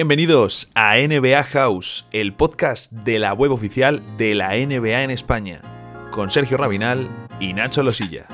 Bienvenidos 0.00 0.70
a 0.74 0.96
NBA 0.96 1.42
House, 1.42 2.06
el 2.10 2.32
podcast 2.32 2.90
de 2.90 3.18
la 3.18 3.34
web 3.34 3.52
oficial 3.52 4.02
de 4.16 4.34
la 4.34 4.56
NBA 4.56 5.02
en 5.02 5.10
España, 5.10 5.60
con 6.10 6.30
Sergio 6.30 6.56
Rabinal 6.56 7.10
y 7.38 7.52
Nacho 7.52 7.82
Losilla. 7.82 8.26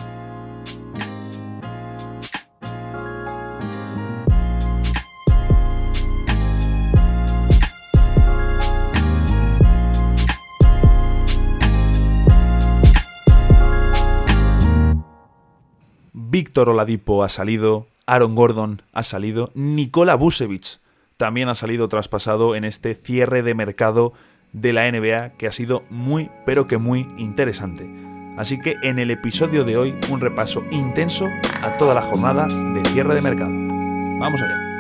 Víctor 16.13 16.69
Oladipo 16.69 17.25
ha 17.25 17.29
salido, 17.29 17.89
Aaron 18.07 18.37
Gordon 18.37 18.83
ha 18.93 19.03
salido, 19.03 19.51
Nikola 19.57 20.15
Vucevic 20.15 20.79
también 21.17 21.49
ha 21.49 21.55
salido 21.55 21.89
traspasado 21.89 22.55
en 22.55 22.65
este 22.65 22.95
cierre 22.95 23.43
de 23.43 23.55
mercado 23.55 24.13
de 24.53 24.73
la 24.73 24.91
NBA 24.91 25.31
que 25.39 25.47
ha 25.47 25.53
sido 25.53 25.85
muy 25.91 26.31
pero 26.45 26.67
que 26.67 26.79
muy 26.79 27.09
interesante. 27.17 27.89
Así 28.37 28.61
que 28.61 28.77
en 28.83 28.99
el 28.99 29.11
episodio 29.11 29.65
de 29.65 29.77
hoy 29.77 29.95
un 30.11 30.21
repaso 30.21 30.63
intenso 30.71 31.27
a 31.63 31.77
toda 31.79 31.95
la 31.95 32.03
jornada 32.03 32.47
de 32.47 32.83
cierre 32.91 33.15
de 33.15 33.23
mercado. 33.23 33.51
Vamos 33.51 34.41
allá. 34.43 34.76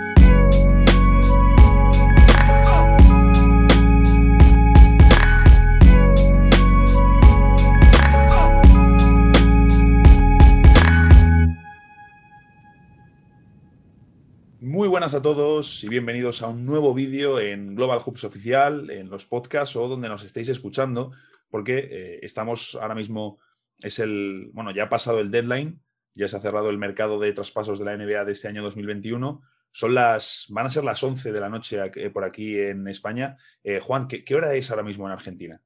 Muy 14.77 14.89
buenas 14.89 15.15
a 15.15 15.23
todos 15.23 15.83
y 15.85 15.89
bienvenidos 15.89 16.43
a 16.43 16.49
un 16.49 16.67
nuevo 16.67 16.93
vídeo 16.93 17.41
en 17.41 17.75
Global 17.75 17.99
Hoops 18.01 18.25
Oficial, 18.25 18.91
en 18.91 19.09
los 19.09 19.25
podcasts 19.25 19.75
o 19.75 19.89
donde 19.89 20.07
nos 20.07 20.23
estéis 20.23 20.51
escuchando, 20.51 21.13
porque 21.49 21.79
eh, 21.91 22.19
estamos 22.21 22.77
ahora 22.79 22.95
mismo, 22.95 23.39
es 23.81 24.01
el, 24.01 24.51
bueno, 24.53 24.73
ya 24.73 24.83
ha 24.83 24.89
pasado 24.91 25.21
el 25.21 25.31
deadline, 25.31 25.81
ya 26.13 26.29
se 26.29 26.37
ha 26.37 26.41
cerrado 26.41 26.69
el 26.69 26.77
mercado 26.77 27.19
de 27.19 27.33
traspasos 27.33 27.79
de 27.79 27.87
la 27.87 27.97
NBA 27.97 28.27
de 28.27 28.33
este 28.33 28.49
año 28.49 28.63
2021. 28.65 29.41
Son 29.73 29.95
las, 29.95 30.45
van 30.51 30.67
a 30.67 30.71
ser 30.71 30.85
las 30.85 31.03
11 31.03 31.33
de 31.33 31.41
la 31.41 31.49
noche 31.49 31.79
por 32.13 32.25
aquí 32.25 32.61
en 32.61 32.87
España. 32.87 33.39
Eh, 33.65 33.81
Juan, 33.81 34.07
¿qué, 34.07 34.35
hora 34.35 34.53
es 34.53 34.71
ahora 34.71 34.83
mismo 34.83 35.07
en 35.07 35.13
Argentina? 35.13 35.59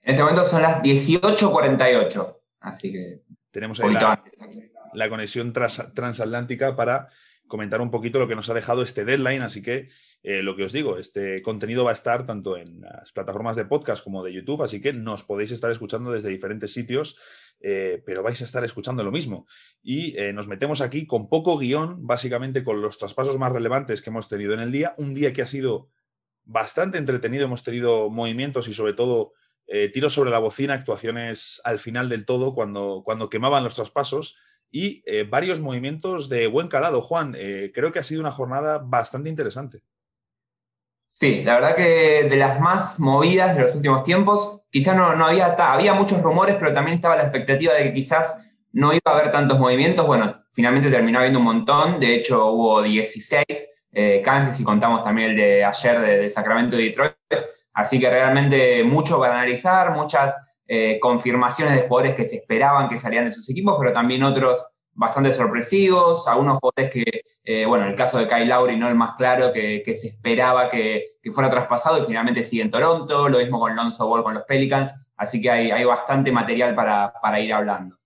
En 0.00 0.12
este 0.12 0.22
momento 0.22 0.46
son 0.46 0.62
las 0.62 0.80
18.48, 0.82 2.38
así 2.60 2.90
que... 2.90 3.20
Tenemos 3.50 3.78
ahí 3.80 3.92
la, 3.92 4.24
la, 4.94 5.08
conexión 5.10 5.52
transatlántica 5.52 6.74
para 6.74 7.10
comentar 7.46 7.80
un 7.80 7.90
poquito 7.90 8.18
lo 8.18 8.28
que 8.28 8.36
nos 8.36 8.48
ha 8.48 8.54
dejado 8.54 8.82
este 8.82 9.04
deadline. 9.04 9.42
Así 9.42 9.62
que 9.62 9.88
eh, 10.22 10.42
lo 10.42 10.56
que 10.56 10.64
os 10.64 10.72
digo, 10.72 10.98
este 10.98 11.42
contenido 11.42 11.84
va 11.84 11.90
a 11.90 11.94
estar 11.94 12.26
tanto 12.26 12.56
en 12.56 12.80
las 12.80 13.12
plataformas 13.12 13.56
de 13.56 13.64
podcast 13.64 14.02
como 14.02 14.24
de 14.24 14.32
YouTube, 14.32 14.62
así 14.62 14.80
que 14.80 14.92
nos 14.92 15.22
podéis 15.22 15.52
estar 15.52 15.70
escuchando 15.70 16.10
desde 16.12 16.28
diferentes 16.28 16.72
sitios, 16.72 17.18
eh, 17.60 18.02
pero 18.04 18.22
vais 18.22 18.40
a 18.40 18.44
estar 18.44 18.64
escuchando 18.64 19.04
lo 19.04 19.12
mismo. 19.12 19.46
Y 19.82 20.16
eh, 20.18 20.32
nos 20.32 20.48
metemos 20.48 20.80
aquí 20.80 21.06
con 21.06 21.28
poco 21.28 21.58
guion, 21.58 22.06
básicamente 22.06 22.64
con 22.64 22.80
los 22.80 22.98
traspasos 22.98 23.38
más 23.38 23.52
relevantes 23.52 24.02
que 24.02 24.10
hemos 24.10 24.28
tenido 24.28 24.54
en 24.54 24.60
el 24.60 24.72
día. 24.72 24.94
Un 24.98 25.14
día 25.14 25.32
que 25.32 25.42
ha 25.42 25.46
sido 25.46 25.90
bastante 26.44 26.98
entretenido, 26.98 27.44
hemos 27.44 27.62
tenido 27.62 28.10
movimientos 28.10 28.68
y 28.68 28.74
sobre 28.74 28.94
todo... 28.94 29.32
tiros 29.94 30.12
sobre 30.12 30.30
la 30.30 30.40
bocina, 30.40 30.74
actuaciones 30.74 31.62
al 31.64 31.78
final 31.78 32.10
del 32.10 32.26
todo, 32.26 32.52
cuando, 32.52 33.00
cuando 33.02 33.30
quemaban 33.30 33.64
los 33.64 33.74
traspasos 33.74 34.36
y 34.70 35.02
eh, 35.06 35.24
varios 35.28 35.60
movimientos 35.60 36.28
de 36.28 36.46
buen 36.46 36.68
calado. 36.68 37.00
Juan, 37.00 37.34
eh, 37.38 37.70
creo 37.74 37.92
que 37.92 37.98
ha 37.98 38.04
sido 38.04 38.20
una 38.20 38.32
jornada 38.32 38.78
bastante 38.78 39.28
interesante. 39.28 39.82
Sí, 41.10 41.44
la 41.44 41.54
verdad 41.54 41.76
que 41.76 42.26
de 42.28 42.36
las 42.36 42.58
más 42.60 42.98
movidas 42.98 43.54
de 43.54 43.62
los 43.62 43.74
últimos 43.76 44.02
tiempos, 44.02 44.62
quizás 44.70 44.96
no, 44.96 45.14
no 45.14 45.26
había, 45.26 45.46
había 45.46 45.94
muchos 45.94 46.20
rumores, 46.20 46.56
pero 46.58 46.74
también 46.74 46.96
estaba 46.96 47.14
la 47.14 47.22
expectativa 47.22 47.72
de 47.72 47.84
que 47.84 47.94
quizás 47.94 48.40
no 48.72 48.92
iba 48.92 49.00
a 49.04 49.10
haber 49.12 49.30
tantos 49.30 49.58
movimientos. 49.58 50.04
Bueno, 50.04 50.42
finalmente 50.50 50.90
terminó 50.90 51.20
habiendo 51.20 51.38
un 51.38 51.44
montón, 51.44 52.00
de 52.00 52.16
hecho 52.16 52.46
hubo 52.50 52.82
16 52.82 53.44
eh, 53.92 54.20
canjes 54.24 54.58
y 54.58 54.64
contamos 54.64 55.04
también 55.04 55.30
el 55.30 55.36
de 55.36 55.64
ayer 55.64 56.00
de, 56.00 56.18
de 56.18 56.28
Sacramento 56.28 56.76
y 56.78 56.88
Detroit, 56.88 57.14
así 57.72 58.00
que 58.00 58.10
realmente 58.10 58.82
mucho 58.82 59.20
para 59.20 59.36
analizar, 59.36 59.92
muchas 59.92 60.34
eh, 60.66 60.98
confirmaciones 61.00 61.74
de 61.74 61.88
jugadores 61.88 62.14
que 62.14 62.24
se 62.24 62.36
esperaban 62.36 62.88
que 62.88 62.98
salían 62.98 63.26
de 63.26 63.32
sus 63.32 63.48
equipos, 63.50 63.76
pero 63.78 63.92
también 63.92 64.22
otros 64.22 64.64
bastante 64.94 65.32
sorpresivos, 65.32 66.26
algunos 66.28 66.58
jugadores 66.58 66.92
que, 66.92 67.22
eh, 67.44 67.66
bueno, 67.66 67.84
en 67.84 67.90
el 67.90 67.96
caso 67.96 68.18
de 68.18 68.26
Kyle 68.26 68.48
Lowry, 68.48 68.76
no 68.76 68.88
el 68.88 68.94
más 68.94 69.14
claro, 69.16 69.52
que, 69.52 69.82
se 69.94 70.08
esperaba 70.08 70.68
que, 70.68 71.04
fuera 71.32 71.50
traspasado 71.50 71.98
y 71.98 72.02
finalmente 72.02 72.42
sigue 72.42 72.62
en 72.62 72.70
Toronto, 72.70 73.28
lo 73.28 73.38
mismo 73.38 73.58
con 73.58 73.74
Lonzo 73.74 74.06
Ball 74.06 74.22
con 74.22 74.34
los 74.34 74.44
Pelicans, 74.44 75.12
así 75.16 75.40
que 75.40 75.50
hay, 75.50 75.84
bastante 75.84 76.30
material 76.30 76.74
para, 76.74 77.40
ir 77.40 77.52
hablando. 77.52 77.98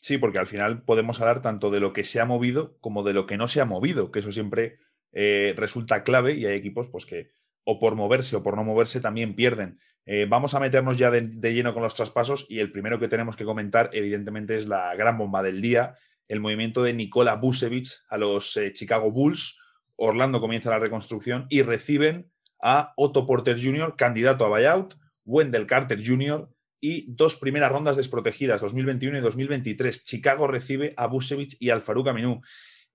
Sí, 0.00 0.18
porque 0.18 0.38
al 0.38 0.46
final 0.46 0.82
podemos 0.82 1.20
hablar 1.20 1.42
tanto 1.42 1.70
de 1.70 1.80
lo 1.80 1.92
que 1.92 2.04
se 2.04 2.20
ha 2.20 2.26
movido 2.26 2.76
como 2.80 3.02
de 3.02 3.14
lo 3.14 3.26
que 3.26 3.36
no 3.36 3.48
se 3.48 3.60
ha 3.60 3.64
movido, 3.64 4.12
que 4.12 4.20
eso 4.20 4.32
siempre 4.32 4.78
eh, 5.12 5.54
resulta 5.56 6.04
clave 6.04 6.34
y 6.34 6.46
hay 6.46 6.56
equipos 6.56 6.88
pues 6.88 7.06
que 7.06 7.30
o 7.64 7.80
por 7.80 7.94
moverse 7.94 8.36
o 8.36 8.42
por 8.42 8.56
no 8.56 8.64
moverse 8.64 9.00
también 9.00 9.34
pierden. 9.34 9.78
Eh, 10.06 10.26
vamos 10.28 10.54
a 10.54 10.60
meternos 10.60 10.98
ya 10.98 11.10
de, 11.10 11.54
lleno 11.54 11.72
con 11.72 11.82
los 11.82 11.94
traspasos 11.94 12.46
y 12.48 12.60
el 12.60 12.70
primero 12.70 12.98
que 12.98 13.08
tenemos 13.08 13.36
que 13.36 13.44
comentar, 13.44 13.90
evidentemente, 13.92 14.56
es 14.56 14.66
la 14.66 14.94
gran 14.96 15.16
bomba 15.16 15.42
del 15.42 15.62
día, 15.62 15.96
el 16.28 16.40
movimiento 16.40 16.82
de 16.82 16.92
Nikola 16.92 17.36
Vucevic 17.36 17.88
a 18.08 18.18
los 18.18 18.56
eh, 18.56 18.72
Chicago 18.72 19.10
Bulls. 19.10 19.60
Orlando 19.96 20.40
comienza 20.40 20.70
la 20.70 20.78
reconstrucción 20.78 21.46
y 21.48 21.62
reciben 21.62 22.30
a 22.60 22.92
Otto 22.96 23.26
Porter 23.26 23.56
Jr., 23.62 23.94
candidato 23.96 24.44
a 24.44 24.48
buyout, 24.48 24.94
Wendell 25.24 25.66
Carter 25.66 26.04
Jr. 26.04 26.50
y 26.80 27.06
dos 27.14 27.36
primeras 27.36 27.70
rondas 27.70 27.96
desprotegidas, 27.96 28.60
2021 28.60 29.18
y 29.18 29.20
2023. 29.20 30.04
Chicago 30.04 30.48
recibe 30.48 30.92
a 30.96 31.06
Vucevic 31.06 31.56
y 31.60 31.70
al 31.70 31.80
Farouk 31.80 32.08
Aminu. 32.08 32.40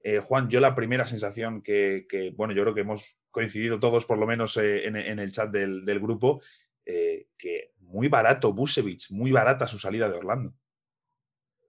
Eh, 0.02 0.19
Juan, 0.19 0.50
yo 0.50 0.59
la 0.59 0.75
primera 0.75 1.06
sensación 1.06 1.62
que, 1.62 2.06
bueno, 2.36 2.53
yo 2.53 2.64
creo 2.64 2.75
que 2.75 2.81
hemos 2.81 3.18
coincidido 3.31 3.80
todos, 3.80 4.06
por 4.06 4.18
lo 4.18 4.28
menos 4.28 4.58
en, 4.58 4.96
el 4.96 5.31
chat 5.31 5.50
del 5.52 6.00
grupo, 6.00 6.42
eh, 6.92 7.28
que 7.38 7.74
muy 7.82 8.08
barato 8.08 8.52
Busevich, 8.52 9.12
muy 9.12 9.32
barata 9.32 9.68
su 9.68 9.78
salida 9.78 10.10
de 10.10 10.18
Orlando. 10.18 10.54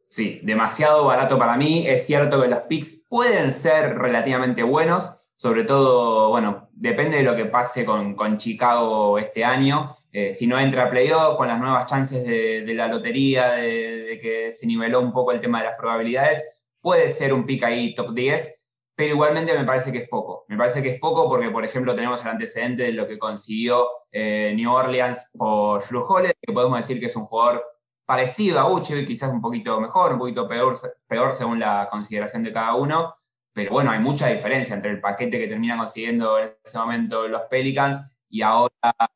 Sí, 0.08 0.40
demasiado 0.42 1.04
barato 1.04 1.38
para 1.38 1.58
mí. 1.58 1.86
Es 1.86 2.06
cierto 2.06 2.40
que 2.40 2.48
los 2.48 2.60
picks 2.60 3.06
pueden 3.06 3.52
ser 3.52 3.98
relativamente 3.98 4.62
buenos, 4.62 5.12
sobre 5.36 5.64
todo, 5.64 6.30
bueno, 6.30 6.70
depende 6.72 7.18
de 7.18 7.22
lo 7.22 7.36
que 7.36 7.44
pase 7.44 7.84
con, 7.84 8.38
Chicago 8.38 9.18
este 9.18 9.44
año. 9.44 9.94
Eh, 10.10 10.32
si 10.32 10.46
no 10.46 10.58
entra 10.58 10.86
a 10.86 10.90
playoff, 10.90 11.36
con 11.36 11.48
las 11.48 11.60
nuevas 11.60 11.84
chances 11.84 12.26
de, 12.26 12.74
la 12.74 12.88
lotería, 12.88 13.52
de, 13.52 14.02
de, 14.04 14.18
que 14.18 14.52
se 14.52 14.66
niveló 14.66 15.00
un 15.00 15.12
poco 15.12 15.32
el 15.32 15.40
tema 15.40 15.58
de 15.58 15.66
las 15.66 15.76
probabilidades, 15.76 16.42
puede 16.80 17.10
ser 17.10 17.34
un 17.34 17.44
pick 17.44 17.62
ahí 17.64 17.94
top 17.94 18.14
10 18.14 18.59
pero 19.00 19.14
igualmente 19.14 19.56
me 19.56 19.64
parece 19.64 19.90
que 19.90 19.96
es 19.96 20.08
poco. 20.10 20.44
Me 20.48 20.58
parece 20.58 20.82
que 20.82 20.90
es 20.90 21.00
poco 21.00 21.26
porque, 21.26 21.48
por 21.48 21.64
ejemplo, 21.64 21.94
tenemos 21.94 22.20
el 22.20 22.28
antecedente 22.32 22.82
de 22.82 22.92
lo 22.92 23.06
que 23.06 23.18
consiguió 23.18 23.88
eh, 24.12 24.52
New 24.54 24.70
Orleans 24.70 25.30
por 25.38 25.82
Drew 25.88 26.04
Holiday, 26.06 26.34
que 26.38 26.52
podemos 26.52 26.76
decir 26.76 27.00
que 27.00 27.06
es 27.06 27.16
un 27.16 27.24
jugador 27.24 27.64
parecido 28.04 28.60
a 28.60 28.70
Uche, 28.70 29.06
quizás 29.06 29.32
un 29.32 29.40
poquito 29.40 29.80
mejor, 29.80 30.12
un 30.12 30.18
poquito 30.18 30.46
peor, 30.46 30.76
peor 31.06 31.32
según 31.32 31.60
la 31.60 31.88
consideración 31.90 32.42
de 32.42 32.52
cada 32.52 32.74
uno, 32.74 33.14
pero 33.54 33.70
bueno, 33.72 33.90
hay 33.90 34.00
mucha 34.00 34.28
diferencia 34.28 34.76
entre 34.76 34.90
el 34.90 35.00
paquete 35.00 35.38
que 35.38 35.48
terminan 35.48 35.78
consiguiendo 35.78 36.38
en 36.38 36.52
ese 36.62 36.76
momento 36.76 37.26
los 37.26 37.40
Pelicans 37.48 38.18
y 38.28 38.42
ahora 38.42 38.70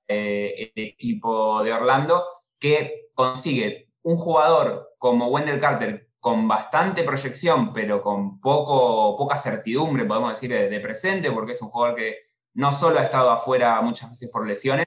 eh, 0.08 0.72
el 0.74 0.82
equipo 0.82 1.62
de 1.62 1.74
Orlando, 1.74 2.24
que 2.58 3.10
consigue 3.12 3.90
un 4.00 4.16
jugador 4.16 4.94
como 4.96 5.28
Wendell 5.28 5.60
Carter 5.60 6.08
con 6.24 6.48
bastante 6.48 7.02
proyección, 7.02 7.70
pero 7.70 8.00
con 8.00 8.40
poco, 8.40 9.14
poca 9.14 9.36
certidumbre, 9.36 10.06
podemos 10.06 10.30
decir, 10.30 10.50
de, 10.70 10.80
presente, 10.80 11.30
porque 11.30 11.52
es 11.52 11.60
un 11.60 11.68
jugador 11.68 11.96
que 11.96 12.20
no 12.54 12.72
solo 12.72 12.98
ha 12.98 13.02
estado 13.02 13.30
afuera 13.30 13.78
muchas 13.82 14.08
veces 14.08 14.30
por 14.30 14.46
lesiones, 14.46 14.86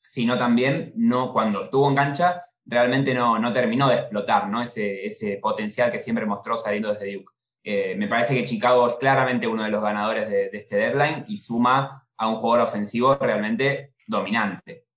sino 0.00 0.36
también 0.36 0.92
no, 0.96 1.32
cuando 1.32 1.62
estuvo 1.62 1.88
en 1.88 1.94
cancha, 1.94 2.42
realmente 2.64 3.14
no, 3.14 3.38
no 3.38 3.52
terminó 3.52 3.88
de 3.88 3.98
explotar 3.98 4.48
¿no? 4.48 4.60
Ese, 4.60 5.06
ese 5.06 5.38
potencial 5.40 5.92
que 5.92 6.00
siempre 6.00 6.26
mostró 6.26 6.58
saliendo 6.58 6.92
desde 6.92 7.14
Duke. 7.14 7.32
Eh, 7.62 7.94
me 7.96 8.08
parece 8.08 8.34
que 8.34 8.42
Chicago 8.42 8.90
es 8.90 8.96
claramente 8.96 9.46
uno 9.46 9.62
de 9.62 9.70
los 9.70 9.80
ganadores 9.80 10.28
de, 10.28 10.50
de 10.50 10.58
este 10.58 10.74
deadline 10.74 11.24
y 11.28 11.38
suma 11.38 12.04
a 12.16 12.26
un 12.26 12.34
jugador 12.34 12.66
ofensivo 12.66 13.14
realmente 13.14 13.94
dominante. 14.08 14.87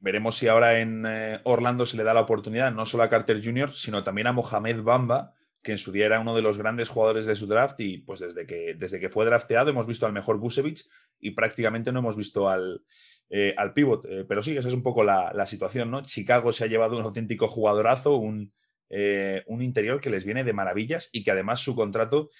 Veremos 0.00 0.38
si 0.38 0.48
ahora 0.48 0.80
en 0.80 1.04
eh, 1.06 1.40
Orlando 1.44 1.84
se 1.84 1.98
le 1.98 2.04
da 2.04 2.14
la 2.14 2.22
oportunidad 2.22 2.72
no 2.72 2.86
solo 2.86 3.02
a 3.02 3.10
Carter 3.10 3.44
Jr., 3.44 3.70
sino 3.72 4.02
también 4.02 4.26
a 4.26 4.32
Mohamed 4.32 4.80
Bamba, 4.82 5.34
que 5.62 5.72
en 5.72 5.78
su 5.78 5.92
día 5.92 6.06
era 6.06 6.20
uno 6.20 6.34
de 6.34 6.40
los 6.40 6.56
grandes 6.56 6.88
jugadores 6.88 7.26
de 7.26 7.36
su 7.36 7.46
draft 7.46 7.78
y 7.80 7.98
pues 7.98 8.20
desde 8.20 8.46
que, 8.46 8.74
desde 8.78 8.98
que 8.98 9.10
fue 9.10 9.26
drafteado 9.26 9.68
hemos 9.68 9.86
visto 9.86 10.06
al 10.06 10.14
mejor 10.14 10.38
Busevich 10.38 10.88
y 11.18 11.32
prácticamente 11.32 11.92
no 11.92 11.98
hemos 11.98 12.16
visto 12.16 12.48
al, 12.48 12.82
eh, 13.28 13.54
al. 13.58 13.74
Eh, 13.76 14.24
pero 14.26 14.42
sí, 14.42 14.56
esa 14.56 14.68
es 14.68 14.74
un 14.74 14.82
poco 14.82 15.04
la, 15.04 15.44
situación, 15.44 15.90
¿no? 15.90 16.02
Chicago 16.02 16.50
se 16.54 16.64
ha 16.64 16.68
llevado 16.68 16.96
un 16.96 17.04
auténtico 17.04 17.46
jugadorazo, 17.46 18.16
un, 18.16 18.54
un, 18.88 19.62
interior 19.62 20.00
que 20.00 20.08
les 20.08 20.24
viene 20.24 20.44
de 20.44 20.54
maravillas 20.54 21.10
y 21.12 21.22
que 21.22 21.30
además 21.30 21.60
su 21.60 21.76
contrato 21.76 22.30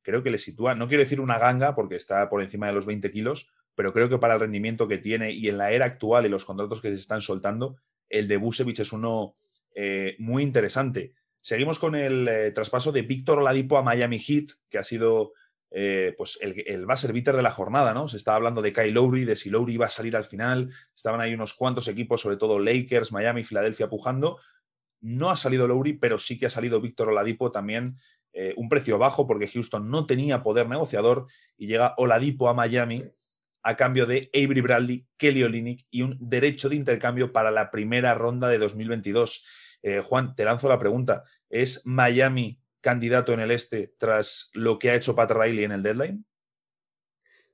creo 0.00 0.22
que 0.22 0.30
le 0.30 0.38
sitúa, 0.38 0.74
no 0.74 0.88
quiero 0.88 1.02
decir 1.02 1.20
una 1.20 1.38
ganga 1.38 1.74
porque 1.74 1.96
está 1.96 2.30
por 2.30 2.40
encima 2.40 2.68
de 2.68 2.72
los 2.72 2.86
20 2.86 3.10
kilos, 3.10 3.50
pero 3.76 3.92
creo 3.92 4.08
que 4.08 4.18
para 4.18 4.34
el 4.34 4.40
rendimiento 4.40 4.88
que 4.88 4.98
tiene 4.98 5.30
y 5.30 5.48
en 5.48 5.58
la 5.58 5.70
era 5.70 5.84
actual 5.84 6.26
y 6.26 6.30
los 6.30 6.44
contratos 6.44 6.80
que 6.80 6.88
se 6.88 6.96
están 6.96 7.20
soltando, 7.20 7.76
el 8.08 8.26
de 8.26 8.38
Busevich 8.38 8.80
es 8.80 8.92
uno 8.92 9.34
eh, 9.74 10.16
muy 10.18 10.42
interesante. 10.42 11.12
Seguimos 11.42 11.78
con 11.78 11.94
el 11.94 12.26
eh, 12.26 12.50
traspaso 12.52 12.90
de 12.90 13.02
Víctor 13.02 13.38
Oladipo 13.38 13.76
a 13.76 13.82
Miami 13.82 14.18
Heat, 14.18 14.46
que 14.70 14.78
ha 14.78 14.82
sido 14.82 15.34
eh, 15.70 16.14
pues 16.16 16.38
el, 16.40 16.64
el 16.66 16.86
beater 16.86 17.36
de 17.36 17.42
la 17.42 17.50
jornada, 17.50 17.92
¿no? 17.92 18.08
Se 18.08 18.16
estaba 18.16 18.38
hablando 18.38 18.62
de 18.62 18.72
Kyle 18.72 18.94
Lowry, 18.94 19.26
de 19.26 19.36
si 19.36 19.50
Lowry 19.50 19.74
iba 19.74 19.86
a 19.86 19.90
salir 19.90 20.16
al 20.16 20.24
final. 20.24 20.70
Estaban 20.94 21.20
ahí 21.20 21.34
unos 21.34 21.52
cuantos 21.52 21.86
equipos, 21.86 22.22
sobre 22.22 22.38
todo 22.38 22.58
Lakers, 22.58 23.12
Miami, 23.12 23.44
Filadelfia, 23.44 23.90
pujando. 23.90 24.40
No 25.02 25.30
ha 25.30 25.36
salido 25.36 25.68
Lowry, 25.68 25.98
pero 25.98 26.18
sí 26.18 26.38
que 26.38 26.46
ha 26.46 26.50
salido 26.50 26.80
Víctor 26.80 27.10
Oladipo 27.10 27.52
también. 27.52 27.98
un 28.56 28.68
precio 28.68 28.98
bajo 28.98 29.26
porque 29.26 29.46
Houston 29.46 29.90
no 29.90 30.04
tenía 30.04 30.42
poder 30.42 30.68
negociador 30.68 31.26
y 31.56 31.66
llega 31.66 31.94
Oladipo 31.96 32.48
a 32.48 32.54
Miami 32.54 33.04
a 33.66 33.76
cambio 33.76 34.06
de 34.06 34.30
Avery 34.32 34.60
Bradley, 34.60 35.06
Kelly 35.16 35.42
Olynyk 35.42 35.86
y 35.90 36.02
un 36.02 36.16
derecho 36.20 36.68
de 36.68 36.76
intercambio 36.76 37.32
para 37.32 37.50
la 37.50 37.72
primera 37.72 38.14
ronda 38.14 38.48
de 38.48 38.58
2022. 38.58 39.44
Eh, 39.82 40.00
Juan, 40.00 40.36
te 40.36 40.44
lanzo 40.44 40.68
la 40.68 40.78
pregunta. 40.78 41.24
¿Es 41.50 41.84
Miami 41.84 42.60
candidato 42.80 43.32
en 43.32 43.40
el 43.40 43.50
este 43.50 43.92
tras 43.98 44.50
lo 44.52 44.78
que 44.78 44.90
ha 44.90 44.94
hecho 44.94 45.16
Pat 45.16 45.32
Riley 45.32 45.64
en 45.64 45.72
el 45.72 45.82
deadline? 45.82 46.24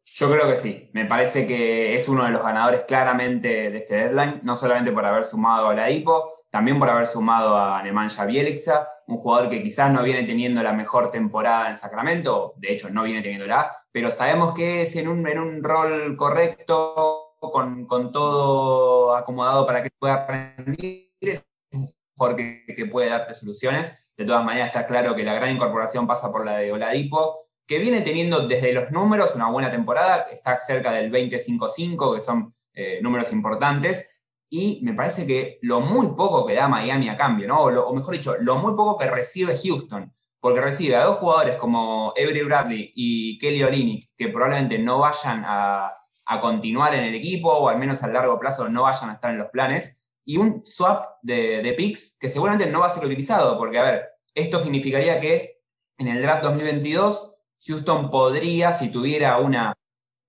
Yo 0.04 0.30
creo 0.30 0.46
que 0.50 0.56
sí. 0.56 0.90
Me 0.92 1.06
parece 1.06 1.46
que 1.46 1.96
es 1.96 2.06
uno 2.10 2.26
de 2.26 2.30
los 2.30 2.42
ganadores 2.42 2.84
claramente 2.84 3.70
de 3.70 3.78
este 3.78 3.94
deadline, 3.94 4.40
no 4.42 4.54
solamente 4.54 4.92
por 4.92 5.06
haber 5.06 5.24
sumado 5.24 5.70
a 5.70 5.74
la 5.74 5.90
IPO, 5.90 6.41
también 6.52 6.78
por 6.78 6.90
haber 6.90 7.06
sumado 7.06 7.56
a 7.56 7.82
Nemanja 7.82 8.26
Bielica, 8.26 8.86
un 9.06 9.16
jugador 9.16 9.48
que 9.48 9.62
quizás 9.62 9.90
no 9.90 10.02
viene 10.02 10.24
teniendo 10.24 10.62
la 10.62 10.74
mejor 10.74 11.10
temporada 11.10 11.70
en 11.70 11.76
Sacramento, 11.76 12.52
de 12.58 12.72
hecho 12.72 12.90
no 12.90 13.04
viene 13.04 13.22
teniéndola, 13.22 13.74
pero 13.90 14.10
sabemos 14.10 14.52
que 14.52 14.82
es 14.82 14.94
en 14.96 15.08
un, 15.08 15.26
en 15.26 15.38
un 15.38 15.64
rol 15.64 16.14
correcto, 16.14 17.36
con, 17.40 18.12
todo 18.12 19.16
acomodado 19.16 19.66
para 19.66 19.82
que 19.82 19.88
pueda 19.98 20.26
rendir, 20.26 21.14
es 21.22 21.46
un 21.72 21.90
jugador 22.14 22.36
que, 22.36 22.86
puede 22.90 23.08
darte 23.08 23.32
soluciones. 23.32 24.14
De 24.14 24.26
todas 24.26 24.44
maneras 24.44 24.68
está 24.68 24.86
claro 24.86 25.16
que 25.16 25.24
la 25.24 25.32
gran 25.32 25.52
incorporación 25.52 26.06
pasa 26.06 26.30
por 26.30 26.44
la 26.44 26.58
de 26.58 26.70
Oladipo, 26.70 27.38
que 27.66 27.78
viene 27.78 28.02
teniendo 28.02 28.46
desde 28.46 28.74
los 28.74 28.90
números 28.90 29.34
una 29.34 29.48
buena 29.48 29.70
temporada, 29.70 30.26
está 30.30 30.58
cerca 30.58 30.92
del 30.92 31.10
25-5, 31.10 32.14
que 32.14 32.20
son 32.20 32.54
eh, 32.74 33.00
números 33.00 33.32
importantes, 33.32 34.11
y 34.54 34.80
me 34.82 34.92
parece 34.92 35.26
que 35.26 35.58
lo 35.62 35.80
muy 35.80 36.08
poco 36.08 36.44
que 36.44 36.52
da 36.52 36.68
Miami 36.68 37.08
a 37.08 37.16
cambio, 37.16 37.48
¿no? 37.48 37.62
O, 37.62 37.94
mejor 37.94 38.12
dicho, 38.12 38.36
lo 38.38 38.56
muy 38.56 38.76
poco 38.76 38.98
que 38.98 39.10
recibe 39.10 39.56
Houston, 39.56 40.12
porque 40.40 40.60
recibe 40.60 40.94
a 40.94 41.04
dos 41.04 41.16
jugadores 41.16 41.56
como 41.56 42.10
Avery 42.10 42.42
Bradley 42.42 42.92
y 42.94 43.38
Kelly 43.38 43.62
Olynyk, 43.62 44.10
que 44.14 44.28
probablemente 44.28 44.78
no 44.78 44.98
vayan 44.98 45.42
a, 45.46 45.96
continuar 46.38 46.94
en 46.94 47.04
el 47.04 47.14
equipo, 47.14 47.50
o 47.50 47.68
al 47.70 47.78
menos 47.78 48.02
a 48.02 48.08
largo 48.08 48.38
plazo 48.38 48.68
no 48.68 48.82
vayan 48.82 49.08
a 49.08 49.14
estar 49.14 49.30
en 49.30 49.38
los 49.38 49.48
planes, 49.48 50.04
y 50.22 50.36
un 50.36 50.60
swap 50.66 51.16
de, 51.22 51.62
de 51.62 51.72
picks 51.72 52.18
que 52.20 52.28
seguramente 52.28 52.66
no 52.66 52.80
va 52.80 52.88
a 52.88 52.90
ser 52.90 53.06
utilizado, 53.06 53.56
porque, 53.56 53.78
a 53.78 53.84
ver, 53.84 54.08
esto 54.34 54.60
significaría 54.60 55.18
que 55.18 55.62
en 55.96 56.08
el 56.08 56.20
draft 56.20 56.44
2022 56.44 57.36
Houston 57.68 58.10
podría, 58.10 58.74
si 58.74 58.90
tuviera 58.90 59.38
una 59.38 59.72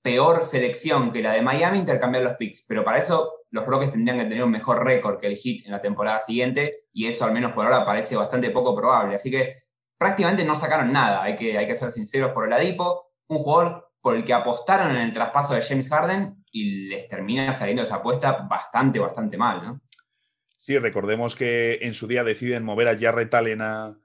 peor 0.03 0.43
selección 0.43 1.11
que 1.11 1.21
la 1.21 1.31
de 1.31 1.41
Miami, 1.41 1.79
intercambiar 1.79 2.23
los 2.23 2.33
picks, 2.33 2.65
pero 2.67 2.83
para 2.83 2.99
eso 2.99 3.45
los 3.49 3.65
Rockets 3.65 3.93
tendrían 3.93 4.17
que 4.19 4.25
tener 4.25 4.43
un 4.43 4.51
mejor 4.51 4.83
récord 4.83 5.19
que 5.19 5.27
el 5.27 5.35
Heat 5.35 5.65
en 5.65 5.71
la 5.71 5.81
temporada 5.81 6.19
siguiente, 6.19 6.87
y 6.91 7.07
eso 7.07 7.25
al 7.25 7.31
menos 7.31 7.53
por 7.53 7.65
ahora 7.65 7.85
parece 7.85 8.15
bastante 8.15 8.51
poco 8.51 8.75
probable. 8.75 9.15
Así 9.15 9.31
que 9.31 9.63
prácticamente 9.97 10.43
no 10.43 10.55
sacaron 10.55 10.91
nada, 10.91 11.23
hay 11.23 11.35
que, 11.35 11.57
hay 11.57 11.65
que 11.65 11.75
ser 11.75 11.89
sinceros 11.89 12.31
por 12.33 12.45
el 12.45 12.53
Adipo, 12.53 13.13
un 13.27 13.37
jugador 13.37 13.91
por 14.01 14.15
el 14.15 14.25
que 14.25 14.33
apostaron 14.33 14.91
en 14.91 14.97
el 14.97 15.13
traspaso 15.13 15.53
de 15.53 15.61
James 15.61 15.87
Harden 15.87 16.43
y 16.51 16.89
les 16.89 17.07
termina 17.07 17.53
saliendo 17.53 17.83
esa 17.83 17.95
apuesta 17.95 18.45
bastante, 18.49 18.99
bastante 18.99 19.37
mal. 19.37 19.79
Sí, 20.59 20.77
recordemos 20.77 21.35
que 21.35 21.79
en 21.81 21.93
su 21.93 22.07
día 22.07 22.23
deciden 22.23 22.63
mover 22.63 22.89
a 22.89 22.97
Jarrett 22.97 23.33
a, 23.33 23.95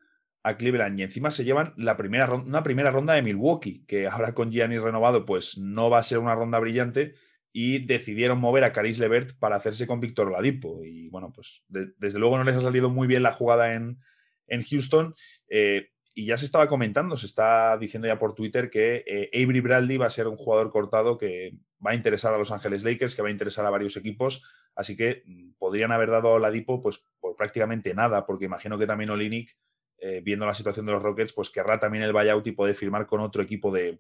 a 0.43 0.57
Cleveland 0.57 0.99
y 0.99 1.03
encima 1.03 1.31
se 1.31 1.45
llevan 1.45 1.75
la 1.77 1.97
primera, 1.97 2.33
una 2.33 2.63
primera 2.63 2.91
ronda 2.91 3.15
de 3.15 3.23
Milwaukee, 3.23 3.85
que 3.87 4.07
ahora 4.07 4.35
con 4.35 4.51
Giannis 4.51 4.83
renovado 4.83 5.27
pues 5.27 5.59
no 5.59 5.91
va 5.91 5.99
a 5.99 6.05
ser 6.05 6.19
una 6.19 6.35
ronda 6.35 6.59
brillante, 6.59 7.15
y 7.53 7.85
decidieron 7.87 8.39
mover 8.39 8.65
a 8.65 8.73
Caris 8.73 8.99
Levert 8.99 9.37
para 9.39 9.57
hacerse 9.57 9.87
con 9.87 10.01
Víctor 10.01 10.31
Ladipo. 10.31 10.85
Y 10.85 11.09
bueno, 11.09 11.33
pues 11.33 11.65
desde 11.69 12.19
luego 12.19 12.39
no 12.39 12.45
les 12.45 12.57
ha 12.57 12.61
salido 12.61 12.91
muy 12.91 13.09
bien 13.09 13.23
la 13.23 13.33
jugada 13.33 13.75
en, 13.75 13.99
en 14.47 14.63
Houston. 14.63 15.15
Eh, 15.49 15.89
y 16.15 16.27
ya 16.27 16.37
se 16.37 16.45
estaba 16.45 16.69
comentando, 16.69 17.17
se 17.17 17.27
está 17.27 17.79
diciendo 17.79 18.09
ya 18.09 18.19
por 18.19 18.35
Twitter 18.35 18.71
que 18.71 19.05
eh, 19.07 19.31
Avery 19.33 19.61
Bradley 19.61 19.97
va 19.97 20.07
a 20.07 20.11
ser 20.11 20.27
un 20.27 20.37
jugador 20.37 20.71
cortado 20.71 21.17
que 21.17 21.57
va 21.85 21.93
a 21.93 21.95
interesar 21.95 22.35
a 22.35 22.39
Los 22.39 22.51
Ángeles 22.51 22.85
Lakers, 22.85 23.15
que 23.15 23.23
va 23.23 23.29
a 23.29 23.33
interesar 23.33 23.65
a 23.67 23.71
varios 23.71 23.97
equipos. 23.97 24.45
Así 24.75 24.97
que 24.97 25.23
mm, 25.27 25.53
podrían 25.59 25.93
haber 25.93 26.11
dado 26.11 26.35
a 26.35 26.41
Ladipo 26.41 26.83
pues, 26.83 27.05
por 27.21 27.37
prácticamente 27.37 27.95
nada, 27.95 28.27
porque 28.27 28.47
imagino 28.47 28.79
que 28.79 28.87
también 28.87 29.11
Olinik, 29.11 29.57
eh, 30.01 30.21
viendo 30.25 30.47
la 30.47 30.55
situación 30.55 30.87
de 30.87 30.93
los 30.93 31.03
Rockets, 31.03 31.33
pues 31.33 31.51
querrá 31.51 31.81
también 31.81 32.05
el 32.05 32.13
buyout 32.13 32.47
y 32.47 32.53
poder 32.53 32.77
firmar 32.77 33.07
con 33.07 33.21
otro 33.21 33.43
equipo 33.43 33.73
de, 33.73 33.99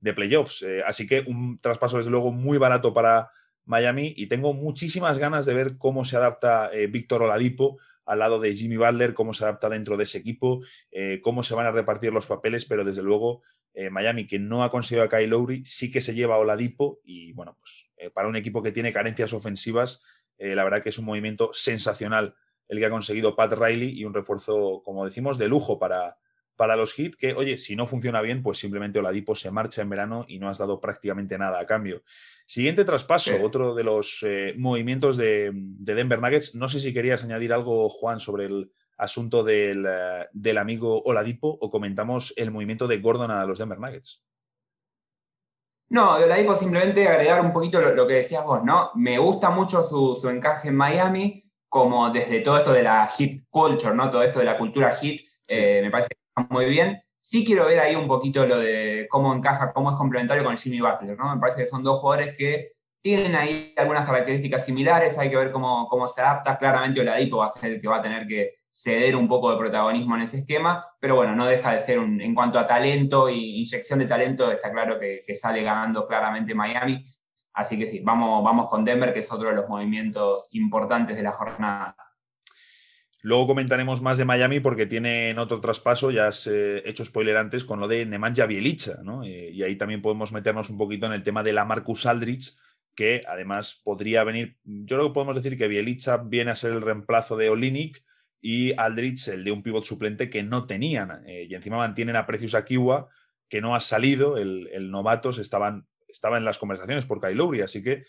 de 0.00 0.14
playoffs. 0.14 0.62
Eh, 0.62 0.82
así 0.86 1.06
que 1.06 1.24
un 1.26 1.58
traspaso, 1.58 1.96
desde 1.96 2.10
luego, 2.10 2.30
muy 2.30 2.58
barato 2.58 2.94
para 2.94 3.30
Miami 3.64 4.14
y 4.16 4.28
tengo 4.28 4.52
muchísimas 4.52 5.18
ganas 5.18 5.44
de 5.44 5.54
ver 5.54 5.78
cómo 5.78 6.04
se 6.04 6.16
adapta 6.16 6.70
eh, 6.72 6.86
Víctor 6.86 7.22
Oladipo 7.22 7.78
al 8.06 8.20
lado 8.20 8.38
de 8.38 8.54
Jimmy 8.54 8.76
Butler, 8.76 9.14
cómo 9.14 9.34
se 9.34 9.44
adapta 9.44 9.68
dentro 9.68 9.96
de 9.96 10.04
ese 10.04 10.18
equipo, 10.18 10.60
cómo 11.22 11.44
se 11.44 11.54
van 11.54 11.66
a 11.66 11.70
repartir 11.70 12.12
los 12.12 12.26
papeles, 12.26 12.64
pero 12.64 12.84
desde 12.84 13.00
luego 13.00 13.42
Miami, 13.92 14.26
que 14.26 14.40
no 14.40 14.64
ha 14.64 14.72
conseguido 14.72 15.04
a 15.04 15.08
Kyle 15.08 15.30
Lowry, 15.30 15.64
sí 15.64 15.88
que 15.88 16.00
se 16.00 16.12
lleva 16.12 16.34
a 16.34 16.38
Oladipo 16.38 16.98
y 17.04 17.32
bueno, 17.32 17.56
pues 17.60 17.86
para 18.12 18.26
un 18.26 18.34
equipo 18.34 18.60
que 18.60 18.72
tiene 18.72 18.92
carencias 18.92 19.32
ofensivas, 19.32 20.02
la 20.36 20.64
verdad 20.64 20.82
que 20.82 20.88
es 20.88 20.98
un 20.98 21.04
movimiento 21.04 21.52
sensacional 21.52 22.34
el 22.68 22.78
que 22.78 22.86
ha 22.86 22.90
conseguido 22.90 23.36
Pat 23.36 23.52
Riley 23.52 23.98
y 23.98 24.04
un 24.04 24.14
refuerzo, 24.14 24.82
como 24.84 25.04
decimos, 25.04 25.38
de 25.38 25.48
lujo 25.48 25.78
para, 25.78 26.16
para 26.56 26.76
los 26.76 26.98
hits 26.98 27.16
que, 27.16 27.34
oye, 27.34 27.56
si 27.56 27.76
no 27.76 27.86
funciona 27.86 28.20
bien, 28.20 28.42
pues 28.42 28.58
simplemente 28.58 28.98
Oladipo 28.98 29.34
se 29.34 29.50
marcha 29.50 29.82
en 29.82 29.88
verano 29.88 30.24
y 30.28 30.38
no 30.38 30.48
has 30.48 30.58
dado 30.58 30.80
prácticamente 30.80 31.36
nada 31.38 31.60
a 31.60 31.66
cambio. 31.66 32.02
Siguiente 32.46 32.84
traspaso, 32.84 33.42
otro 33.42 33.74
de 33.74 33.84
los 33.84 34.24
eh, 34.26 34.54
movimientos 34.56 35.16
de, 35.16 35.50
Denver 35.54 36.20
Nuggets. 36.20 36.54
No 36.54 36.68
sé 36.68 36.80
si 36.80 36.92
querías 36.92 37.24
añadir 37.24 37.52
algo, 37.52 37.88
Juan, 37.88 38.20
sobre 38.20 38.46
el 38.46 38.70
asunto 38.98 39.42
del, 39.42 39.86
eh, 39.88 40.26
del, 40.32 40.58
amigo 40.58 41.02
Oladipo 41.02 41.48
o 41.48 41.70
comentamos 41.70 42.32
el 42.36 42.50
movimiento 42.50 42.86
de 42.86 42.98
Gordon 42.98 43.30
a 43.30 43.44
los 43.46 43.58
Denver 43.58 43.78
Nuggets. 43.78 44.22
No, 45.88 46.18
de 46.18 46.24
Oladipo 46.24 46.54
simplemente 46.56 47.06
agregar 47.06 47.40
un 47.40 47.52
poquito 47.52 47.80
lo, 47.80 48.06
que 48.06 48.14
decías 48.14 48.44
vos, 48.44 48.64
¿no? 48.64 48.90
Me 48.94 49.18
gusta 49.18 49.50
mucho 49.50 49.82
su, 49.82 50.28
encaje 50.28 50.68
en 50.68 50.76
Miami, 50.76 51.41
como 51.72 52.10
desde 52.10 52.40
todo 52.40 52.58
esto 52.58 52.70
de 52.74 52.82
la 52.82 53.06
hit 53.06 53.46
culture, 53.48 53.94
¿no? 53.94 54.10
Todo 54.10 54.22
esto 54.22 54.40
de 54.40 54.44
la 54.44 54.58
cultura 54.58 54.90
hit, 54.90 55.22
eh, 55.48 55.80
me 55.82 55.90
parece 55.90 56.10
muy 56.50 56.66
bien. 56.66 57.02
Sí 57.16 57.46
quiero 57.46 57.64
ver 57.64 57.80
ahí 57.80 57.94
un 57.94 58.06
poquito 58.06 58.46
lo 58.46 58.58
de 58.58 59.06
cómo 59.08 59.32
encaja, 59.32 59.72
cómo 59.72 59.90
es 59.90 59.96
complementario 59.96 60.44
con 60.44 60.54
Jimmy 60.58 60.82
Butler, 60.82 61.16
¿no? 61.16 61.34
Me 61.34 61.40
parece 61.40 61.62
que 61.62 61.66
son 61.66 61.82
dos 61.82 61.98
jugadores 61.98 62.36
que 62.36 62.72
tienen 63.00 63.34
ahí 63.34 63.72
algunas 63.78 64.04
características 64.04 64.66
similares, 64.66 65.16
hay 65.18 65.30
que 65.30 65.36
ver 65.38 65.50
cómo, 65.50 65.88
cómo 65.88 66.06
se 66.06 66.20
adapta. 66.20 66.58
Claramente 66.58 67.00
Oladipo 67.00 67.38
va 67.38 67.46
a 67.46 67.48
ser 67.48 67.70
el 67.70 67.80
que 67.80 67.88
va 67.88 67.96
a 67.96 68.02
tener 68.02 68.26
que 68.26 68.50
ceder 68.70 69.16
un 69.16 69.26
poco 69.26 69.50
de 69.50 69.56
protagonismo 69.56 70.14
en 70.16 70.22
ese 70.22 70.40
esquema, 70.40 70.84
pero 71.00 71.16
bueno, 71.16 71.34
no 71.34 71.46
deja 71.46 71.72
de 71.72 71.78
ser 71.78 71.98
un, 71.98 72.20
en 72.20 72.34
cuanto 72.34 72.58
a 72.58 72.66
talento 72.66 73.28
e 73.28 73.34
inyección 73.34 73.98
de 73.98 74.04
talento, 74.04 74.52
está 74.52 74.70
claro 74.70 75.00
que, 75.00 75.22
que, 75.26 75.34
sale 75.34 75.62
ganando 75.62 76.06
claramente 76.06 76.54
Miami. 76.54 77.02
Así 77.54 77.78
que 77.78 77.86
sí, 77.86 78.00
vamos, 78.00 78.42
vamos 78.42 78.68
con 78.68 78.84
Denver, 78.84 79.12
que 79.12 79.20
es 79.20 79.32
otro 79.32 79.48
de 79.48 79.56
los 79.56 79.68
movimientos 79.68 80.48
importantes 80.52 81.16
de 81.16 81.22
la 81.22 81.32
jornada. 81.32 81.96
Luego 83.24 83.46
comentaremos 83.46 84.02
más 84.02 84.18
de 84.18 84.24
Miami 84.24 84.58
porque 84.58 84.86
tienen 84.86 85.38
otro 85.38 85.60
traspaso, 85.60 86.10
ya 86.10 86.26
has 86.26 86.48
eh, 86.48 86.82
hecho 86.84 87.04
spoiler 87.04 87.36
antes, 87.36 87.64
con 87.64 87.78
lo 87.78 87.86
de 87.86 88.04
Nemanja 88.04 88.46
Bielicha, 88.46 88.98
¿no? 89.04 89.22
Eh, 89.22 89.50
y 89.52 89.62
ahí 89.62 89.76
también 89.76 90.02
podemos 90.02 90.32
meternos 90.32 90.70
un 90.70 90.76
poquito 90.76 91.06
en 91.06 91.12
el 91.12 91.22
tema 91.22 91.44
de 91.44 91.52
la 91.52 91.64
Marcus 91.64 92.04
Aldrich, 92.06 92.56
que 92.96 93.22
además 93.28 93.80
podría 93.84 94.24
venir, 94.24 94.56
yo 94.64 94.96
creo 94.96 95.08
que 95.08 95.14
podemos 95.14 95.36
decir 95.36 95.56
que 95.56 95.68
Bielicha 95.68 96.16
viene 96.16 96.50
a 96.50 96.56
ser 96.56 96.72
el 96.72 96.82
reemplazo 96.82 97.36
de 97.36 97.48
Olinik 97.48 98.04
y 98.40 98.72
Aldrich 98.76 99.28
el 99.28 99.44
de 99.44 99.52
un 99.52 99.62
pivot 99.62 99.84
suplente 99.84 100.28
que 100.28 100.42
no 100.42 100.66
tenían. 100.66 101.22
Eh, 101.24 101.46
y 101.48 101.54
encima 101.54 101.76
mantienen 101.76 102.16
a 102.16 102.26
Precious 102.26 102.56
Akiwa, 102.56 103.08
que 103.48 103.60
no 103.60 103.76
ha 103.76 103.80
salido, 103.80 104.36
el, 104.36 104.68
el 104.72 104.90
novatos 104.90 105.38
estaban, 105.38 105.86
estaba 106.12 106.36
en 106.38 106.44
las 106.44 106.58
conversaciones 106.58 107.06
por 107.06 107.20
Kyle 107.20 107.36
Lowry, 107.36 107.62
así 107.62 107.82
que 107.82 108.04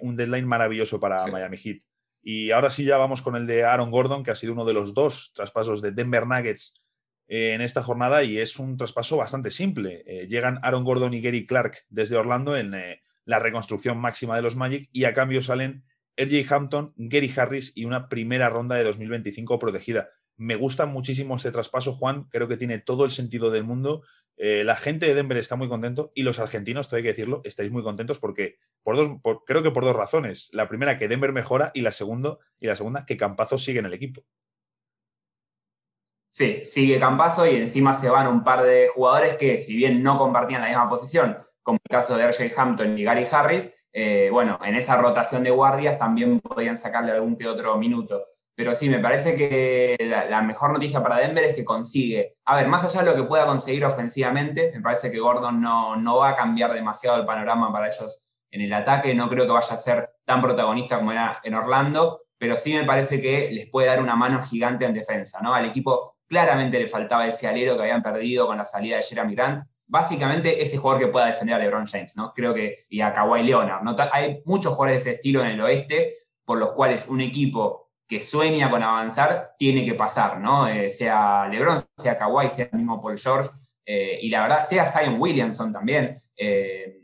un 0.00 0.16
deadline 0.16 0.46
maravilloso 0.46 1.00
para 1.00 1.26
Miami 1.26 1.56
Heat. 1.56 1.82
Y 2.28 2.50
ahora 2.50 2.70
sí 2.70 2.84
ya 2.84 2.96
vamos 2.96 3.22
con 3.22 3.36
el 3.36 3.46
de 3.46 3.64
Aaron 3.64 3.92
Gordon, 3.92 4.24
que 4.24 4.32
ha 4.32 4.34
sido 4.34 4.52
uno 4.52 4.64
de 4.64 4.72
los 4.72 4.94
dos 4.94 5.32
traspasos 5.32 5.80
de 5.80 5.92
Denver 5.92 6.26
Nuggets 6.26 6.82
eh, 7.28 7.52
en 7.54 7.60
esta 7.60 7.84
jornada 7.84 8.22
y 8.22 8.38
es 8.38 8.58
un 8.58 8.76
traspaso 8.76 9.16
bastante 9.16 9.52
simple. 9.52 10.02
Eh, 10.06 10.26
llegan 10.28 10.58
Aaron 10.62 10.84
Gordon 10.84 11.14
y 11.14 11.20
Gary 11.20 11.46
Clark 11.46 11.84
desde 11.88 12.16
Orlando 12.16 12.56
en 12.56 12.74
eh, 12.74 13.02
la 13.24 13.38
reconstrucción 13.38 13.98
máxima 13.98 14.34
de 14.34 14.42
los 14.42 14.56
Magic 14.56 14.88
y 14.92 15.04
a 15.04 15.14
cambio 15.14 15.42
salen 15.42 15.84
RJ 16.16 16.52
Hampton, 16.52 16.94
Gary 16.96 17.32
Harris 17.36 17.72
y 17.76 17.84
una 17.84 18.08
primera 18.08 18.48
ronda 18.48 18.76
de 18.76 18.84
2025 18.84 19.58
protegida. 19.58 20.08
Me 20.36 20.54
gusta 20.56 20.86
muchísimo 20.86 21.36
este 21.36 21.50
traspaso, 21.50 21.92
Juan. 21.94 22.24
Creo 22.24 22.48
que 22.48 22.56
tiene 22.56 22.78
todo 22.78 23.04
el 23.04 23.10
sentido 23.10 23.50
del 23.50 23.64
mundo. 23.64 24.02
Eh, 24.38 24.64
la 24.64 24.76
gente 24.76 25.06
de 25.06 25.14
Denver 25.14 25.38
está 25.38 25.56
muy 25.56 25.68
contento 25.68 26.12
y 26.14 26.22
los 26.22 26.38
argentinos, 26.38 26.88
tengo 26.88 27.02
que 27.02 27.08
decirlo, 27.08 27.40
estáis 27.44 27.70
muy 27.70 27.82
contentos 27.82 28.18
porque 28.18 28.58
por 28.82 28.96
dos, 28.96 29.42
creo 29.46 29.62
que 29.62 29.70
por 29.70 29.84
dos 29.84 29.96
razones. 29.96 30.48
La 30.52 30.68
primera, 30.68 30.98
que 30.98 31.08
Denver 31.08 31.32
mejora 31.32 31.70
y 31.74 31.80
la, 31.80 31.90
y 32.60 32.66
la 32.66 32.76
segunda, 32.76 33.06
que 33.06 33.16
Campazo 33.16 33.58
sigue 33.58 33.78
en 33.78 33.86
el 33.86 33.94
equipo. 33.94 34.24
Sí, 36.30 36.60
sigue 36.64 36.98
Campazo 36.98 37.46
y 37.46 37.56
encima 37.56 37.94
se 37.94 38.10
van 38.10 38.26
un 38.26 38.44
par 38.44 38.62
de 38.62 38.88
jugadores 38.94 39.36
que, 39.36 39.56
si 39.56 39.74
bien 39.74 40.02
no 40.02 40.18
compartían 40.18 40.60
la 40.60 40.68
misma 40.68 40.88
posición, 40.88 41.38
como 41.62 41.78
el 41.82 41.90
caso 41.90 42.16
de 42.16 42.28
RJ 42.28 42.52
Hampton 42.56 42.98
y 42.98 43.04
Gary 43.04 43.26
Harris, 43.30 43.74
eh, 43.90 44.28
bueno, 44.30 44.58
en 44.62 44.74
esa 44.74 44.98
rotación 44.98 45.42
de 45.42 45.50
guardias 45.50 45.96
también 45.96 46.38
podían 46.40 46.76
sacarle 46.76 47.12
algún 47.12 47.34
que 47.34 47.46
otro 47.46 47.78
minuto. 47.78 48.22
Pero 48.56 48.74
sí, 48.74 48.88
me 48.88 49.00
parece 49.00 49.36
que 49.36 49.98
la, 50.00 50.40
mejor 50.40 50.72
noticia 50.72 51.02
para 51.02 51.18
Denver 51.18 51.44
es 51.44 51.54
que 51.54 51.62
consigue. 51.62 52.38
A 52.46 52.56
ver, 52.56 52.68
más 52.68 52.82
allá 52.84 53.00
de 53.00 53.10
lo 53.10 53.14
que 53.14 53.28
pueda 53.28 53.44
conseguir 53.44 53.84
ofensivamente, 53.84 54.72
me 54.74 54.80
parece 54.80 55.12
que 55.12 55.20
Gordon 55.20 55.60
no, 55.60 55.94
no 55.96 56.16
va 56.16 56.30
a 56.30 56.36
cambiar 56.36 56.72
demasiado 56.72 57.20
el 57.20 57.26
panorama 57.26 57.70
para 57.70 57.88
ellos 57.88 58.40
en 58.50 58.62
el 58.62 58.72
ataque. 58.72 59.14
No 59.14 59.28
creo 59.28 59.44
que 59.44 59.52
vaya 59.52 59.74
a 59.74 59.76
ser 59.76 60.08
tan 60.24 60.40
protagonista 60.40 60.96
como 60.96 61.12
era 61.12 61.38
en 61.44 61.52
Orlando, 61.52 62.22
pero 62.38 62.56
sí 62.56 62.72
me 62.72 62.84
parece 62.84 63.20
que 63.20 63.50
les 63.50 63.68
puede 63.68 63.88
dar 63.88 64.00
una 64.00 64.16
mano 64.16 64.42
gigante 64.42 64.86
en 64.86 64.94
defensa. 64.94 65.38
¿no? 65.42 65.54
Al 65.54 65.66
equipo 65.66 66.16
claramente 66.26 66.78
le 66.78 66.88
faltaba 66.88 67.26
ese 67.26 67.46
alero 67.46 67.76
que 67.76 67.82
habían 67.82 68.02
perdido 68.02 68.46
con 68.46 68.56
la 68.56 68.64
salida 68.64 68.96
de 68.96 69.02
Jeremy 69.02 69.34
Grant. 69.34 69.66
Básicamente 69.86 70.62
ese 70.62 70.78
jugador 70.78 71.02
que 71.02 71.08
pueda 71.08 71.26
defender 71.26 71.56
a 71.56 71.58
LeBron 71.58 71.86
James, 71.86 72.16
¿no? 72.16 72.32
Creo 72.34 72.52
que, 72.52 72.74
y 72.88 73.02
a 73.02 73.12
Kawhi 73.12 73.42
Leonard. 73.42 73.82
¿no? 73.82 73.94
Hay 74.12 74.40
muchos 74.46 74.72
jugadores 74.72 75.04
de 75.04 75.10
ese 75.10 75.18
estilo 75.18 75.42
en 75.42 75.48
el 75.48 75.60
oeste, 75.60 76.14
por 76.44 76.58
los 76.58 76.72
cuales 76.72 77.06
un 77.08 77.20
equipo 77.20 77.85
que 78.06 78.20
sueña 78.20 78.70
con 78.70 78.82
avanzar 78.82 79.54
tiene 79.58 79.84
que 79.84 79.94
pasar, 79.94 80.38
¿no? 80.40 80.68
Eh, 80.68 80.88
sea 80.90 81.48
LeBron, 81.48 81.82
sea 81.96 82.16
Kawhi, 82.16 82.48
sea 82.48 82.68
el 82.72 82.78
mismo 82.78 83.00
Paul 83.00 83.18
George, 83.18 83.50
eh, 83.84 84.18
y 84.22 84.28
la 84.30 84.42
verdad, 84.42 84.62
sea 84.62 84.86
Zion 84.86 85.20
Williamson 85.20 85.72
también, 85.72 86.14
eh, 86.36 87.00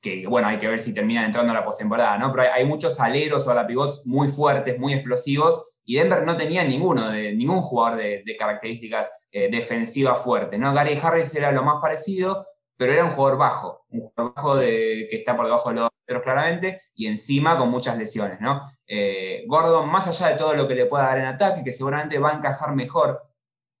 que 0.00 0.26
bueno, 0.26 0.48
hay 0.48 0.58
que 0.58 0.68
ver 0.68 0.80
si 0.80 0.92
terminan 0.92 1.24
entrando 1.24 1.52
a 1.52 1.54
la 1.54 1.64
postemporada, 1.64 2.18
¿no? 2.18 2.30
Pero 2.30 2.52
hay, 2.52 2.64
muchos 2.64 3.00
aleros 3.00 3.46
o 3.46 3.54
la 3.54 3.66
pivots 3.66 4.06
muy 4.06 4.28
fuertes, 4.28 4.78
muy 4.78 4.92
explosivos, 4.92 5.62
y 5.84 5.96
Denver 5.96 6.22
no 6.24 6.36
tenía 6.36 6.62
ninguno, 6.62 7.10
de, 7.10 7.34
ningún 7.34 7.62
jugador 7.62 7.98
de, 7.98 8.36
características 8.38 9.10
defensivas 9.32 10.20
fuertes, 10.20 10.58
¿no? 10.58 10.74
Gary 10.74 10.98
Harris 11.02 11.34
era 11.34 11.50
lo 11.50 11.62
más 11.62 11.80
parecido, 11.80 12.46
pero 12.76 12.92
era 12.92 13.04
un 13.04 13.10
jugador 13.10 13.38
bajo, 13.38 13.86
un 13.88 14.00
jugador 14.00 14.34
bajo 14.34 14.56
de, 14.56 15.06
que 15.08 15.16
está 15.16 15.34
por 15.34 15.46
debajo 15.46 15.70
de 15.70 15.76
los 15.76 15.87
otros 16.08 16.22
claramente, 16.22 16.80
y 16.94 17.06
encima 17.06 17.56
con 17.58 17.70
muchas 17.70 17.98
lesiones, 17.98 18.40
¿no? 18.40 18.62
Eh, 18.86 19.44
Gordon, 19.46 19.88
más 19.88 20.08
allá 20.08 20.28
de 20.28 20.38
todo 20.38 20.54
lo 20.54 20.66
que 20.66 20.74
le 20.74 20.86
pueda 20.86 21.04
dar 21.04 21.18
en 21.18 21.26
ataque, 21.26 21.62
que 21.62 21.72
seguramente 21.72 22.18
va 22.18 22.30
a 22.30 22.36
encajar 22.36 22.74
mejor 22.74 23.22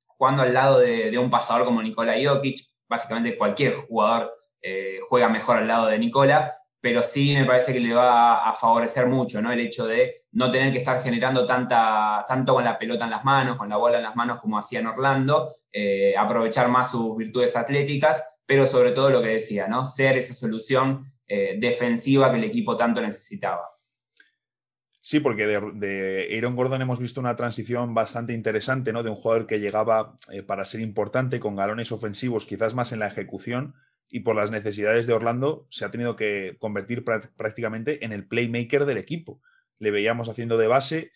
jugando 0.06 0.42
al 0.42 0.52
lado 0.52 0.78
de, 0.80 1.16
un 1.18 1.30
pasador 1.30 1.64
como 1.64 1.82
Nikola 1.82 2.14
Jokic, 2.22 2.60
básicamente 2.88 3.38
cualquier 3.38 3.74
jugador 3.74 4.34
eh, 4.60 4.98
juega 5.08 5.28
mejor 5.28 5.58
al 5.58 5.68
lado 5.68 5.86
de 5.86 5.98
Nikola, 5.98 6.52
pero 6.80 7.02
sí 7.02 7.34
me 7.34 7.44
parece 7.44 7.72
que 7.72 7.80
le 7.80 7.94
va 7.94 8.48
a 8.48 8.54
favorecer 8.54 9.06
mucho 9.06 9.40
¿no? 9.40 9.52
el 9.52 9.60
hecho 9.60 9.86
de 9.86 10.24
no 10.32 10.50
tener 10.50 10.72
que 10.72 10.78
estar 10.78 11.00
generando 11.00 11.46
tanta, 11.46 12.24
tanto 12.26 12.54
con 12.54 12.64
la 12.64 12.78
pelota 12.78 13.04
en 13.04 13.10
las 13.10 13.24
manos, 13.24 13.56
con 13.56 13.68
la 13.68 13.76
bola 13.76 13.98
en 13.98 14.04
las 14.04 14.16
manos 14.16 14.40
como 14.40 14.58
hacía 14.58 14.80
en 14.80 14.86
Orlando, 14.86 15.48
eh, 15.72 16.14
aprovechar 16.16 16.68
más 16.68 16.90
sus 16.90 17.16
virtudes 17.16 17.56
atléticas, 17.56 18.38
pero 18.44 18.66
sobre 18.66 18.92
todo 18.92 19.10
lo 19.10 19.22
que 19.22 19.28
decía, 19.28 19.66
¿no? 19.66 19.84
ser 19.84 20.16
esa 20.18 20.34
solución 20.34 21.12
defensiva 21.28 22.30
que 22.30 22.38
el 22.38 22.44
equipo 22.44 22.74
tanto 22.74 23.02
necesitaba. 23.02 23.66
Sí, 25.08 25.20
porque 25.20 25.46
de, 25.46 26.36
Aaron 26.36 26.54
Gordon 26.54 26.82
hemos 26.82 27.00
visto 27.00 27.18
una 27.18 27.34
transición 27.34 27.94
bastante 27.94 28.34
interesante, 28.34 28.92
¿no? 28.92 29.02
De 29.02 29.08
un 29.08 29.16
jugador 29.16 29.46
que 29.46 29.58
llegaba 29.58 30.18
eh, 30.30 30.42
para 30.42 30.66
ser 30.66 30.82
importante 30.82 31.40
con 31.40 31.56
galones 31.56 31.92
ofensivos, 31.92 32.44
quizás 32.44 32.74
más 32.74 32.92
en 32.92 32.98
la 32.98 33.06
ejecución, 33.06 33.74
y 34.10 34.20
por 34.20 34.36
las 34.36 34.50
necesidades 34.50 35.06
de 35.06 35.14
Orlando 35.14 35.66
se 35.70 35.86
ha 35.86 35.90
tenido 35.90 36.14
que 36.14 36.56
convertir 36.58 37.04
prácticamente 37.04 38.04
en 38.04 38.12
el 38.12 38.26
playmaker 38.28 38.84
del 38.84 38.98
equipo. 38.98 39.40
Le 39.78 39.90
veíamos 39.90 40.28
haciendo 40.28 40.58
de 40.58 40.66
base 40.66 41.10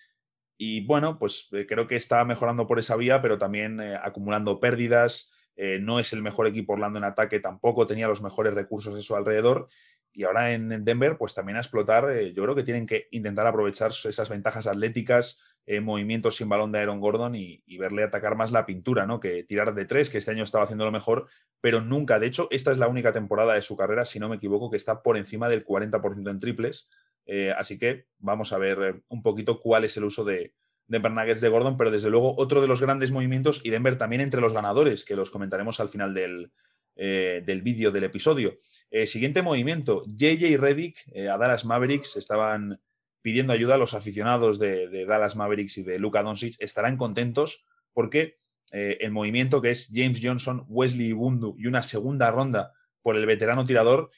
y 0.57 0.87
bueno, 0.87 1.19
pues 1.19 1.49
eh, 1.52 1.66
creo 1.69 1.87
que 1.87 1.97
está 1.97 2.25
mejorando 2.25 2.66
por 2.66 2.78
esa 2.78 2.97
vía, 2.97 3.21
pero 3.21 3.37
también 3.37 3.78
eh, 3.78 3.99
acumulando 4.02 4.59
pérdidas. 4.59 5.32
No 5.80 6.00
es 6.00 6.12
el 6.12 6.23
mejor 6.23 6.47
equipo 6.47 6.73
Orlando 6.73 6.99
en 6.99 7.04
ataque, 7.04 7.38
tampoco 7.38 7.87
tenía 7.87 8.09
los 8.09 8.23
mejores 8.23 8.54
recursos 8.54 8.94
de 8.94 9.02
su 9.02 9.14
alrededor 9.14 9.68
y 10.14 10.25
ahora 10.25 10.52
en 10.52 10.85
Denver, 10.85 11.16
pues 11.16 11.35
también 11.35 11.56
a 11.56 11.61
explotar, 11.61 12.11
eh, 12.11 12.32
yo 12.35 12.42
creo 12.42 12.54
que 12.54 12.62
tienen 12.62 12.87
que 12.87 13.09
intentar 13.12 13.47
aprovechar 13.47 13.90
esas 13.90 14.28
ventajas 14.28 14.66
atléticas, 14.66 15.40
eh, 15.64 15.80
movimientos 15.80 16.37
sin 16.37 16.49
balón 16.49 16.71
de 16.71 16.80
Aaron 16.80 17.00
Gordon 17.00 17.35
y, 17.35 17.62
verle 17.78 18.02
atacar 18.02 18.37
más 18.37 18.52
la 18.52 18.66
pintura, 18.66 19.06
¿no? 19.06 19.21
Que 19.21 19.44
tirar 19.44 19.75
de 19.75 19.87
tres, 19.87 20.11
que 20.11 20.18
este 20.18 20.30
año 20.30 20.44
estaba 20.44 20.64
haciendo 20.64 20.85
lo 20.85 20.92
mejor, 20.92 21.28
pero 21.61 21.80
nunca, 21.80 22.18
de 22.18 22.26
hecho, 22.26 22.49
esta 22.50 22.73
es 22.73 22.78
la 22.78 22.88
única 22.88 23.12
temporada 23.12 23.54
de 23.54 23.62
su 23.62 23.76
carrera, 23.76 24.04
si 24.04 24.18
no 24.18 24.28
me 24.28 24.37
equivoco, 24.37 24.71
que 24.71 24.76
está 24.76 25.02
por 25.02 25.16
encima 25.16 25.49
del 25.49 25.64
40% 25.64 26.30
en 26.30 26.40
triples. 26.40 26.90
Eh, 27.25 27.52
así 27.56 27.78
que 27.78 28.06
vamos 28.18 28.52
a 28.52 28.59
ver 28.59 29.02
un 29.09 29.23
poquito 29.23 29.61
cuál 29.61 29.85
es 29.85 29.97
el 29.97 30.04
uso 30.04 30.25
de, 30.25 30.54
Denver 30.87 31.12
Nuggets 31.12 31.41
de 31.41 31.49
Gordon, 31.49 31.77
pero 31.77 31.91
desde 31.91 32.11
luego 32.11 32.35
otro 32.37 32.61
de 32.61 32.69
los 32.69 32.81
grandes 32.81 33.11
movimientos 33.11 33.61
y 33.65 33.71
Denver 33.71 33.97
también 33.97 34.21
entre 34.21 34.41
los 34.41 34.53
ganadores, 34.53 35.05
que 35.05 35.17
los 35.17 35.31
comentaremos 35.31 35.81
al 35.81 35.89
final 35.89 36.15
del, 36.15 36.51
eh, 36.95 37.43
del 37.47 37.62
vídeo 37.62 37.91
del 37.91 38.05
episodio. 38.05 38.55
Eh, 38.91 39.07
siguiente 39.07 39.41
movimiento, 39.41 40.05
JJ 40.07 40.59
Reddick 40.59 40.99
eh, 41.15 41.31
a 41.31 41.39
Dallas 41.39 41.65
Mavericks 41.65 42.17
estaban 42.17 42.83
pidiendo 43.23 43.55
ayuda 43.55 43.77
a 43.77 43.79
los 43.79 43.95
aficionados 43.95 44.59
de, 44.59 45.07
Dallas 45.07 45.35
Mavericks 45.35 45.79
y 45.79 45.85
de 45.85 45.99
Luka 45.99 46.23
Doncic, 46.23 46.57
estarán 46.59 46.99
contentos 46.99 47.65
porque 47.95 48.35
el 48.73 49.11
movimiento 49.11 49.61
que 49.61 49.71
es 49.71 49.91
James 49.95 50.19
Johnson, 50.23 50.65
Wesley 50.67 51.12
Bundu 51.12 51.55
y 51.59 51.67
una 51.67 51.83
segunda 51.83 52.31
ronda 52.31 52.73
por 53.03 53.17
el 53.17 53.27
veterano 53.27 53.67
tirador, 53.67 54.11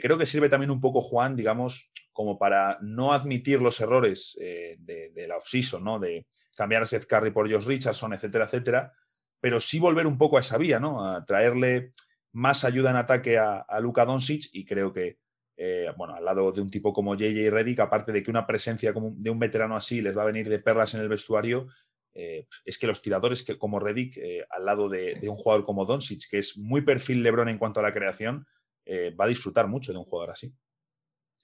creo 0.00 0.16
que 0.16 0.26
sirve 0.26 0.48
también 0.48 0.70
un 0.70 0.80
poco, 0.80 1.00
Juan, 1.00 1.34
digamos, 1.34 1.90
como 2.12 2.38
para 2.38 2.78
no 2.80 3.12
admitir 3.12 3.60
los 3.60 3.80
errores 3.80 4.38
de, 4.38 5.26
la 5.26 5.36
offseason, 5.36 5.82
¿no? 5.82 5.98
De 5.98 6.26
cambiar 6.54 6.82
a 6.82 6.86
Seth 6.86 7.06
Curry 7.06 7.32
por 7.32 7.50
Josh 7.50 7.66
Richardson, 7.66 8.12
etcétera, 8.12 8.44
etcétera, 8.44 8.92
pero 9.40 9.60
sí 9.60 9.78
volver 9.78 10.06
un 10.06 10.16
poco 10.16 10.36
a 10.36 10.40
esa 10.40 10.56
vía, 10.56 10.80
¿no? 10.80 11.06
A 11.06 11.24
traerle 11.24 11.92
más 12.32 12.64
ayuda 12.64 12.90
en 12.90 12.96
ataque 12.96 13.38
a, 13.38 13.64
Luka 13.80 14.04
Doncic 14.04 14.48
y 14.52 14.64
creo 14.64 14.92
que, 14.92 15.18
eh, 15.56 15.86
bueno, 15.96 16.14
al 16.14 16.24
lado 16.24 16.50
de 16.50 16.60
un 16.60 16.70
tipo 16.70 16.92
como 16.92 17.14
JJ 17.14 17.50
Reddick, 17.50 17.80
aparte 17.80 18.10
de 18.10 18.22
que 18.22 18.30
una 18.30 18.46
presencia 18.46 18.92
como 18.92 19.12
de 19.16 19.30
un 19.30 19.38
veterano 19.38 19.76
así 19.76 20.00
les 20.00 20.16
va 20.16 20.22
a 20.22 20.26
venir 20.26 20.48
de 20.48 20.58
perlas 20.58 20.94
en 20.94 21.00
el 21.00 21.08
vestuario, 21.08 21.68
eh, 22.12 22.46
es 22.64 22.78
que 22.78 22.86
los 22.86 23.02
tiradores 23.02 23.42
que, 23.42 23.58
como 23.58 23.78
Reddick, 23.78 24.16
eh, 24.16 24.46
al 24.50 24.64
lado 24.64 24.88
de, 24.88 25.16
de, 25.16 25.28
un 25.28 25.36
jugador 25.36 25.64
como 25.64 25.84
Doncic, 25.84 26.28
que 26.28 26.38
es 26.38 26.56
muy 26.56 26.80
perfil 26.80 27.22
LeBron 27.22 27.48
en 27.48 27.58
cuanto 27.58 27.80
a 27.80 27.82
la 27.82 27.92
creación, 27.92 28.46
va 28.86 29.24
a 29.24 29.28
disfrutar 29.28 29.66
mucho 29.66 29.92
de 29.92 29.98
un 29.98 30.04
jugador 30.04 30.32
así. 30.32 30.54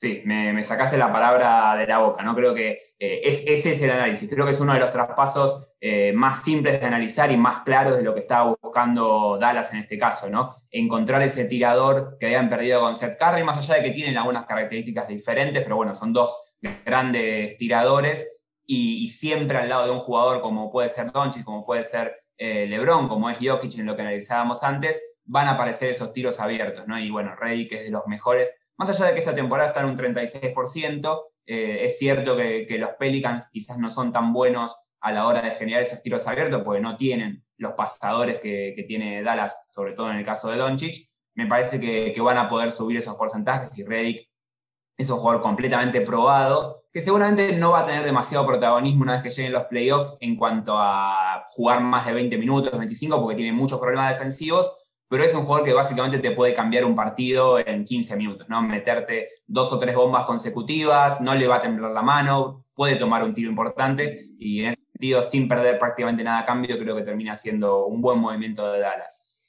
Sí, 0.00 0.22
me, 0.24 0.64
sacaste 0.64 0.96
la 0.96 1.12
palabra 1.12 1.76
de 1.76 1.86
la 1.86 1.98
boca, 1.98 2.24
¿no? 2.24 2.34
Creo 2.34 2.54
que 2.54 2.70
eh, 2.98 3.20
es, 3.22 3.44
ese 3.46 3.72
es 3.72 3.82
el 3.82 3.90
análisis. 3.90 4.30
Creo 4.30 4.46
que 4.46 4.52
es 4.52 4.60
uno 4.60 4.72
de 4.72 4.80
los 4.80 4.90
traspasos 4.90 5.74
eh, 5.78 6.10
más 6.14 6.42
simples 6.42 6.80
de 6.80 6.86
analizar 6.86 7.30
y 7.30 7.36
más 7.36 7.60
claros 7.60 7.98
de 7.98 8.02
lo 8.02 8.14
que 8.14 8.20
estaba 8.20 8.56
buscando 8.62 9.36
Dallas 9.38 9.74
en 9.74 9.80
este 9.80 9.98
caso, 9.98 10.30
¿no? 10.30 10.56
Encontrar 10.70 11.20
ese 11.20 11.44
tirador 11.44 12.16
que 12.18 12.24
habían 12.24 12.48
perdido 12.48 12.80
con 12.80 12.96
Seth 12.96 13.18
Curry, 13.18 13.44
más 13.44 13.58
allá 13.58 13.74
de 13.74 13.82
que 13.82 13.90
tienen 13.90 14.16
algunas 14.16 14.46
características 14.46 15.06
diferentes, 15.06 15.62
pero 15.62 15.76
bueno, 15.76 15.94
son 15.94 16.14
dos 16.14 16.56
grandes 16.82 17.58
tiradores 17.58 18.26
y, 18.64 19.06
siempre 19.08 19.58
al 19.58 19.68
lado 19.68 19.84
de 19.84 19.90
un 19.90 19.98
jugador 19.98 20.40
como 20.40 20.70
puede 20.70 20.88
ser 20.88 21.12
Doncic, 21.12 21.44
como 21.44 21.66
puede 21.66 21.84
ser 21.84 22.14
eh, 22.38 22.66
LeBron, 22.66 23.06
como 23.06 23.28
es 23.28 23.36
Jokic 23.38 23.78
en 23.78 23.84
lo 23.84 23.96
que 23.96 24.00
analizábamos 24.00 24.62
antes, 24.62 25.02
van 25.30 25.46
a 25.46 25.52
aparecer 25.52 25.90
esos 25.90 26.12
tiros 26.12 26.40
abiertos, 26.40 26.86
¿no? 26.86 26.98
Y 26.98 27.10
bueno, 27.10 27.34
Reddy, 27.36 27.66
que 27.66 27.76
es 27.76 27.84
de 27.84 27.90
los 27.90 28.06
mejores 28.06 28.52
más 28.80 28.88
allá 28.88 29.08
de 29.08 29.12
que 29.12 29.18
esta 29.18 29.34
temporada 29.34 29.68
está 29.68 29.80
en 29.80 29.90
un 29.90 29.96
36%, 29.96 31.22
eh, 31.44 31.80
es 31.82 31.98
cierto 31.98 32.34
que, 32.34 32.78
los 32.78 32.92
Pelicans 32.98 33.50
quizás 33.52 33.76
no 33.76 33.90
son 33.90 34.10
tan 34.10 34.32
buenos 34.32 34.74
a 35.00 35.12
la 35.12 35.26
hora 35.26 35.42
de 35.42 35.50
generar 35.50 35.82
esos 35.82 36.00
tiros 36.00 36.26
abiertos, 36.26 36.62
porque 36.64 36.80
no 36.80 36.96
tienen 36.96 37.44
los 37.58 37.74
pasadores 37.74 38.38
que, 38.38 38.82
tiene 38.88 39.22
Dallas, 39.22 39.54
sobre 39.68 39.92
todo 39.92 40.10
en 40.10 40.16
el 40.16 40.24
caso 40.24 40.50
de 40.50 40.56
Doncic. 40.56 40.96
Me 41.34 41.46
parece 41.46 41.78
que, 41.78 42.18
van 42.22 42.38
a 42.38 42.48
poder 42.48 42.72
subir 42.72 42.96
esos 42.96 43.16
porcentajes 43.16 43.76
y 43.76 43.84
Reddick 43.84 44.30
es 44.96 45.10
un 45.10 45.18
jugador 45.18 45.42
completamente 45.42 46.00
probado, 46.00 46.84
que 46.90 47.02
seguramente 47.02 47.52
no 47.52 47.72
va 47.72 47.80
a 47.80 47.84
tener 47.84 48.02
demasiado 48.02 48.46
protagonismo 48.46 49.02
una 49.02 49.12
vez 49.12 49.20
que 49.20 49.28
lleguen 49.28 49.52
los 49.52 49.64
playoffs 49.64 50.16
en 50.20 50.36
cuanto 50.36 50.78
a 50.78 51.44
jugar 51.48 51.82
más 51.82 52.06
de 52.06 52.14
20 52.14 52.38
minutos, 52.38 52.78
25, 52.78 53.20
porque 53.20 53.36
tiene 53.36 53.52
muchos 53.52 53.78
problemas 53.78 54.08
defensivos, 54.10 54.79
pero 55.10 55.24
es 55.24 55.34
un 55.34 55.42
jugador 55.42 55.66
que 55.66 55.72
básicamente 55.72 56.20
te 56.20 56.30
puede 56.30 56.54
cambiar 56.54 56.84
un 56.84 56.94
partido 56.94 57.58
en 57.58 57.82
15 57.82 58.16
minutos, 58.16 58.48
¿no? 58.48 58.62
Meterte 58.62 59.26
dos 59.44 59.72
o 59.72 59.78
tres 59.78 59.96
bombas 59.96 60.24
consecutivas, 60.24 61.20
no 61.20 61.34
le 61.34 61.48
va 61.48 61.56
a 61.56 61.60
temblar 61.60 61.90
la 61.90 62.00
mano, 62.00 62.64
puede 62.72 62.94
tomar 62.94 63.24
un 63.24 63.34
tiro 63.34 63.50
importante 63.50 64.16
y 64.38 64.60
en 64.60 64.66
ese 64.68 64.80
sentido, 64.92 65.20
sin 65.20 65.48
perder 65.48 65.80
prácticamente 65.80 66.22
nada 66.22 66.38
a 66.38 66.44
cambio, 66.44 66.78
creo 66.78 66.94
que 66.94 67.02
termina 67.02 67.34
siendo 67.34 67.86
un 67.86 68.00
buen 68.00 68.20
movimiento 68.20 68.70
de 68.70 68.78
Dallas. 68.78 69.48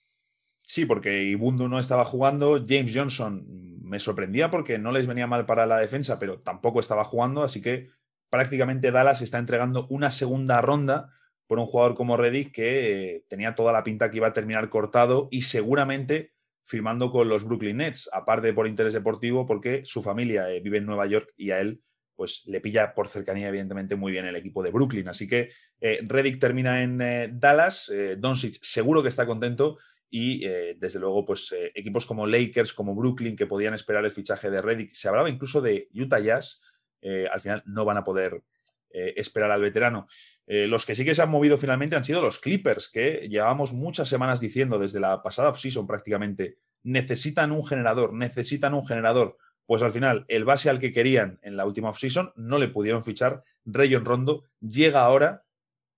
Sí, 0.64 0.86
porque 0.88 1.26
Ibundu 1.26 1.68
no 1.68 1.78
estaba 1.78 2.06
jugando, 2.06 2.60
James 2.68 2.92
Johnson 2.96 3.46
me 3.84 4.00
sorprendía 4.00 4.50
porque 4.50 4.80
no 4.80 4.92
les 4.92 5.06
venía 5.06 5.28
mal 5.28 5.46
para 5.46 5.68
la 5.68 5.78
defensa, 5.78 6.18
pero 6.18 6.40
tampoco 6.40 6.80
estaba 6.80 7.04
jugando, 7.04 7.44
así 7.44 7.62
que 7.62 7.92
prácticamente 8.32 8.90
Dallas 8.90 9.22
está 9.22 9.38
entregando 9.38 9.86
una 9.92 10.10
segunda 10.10 10.60
ronda 10.60 11.12
por 11.52 11.60
un 11.60 11.66
jugador 11.66 11.96
como 11.96 12.16
Reddick 12.16 12.54
que 12.54 13.16
eh, 13.16 13.26
tenía 13.28 13.56
toda 13.56 13.74
la 13.74 13.84
pinta 13.84 14.10
que 14.10 14.16
iba 14.16 14.28
a 14.28 14.32
terminar 14.32 14.70
cortado 14.70 15.28
y 15.32 15.42
seguramente 15.42 16.32
firmando 16.64 17.12
con 17.12 17.28
los 17.28 17.44
Brooklyn 17.44 17.76
Nets, 17.76 18.10
aparte 18.14 18.54
por 18.54 18.68
interés 18.68 18.94
deportivo, 18.94 19.46
porque 19.46 19.82
su 19.84 20.02
familia 20.02 20.50
eh, 20.50 20.62
vive 20.62 20.78
en 20.78 20.86
Nueva 20.86 21.08
York 21.08 21.34
y 21.36 21.52
a 21.52 21.60
él 21.60 21.82
pues 22.16 22.44
le 22.46 22.62
pilla 22.62 22.94
por 22.94 23.10
cercanía, 23.10 23.50
evidentemente, 23.50 23.98
muy 23.98 24.14
bien 24.14 24.26
el 24.28 24.38
equipo 24.38 24.64
de 24.64 24.72
Brooklyn. 24.72 25.10
Así 25.10 25.28
que 25.28 25.50
eh, 25.82 26.00
Reddick 26.04 26.40
termina 26.40 26.84
en 26.84 27.38
Dallas, 27.38 27.90
eh, 27.90 28.16
Doncic 28.18 28.58
seguro 28.62 29.02
que 29.02 29.10
está 29.10 29.26
contento 29.26 29.78
y 30.10 30.46
desde 30.78 31.00
luego, 31.00 31.26
pues 31.26 31.54
equipos 31.74 32.06
como 32.06 32.28
Lakers, 32.28 32.74
como 32.74 32.96
Brooklyn, 32.96 33.36
que 33.36 33.46
podían 33.46 33.74
esperar 33.74 34.06
el 34.06 34.12
fichaje 34.12 34.50
de 34.50 34.62
Reddick, 34.62 34.94
se 34.94 35.10
hablaba 35.10 35.30
incluso 35.30 35.62
de 35.62 35.90
Utah 35.94 36.20
Jazz, 36.20 36.62
al 37.02 37.40
final 37.40 37.64
no 37.66 37.86
van 37.86 37.98
a 37.98 38.04
poder 38.04 38.42
esperar 38.90 39.52
al 39.52 39.62
veterano. 39.62 40.08
Los 40.52 40.86
que 40.86 40.96
sí 40.96 41.06
que 41.06 41.16
se 41.16 41.22
han 41.22 41.30
movido 41.30 41.58
finalmente 41.58 41.96
han 41.96 42.04
sido 42.04 42.22
los 42.22 42.40
Clippers, 42.40 42.90
que 42.90 43.28
llevamos 43.30 43.72
muchas 43.72 44.10
semanas 44.10 44.42
diciendo 44.42 44.80
desde 44.80 45.00
la 45.00 45.24
pasada 45.24 45.48
offseason 45.48 45.88
prácticamente, 45.88 46.58
necesitan 46.84 47.54
un 47.54 47.66
generador, 47.66 48.14
necesitan 48.14 48.74
un 48.74 48.86
generador. 48.86 49.38
Pues 49.66 49.82
al 49.82 49.94
final, 49.94 50.26
el 50.28 50.44
base 50.44 50.70
al 50.70 50.80
que 50.80 50.92
querían 50.92 51.40
en 51.42 51.56
la 51.56 51.66
última 51.66 51.88
offseason 51.88 52.34
no 52.36 52.58
le 52.58 52.68
pudieron 52.68 53.06
fichar. 53.06 53.46
Rayon 53.64 54.04
Rondo 54.04 54.44
llega 54.60 55.06
ahora, 55.06 55.46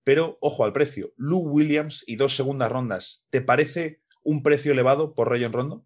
pero 0.04 0.38
ojo 0.40 0.66
al 0.66 0.72
precio. 0.72 1.14
Lou 1.18 1.50
Williams 1.50 2.04
y 2.06 2.18
dos 2.18 2.36
segundas 2.36 2.72
rondas. 2.72 3.26
¿Te 3.32 3.42
parece 3.42 4.04
un 4.22 4.44
precio 4.44 4.72
elevado 4.72 5.16
por 5.16 5.32
Rayon 5.32 5.52
Rondo? 5.52 5.84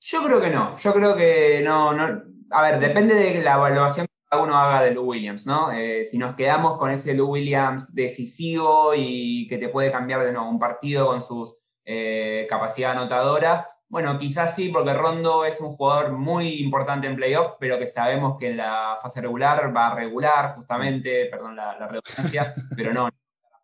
Yo 0.00 0.20
creo 0.24 0.40
que 0.40 0.50
no. 0.50 0.76
Yo 0.78 0.92
creo 0.92 1.14
que 1.14 1.60
no, 1.62 1.92
no. 1.92 2.24
A 2.50 2.62
ver, 2.62 2.80
depende 2.80 3.14
de 3.14 3.40
la 3.40 3.54
evaluación 3.54 4.07
cada 4.28 4.42
uno 4.42 4.56
haga 4.56 4.82
de 4.82 4.92
Lou 4.92 5.06
Williams, 5.06 5.46
¿no? 5.46 5.72
Eh, 5.72 6.04
si 6.04 6.18
nos 6.18 6.34
quedamos 6.34 6.78
con 6.78 6.90
ese 6.90 7.14
Lou 7.14 7.30
Williams 7.30 7.94
decisivo 7.94 8.92
y 8.94 9.46
que 9.48 9.58
te 9.58 9.68
puede 9.68 9.90
cambiar 9.90 10.22
de 10.22 10.32
nuevo 10.32 10.48
un 10.48 10.58
partido 10.58 11.06
con 11.06 11.22
sus 11.22 11.56
eh, 11.84 12.46
capacidad 12.48 12.92
anotadora. 12.92 13.66
Bueno, 13.88 14.18
quizás 14.18 14.54
sí, 14.54 14.68
porque 14.68 14.92
Rondo 14.92 15.46
es 15.46 15.62
un 15.62 15.70
jugador 15.70 16.12
muy 16.12 16.60
importante 16.60 17.06
en 17.06 17.16
playoff, 17.16 17.52
pero 17.58 17.78
que 17.78 17.86
sabemos 17.86 18.36
que 18.38 18.50
en 18.50 18.58
la 18.58 18.96
fase 19.00 19.22
regular 19.22 19.74
va 19.74 19.88
a 19.88 19.94
regular, 19.94 20.54
justamente, 20.56 21.24
perdón 21.30 21.56
la, 21.56 21.88
redundancia, 21.88 22.52
pero 22.76 22.92
no, 22.92 23.06
a 23.06 23.12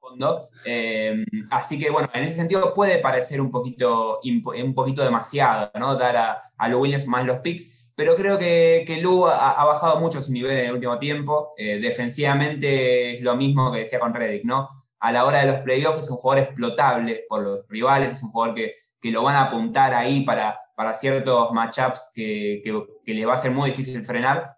fondo. 0.00 0.48
Eh, 0.64 1.26
así 1.50 1.78
que 1.78 1.90
bueno, 1.90 2.08
en 2.14 2.22
ese 2.22 2.36
sentido 2.36 2.72
puede 2.72 3.00
parecer 3.00 3.38
un 3.42 3.50
poquito, 3.50 4.20
un 4.24 4.74
poquito 4.74 5.04
demasiado, 5.04 5.70
¿no? 5.78 5.94
Dar 5.96 6.16
a, 6.16 6.38
a 6.56 6.68
Williams 6.68 7.06
más 7.06 7.26
los 7.26 7.40
picks, 7.40 7.83
pero 7.94 8.14
creo 8.14 8.38
que, 8.38 8.84
que 8.86 8.98
Lu 8.98 9.26
ha, 9.26 9.64
bajado 9.64 10.00
mucho 10.00 10.20
su 10.20 10.32
nivel 10.32 10.58
en 10.58 10.66
el 10.66 10.72
último 10.72 10.98
tiempo. 10.98 11.54
Eh, 11.56 11.78
defensivamente 11.78 13.14
es 13.14 13.22
lo 13.22 13.36
mismo 13.36 13.70
que 13.70 13.80
decía 13.80 14.00
con 14.00 14.14
Reddick, 14.14 14.44
¿no? 14.44 14.68
a 15.04 15.12
la 15.12 15.26
hora 15.26 15.40
de 15.40 15.46
los 15.46 15.56
playoffs 15.60 15.98
es 15.98 16.10
un 16.10 16.16
jugador 16.16 16.44
explotable 16.44 17.26
por 17.28 17.42
los 17.42 17.68
rivales, 17.68 18.14
es 18.14 18.22
un 18.22 18.30
jugador 18.30 18.54
que, 18.54 18.74
lo 19.10 19.22
van 19.22 19.36
a 19.36 19.42
apuntar 19.42 19.92
ahí 19.92 20.22
para, 20.22 20.58
para 20.74 20.94
ciertos 20.94 21.52
matchups 21.52 22.10
que, 22.14 22.62
que, 23.04 23.12
les 23.12 23.28
va 23.28 23.34
a 23.34 23.36
ser 23.36 23.50
muy 23.50 23.68
difícil 23.68 24.02
frenar. 24.02 24.56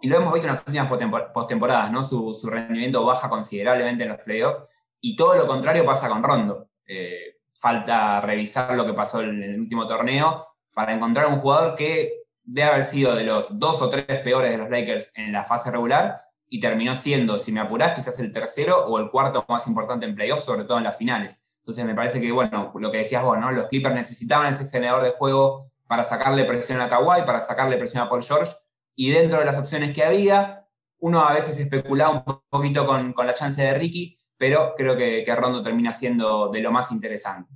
Y 0.00 0.08
lo 0.08 0.16
hemos 0.16 0.32
visto 0.32 0.48
en 0.48 0.54
las 0.54 0.66
últimas 0.66 0.90
postemporadas, 1.34 1.92
¿no? 1.92 2.02
Su, 2.02 2.34
rendimiento 2.48 3.04
baja 3.04 3.28
considerablemente 3.28 4.04
en 4.04 4.10
los 4.10 4.20
playoffs 4.20 4.66
y 4.98 5.14
todo 5.14 5.34
lo 5.36 5.46
contrario 5.46 5.84
pasa 5.84 6.08
con 6.08 6.22
Rondo. 6.22 6.70
Eh, 6.86 7.40
falta 7.54 8.22
revisar 8.22 8.74
lo 8.74 8.86
que 8.86 8.94
pasó 8.94 9.20
en 9.20 9.42
el 9.42 9.60
último 9.60 9.86
torneo 9.86 10.42
para 10.72 10.94
encontrar 10.94 11.26
un 11.26 11.36
jugador 11.36 11.74
que 11.74 12.21
debe 12.44 12.68
haber 12.68 12.84
sido 12.84 13.14
de 13.14 13.24
los 13.24 13.58
dos 13.58 13.82
o 13.82 13.88
tres 13.88 14.04
peores 14.20 14.50
de 14.50 14.58
los 14.58 14.70
Lakers 14.70 15.12
en 15.14 15.32
la 15.32 15.44
fase 15.44 15.70
regular 15.70 16.22
y 16.48 16.60
terminó 16.60 16.94
siendo, 16.94 17.38
si 17.38 17.52
me 17.52 17.60
apurás, 17.60 17.92
quizás 17.94 18.18
el 18.18 18.30
tercero 18.30 18.86
o 18.86 18.98
el 18.98 19.10
cuarto 19.10 19.44
más 19.48 19.66
importante 19.66 20.04
en 20.04 20.14
playoffs, 20.14 20.44
sobre 20.44 20.64
todo 20.64 20.78
en 20.78 20.84
las 20.84 20.96
finales. 20.96 21.40
Entonces 21.60 21.84
me 21.84 21.94
parece 21.94 22.20
que, 22.20 22.30
bueno, 22.32 22.72
lo 22.74 22.90
que 22.90 22.98
decías 22.98 23.22
vos, 23.22 23.38
¿no? 23.38 23.50
Los 23.52 23.66
Clippers 23.66 23.94
necesitaban 23.94 24.52
ese 24.52 24.68
generador 24.68 25.04
de 25.04 25.10
juego 25.12 25.70
para 25.86 26.04
sacarle 26.04 26.44
presión 26.44 26.80
a 26.80 26.88
Kawhi, 26.88 27.22
para 27.24 27.40
sacarle 27.40 27.76
presión 27.76 28.02
a 28.02 28.08
Paul 28.08 28.22
George, 28.22 28.52
y 28.94 29.10
dentro 29.10 29.38
de 29.38 29.44
las 29.44 29.56
opciones 29.56 29.92
que 29.92 30.04
había, 30.04 30.66
uno 30.98 31.20
a 31.20 31.32
veces 31.32 31.58
especulaba 31.58 32.24
un 32.26 32.42
poquito 32.48 32.86
con, 32.86 33.14
la 33.16 33.34
chance 33.34 33.62
de 33.62 33.74
Ricky, 33.74 34.16
pero 34.36 34.74
creo 34.76 34.96
que, 34.96 35.24
Rondo 35.36 35.62
termina 35.62 35.92
siendo 35.92 36.50
de 36.50 36.60
lo 36.60 36.70
más 36.70 36.90
interesante. 36.92 37.52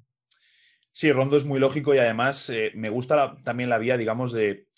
Sí, 0.97 1.13
Rondo 1.13 1.37
es 1.37 1.45
muy 1.45 1.61
lógico 1.61 1.95
y 1.95 1.99
además 1.99 2.49
eh, 2.49 2.73
me 2.75 2.89
gusta 2.89 3.37
también 3.45 3.69
la 3.69 3.77
vía, 3.77 3.99
digamos, 3.99 4.33
de 4.33 4.69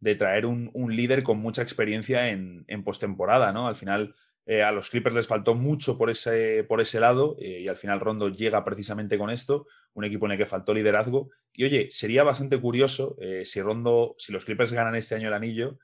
de 0.00 0.16
traer 0.16 0.44
un, 0.44 0.72
líder 0.96 1.22
con 1.22 1.38
mucha 1.38 1.62
experiencia 1.62 2.30
en, 2.30 2.64
en 2.66 2.82
postemporada, 2.82 3.52
¿no? 3.52 3.68
Al 3.68 3.76
final 3.76 4.16
eh, 4.44 4.64
a 4.64 4.72
los 4.72 4.90
Clippers 4.90 5.14
les 5.14 5.28
faltó 5.28 5.54
mucho 5.54 5.96
por 5.96 6.10
ese, 6.10 6.64
por 6.64 6.80
ese 6.80 6.98
lado 6.98 7.36
eh, 7.38 7.60
y 7.60 7.68
al 7.68 7.76
final 7.76 8.00
Rondo 8.00 8.28
llega 8.28 8.64
precisamente 8.64 9.18
con 9.18 9.30
esto, 9.30 9.68
un 9.94 10.04
equipo 10.04 10.26
en 10.26 10.32
el 10.32 10.38
que 10.38 10.46
faltó 10.46 10.74
liderazgo. 10.74 11.30
Y 11.52 11.64
oye, 11.64 11.86
sería 11.92 12.24
bastante 12.24 12.60
curioso 12.60 13.16
si 13.44 13.62
Rondo, 13.62 14.16
si 14.18 14.32
los 14.32 14.44
Clippers 14.44 14.72
ganan 14.72 14.96
este 14.96 15.14
año 15.14 15.28
el 15.28 15.34
anillo, 15.34 15.78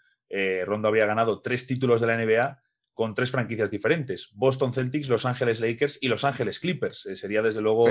Rondo 0.67 0.89
habría 0.89 1.07
ganado 1.07 1.41
tres 1.41 1.69
títulos 1.69 2.01
de 2.01 2.07
la 2.09 2.17
NBA 2.17 2.61
con 2.95 3.15
tres 3.15 3.31
franquicias 3.31 3.71
diferentes, 3.71 4.31
Boston 4.35 4.73
Celtics, 4.73 5.09
Los 5.09 5.25
Ángeles 5.25 5.61
Lakers 5.61 5.99
y 6.01 6.09
Los 6.09 6.25
Ángeles 6.25 6.59
Clippers. 6.59 7.09
sería 7.15 7.43
desde 7.43 7.61
luego... 7.61 7.87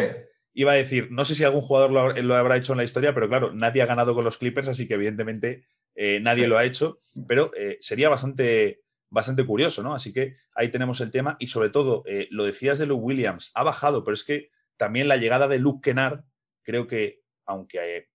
Iba 0.54 0.74
a 0.74 0.76
decir, 0.76 1.10
no 1.12 1.26
sé 1.26 1.36
si 1.36 1.44
algún 1.44 1.62
jugador 1.62 1.92
lo, 1.92 2.10
lo, 2.10 2.36
habrá 2.36 2.58
hecho 2.58 2.74
en 2.74 2.78
la 2.78 2.84
historia, 2.84 3.14
pero 3.14 3.28
claro, 3.28 3.54
nadie 3.54 3.82
ha 3.82 3.88
ganado 3.88 4.14
con 4.14 4.24
los 4.24 4.38
Clippers, 4.38 4.68
así 4.68 4.88
que 4.88 4.94
evidentemente 4.94 5.66
eh, 5.96 6.20
nadie 6.20 6.48
lo 6.48 6.58
ha 6.58 6.66
hecho, 6.66 6.98
pero 7.28 7.52
eh, 7.56 7.78
sería 7.82 8.10
bastante, 8.10 8.82
bastante 9.10 9.46
curioso, 9.46 9.84
¿no? 9.84 9.94
Así 9.94 10.12
que 10.12 10.36
ahí 10.56 10.70
tenemos 10.70 11.02
el 11.02 11.12
tema 11.12 11.38
y 11.40 11.48
sobre 11.48 11.70
todo, 11.70 12.04
eh, 12.08 12.28
lo 12.32 12.46
decías 12.46 12.80
de 12.80 12.86
Luke 12.86 13.04
Williams, 13.04 13.52
ha 13.54 13.64
bajado, 13.64 14.04
pero 14.04 14.14
es 14.16 14.24
que 14.24 14.50
también 14.78 15.08
la 15.08 15.18
llegada 15.18 15.48
de 15.48 15.60
Luke 15.60 15.82
Kennard, 15.84 16.24
creo 16.64 16.88
que, 16.88 17.22
aunque 17.46 18.10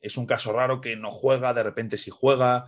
es 0.00 0.16
un 0.16 0.26
caso 0.26 0.52
raro 0.52 0.80
que 0.80 0.96
no 0.96 1.10
juega, 1.10 1.54
de 1.54 1.62
repente 1.62 1.96
sí 1.96 2.10
juega, 2.10 2.66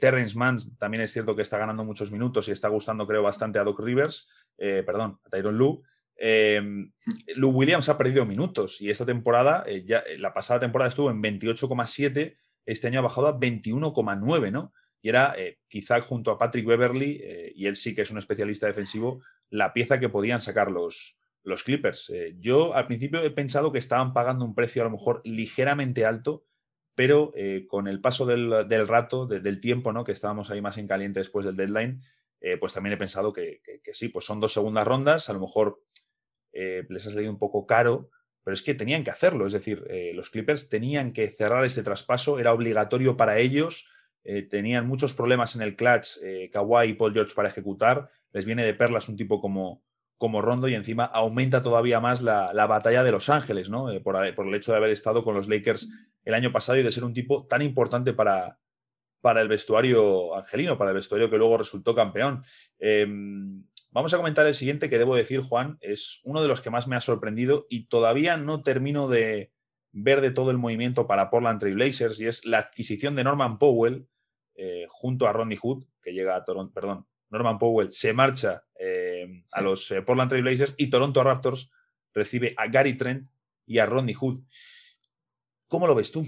Terrence 0.00 0.36
Mann 0.36 0.58
también 0.78 1.02
es 1.02 1.12
cierto 1.12 1.36
que 1.36 1.42
está 1.42 1.58
ganando 1.58 1.84
muchos 1.84 2.10
minutos 2.10 2.48
y 2.48 2.52
está 2.52 2.68
gustando, 2.68 3.06
creo, 3.06 3.22
bastante 3.22 3.58
a 3.58 3.64
Doc 3.64 3.78
Rivers, 3.80 4.30
perdón, 4.56 5.20
a 5.22 5.28
Tyron 5.28 5.58
Lue. 5.58 5.82
Luke 6.18 7.56
Williams 7.56 7.88
ha 7.88 7.96
perdido 7.96 8.26
minutos 8.26 8.80
y 8.80 8.90
esta 8.90 9.06
temporada, 9.06 9.64
ya, 9.84 10.02
la 10.18 10.34
pasada 10.34 10.60
temporada 10.60 10.88
estuvo 10.88 11.10
en 11.10 11.22
28,7 11.22 12.36
este 12.68 12.86
año 12.86 12.98
ha 12.98 13.02
bajado 13.02 13.28
a 13.28 13.40
21,9, 13.40 14.52
¿no? 14.52 14.74
Y 15.00 15.08
era 15.08 15.34
eh, 15.38 15.58
quizá 15.68 16.00
junto 16.02 16.30
a 16.30 16.38
Patrick 16.38 16.66
Beverly, 16.66 17.18
eh, 17.22 17.52
y 17.54 17.66
él 17.66 17.76
sí 17.76 17.94
que 17.94 18.02
es 18.02 18.10
un 18.10 18.18
especialista 18.18 18.66
defensivo, 18.66 19.22
la 19.48 19.72
pieza 19.72 19.98
que 19.98 20.10
podían 20.10 20.42
sacar 20.42 20.70
los, 20.70 21.18
los 21.44 21.64
Clippers. 21.64 22.10
Eh, 22.10 22.34
yo 22.38 22.74
al 22.74 22.86
principio 22.86 23.22
he 23.22 23.30
pensado 23.30 23.72
que 23.72 23.78
estaban 23.78 24.12
pagando 24.12 24.44
un 24.44 24.54
precio 24.54 24.82
a 24.82 24.84
lo 24.84 24.90
mejor 24.90 25.22
ligeramente 25.24 26.04
alto, 26.04 26.44
pero 26.94 27.32
con 27.68 27.86
el 27.86 28.00
paso 28.00 28.26
del, 28.26 28.88
rato, 28.88 29.26
del 29.26 29.60
tiempo, 29.60 29.92
¿no? 29.92 30.02
Que 30.02 30.10
estábamos 30.10 30.50
ahí 30.50 30.60
más 30.60 30.78
en 30.78 30.88
caliente 30.88 31.20
después 31.20 31.46
del 31.46 31.54
deadline, 31.54 32.02
pues 32.58 32.72
también 32.72 32.94
he 32.94 32.96
pensado 32.96 33.32
que, 33.32 33.60
sí, 33.92 34.08
pues 34.08 34.24
son 34.24 34.40
dos 34.40 34.52
segundas 34.52 34.84
rondas, 34.84 35.30
a 35.30 35.32
lo 35.32 35.38
mejor 35.38 35.80
les 36.52 37.06
ha 37.06 37.10
salido 37.10 37.30
un 37.30 37.38
poco 37.38 37.66
caro, 37.66 38.10
pero 38.48 38.54
es 38.54 38.62
que 38.62 38.74
tenían 38.74 39.04
que 39.04 39.10
hacerlo, 39.10 39.46
es 39.46 39.52
decir, 39.52 39.84
eh, 39.90 40.12
los 40.14 40.30
Clippers 40.30 40.70
tenían 40.70 41.12
que 41.12 41.26
cerrar 41.28 41.66
este 41.66 41.82
traspaso, 41.82 42.38
era 42.38 42.54
obligatorio 42.54 43.14
para 43.14 43.38
ellos, 43.38 43.90
eh, 44.24 44.40
tenían 44.40 44.86
muchos 44.86 45.12
problemas 45.12 45.54
en 45.54 45.60
el 45.60 45.76
clutch 45.76 46.16
eh, 46.22 46.48
Kawhi 46.50 46.88
y 46.88 46.94
Paul 46.94 47.12
George 47.12 47.34
para 47.34 47.50
ejecutar, 47.50 48.08
les 48.32 48.46
viene 48.46 48.64
de 48.64 48.72
perlas 48.72 49.10
un 49.10 49.16
tipo 49.16 49.42
como, 49.42 49.84
como 50.16 50.40
Rondo 50.40 50.66
y 50.66 50.74
encima 50.74 51.04
aumenta 51.04 51.62
todavía 51.62 52.00
más 52.00 52.22
la, 52.22 52.66
batalla 52.66 53.04
de 53.04 53.12
Los 53.12 53.28
Ángeles, 53.28 53.68
¿no? 53.68 53.88
Por, 54.02 54.16
el 54.16 54.54
hecho 54.54 54.72
de 54.72 54.78
haber 54.78 54.92
estado 54.92 55.22
con 55.22 55.34
los 55.34 55.46
Lakers 55.46 55.86
el 56.24 56.32
año 56.32 56.50
pasado 56.50 56.78
y 56.78 56.82
de 56.82 56.90
ser 56.90 57.04
un 57.04 57.12
tipo 57.12 57.46
tan 57.46 57.60
importante 57.60 58.14
para, 58.14 58.58
para 59.20 59.42
el 59.42 59.48
vestuario 59.48 60.34
angelino, 60.34 60.78
para 60.78 60.92
el 60.92 60.96
vestuario 60.96 61.28
que 61.28 61.36
luego 61.36 61.58
resultó 61.58 61.94
campeón. 61.94 62.42
Em, 62.78 63.62
Vamos 63.90 64.12
a 64.12 64.18
comentar 64.18 64.46
el 64.46 64.54
siguiente 64.54 64.90
que 64.90 64.98
debo 64.98 65.16
decir, 65.16 65.40
Juan, 65.40 65.78
es 65.80 66.20
uno 66.24 66.42
de 66.42 66.48
los 66.48 66.60
que 66.60 66.70
más 66.70 66.86
me 66.86 66.96
ha 66.96 67.00
sorprendido 67.00 67.66
y 67.70 67.86
todavía 67.86 68.36
no 68.36 68.62
termino 68.62 69.08
de 69.08 69.50
ver 69.92 70.20
de 70.20 70.30
todo 70.30 70.50
el 70.50 70.58
movimiento 70.58 71.06
para 71.06 71.30
Portland 71.30 71.58
Trail 71.58 71.74
Blazers 71.74 72.20
y 72.20 72.26
es 72.26 72.44
la 72.44 72.58
adquisición 72.58 73.16
de 73.16 73.24
Norman 73.24 73.58
Powell 73.58 74.06
eh, 74.56 74.84
junto 74.88 75.26
a 75.26 75.32
Ronnie 75.32 75.56
Hood, 75.56 75.84
que 76.02 76.12
llega 76.12 76.36
a 76.36 76.44
Toronto, 76.44 76.74
perdón, 76.74 77.06
Norman 77.30 77.58
Powell 77.58 77.90
se 77.90 78.12
marcha 78.12 78.64
eh, 78.78 79.42
a 79.52 79.62
los 79.62 79.90
eh, 79.90 80.02
Portland 80.02 80.28
Trail 80.28 80.44
Blazers 80.44 80.74
y 80.76 80.90
Toronto 80.90 81.24
Raptors 81.24 81.70
recibe 82.12 82.54
a 82.58 82.66
Gary 82.66 82.94
Trent 82.94 83.30
y 83.64 83.78
a 83.78 83.86
Ronnie 83.86 84.14
Hood. 84.14 84.40
¿Cómo 85.66 85.86
lo 85.86 85.94
ves 85.94 86.12
tú? 86.12 86.26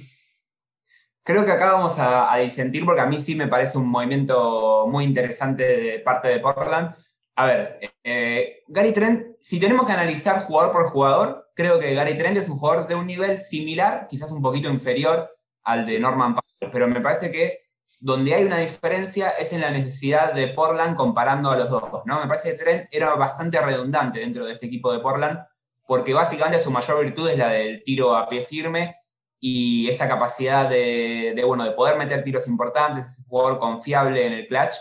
Creo 1.23 1.45
que 1.45 1.53
acá 1.53 1.73
vamos 1.73 1.99
a, 1.99 2.33
a 2.33 2.39
disentir 2.39 2.85
porque 2.87 3.03
a 3.03 3.07
mí 3.07 3.19
sí 3.19 3.35
me 3.35 3.49
parece 3.49 3.77
un 3.77 3.89
movimiento 3.89 4.87
muy 4.89 5.05
interesante 5.05 5.65
de 5.65 5.99
parte 6.01 6.29
de 6.29 6.41
Portland 6.41 6.95
a 7.41 7.47
ver, 7.47 7.81
eh, 8.05 8.63
Gary 8.69 8.93
Trent, 8.93 9.37
si 9.41 9.59
tenemos 9.59 9.87
que 9.87 9.93
analizar 9.93 10.43
jugador 10.43 10.73
por 10.73 10.91
jugador, 10.91 11.51
creo 11.55 11.79
que 11.79 11.95
Gary 11.95 12.15
Trent 12.15 12.37
es 12.37 12.51
un 12.51 12.59
jugador 12.59 12.87
de 12.87 12.95
un 12.95 13.07
nivel 13.07 13.39
similar, 13.39 14.07
quizás 14.09 14.31
un 14.31 14.43
poquito 14.43 14.69
inferior 14.69 15.35
al 15.63 15.87
de 15.87 15.99
Norman 15.99 16.35
Powell, 16.35 16.71
pero 16.71 16.87
me 16.87 17.01
parece 17.01 17.33
que 17.33 17.61
donde 17.99 18.35
hay 18.35 18.45
una 18.45 18.59
diferencia 18.59 19.31
es 19.31 19.55
en 19.55 19.63
la 19.63 19.71
necesidad 19.71 20.35
de 20.35 20.49
Portland 20.49 20.97
comparando 20.97 21.51
a 21.51 21.57
los 21.57 21.71
dos, 21.71 21.83
¿no? 22.05 22.21
Me 22.21 22.27
parece 22.27 22.51
que 22.51 22.63
Trent 22.63 22.87
era 22.91 23.15
bastante 23.15 23.59
redundante 23.59 24.21
dentro 24.21 24.45
de 24.45 24.53
este 24.53 24.67
equipo 24.67 24.93
de 24.93 24.99
Portland, 24.99 25.39
porque 25.87 26.13
básicamente 26.13 26.61
su 26.61 26.71
mayor 26.71 27.03
virtud 27.03 27.31
es 27.31 27.39
la 27.39 27.49
del 27.49 27.83
tiro 27.83 28.15
a 28.15 28.29
pie 28.29 28.43
firme 28.43 28.97
y 29.39 29.89
esa 29.89 30.07
capacidad 30.07 30.69
de, 30.69 31.43
bueno, 31.47 31.65
de 31.65 31.71
poder 31.71 31.97
meter 31.97 32.23
tiros 32.23 32.47
importantes, 32.49 33.07
ese 33.07 33.23
jugador 33.27 33.59
confiable 33.59 34.27
en 34.27 34.35
el 34.35 34.47
clutch, 34.47 34.75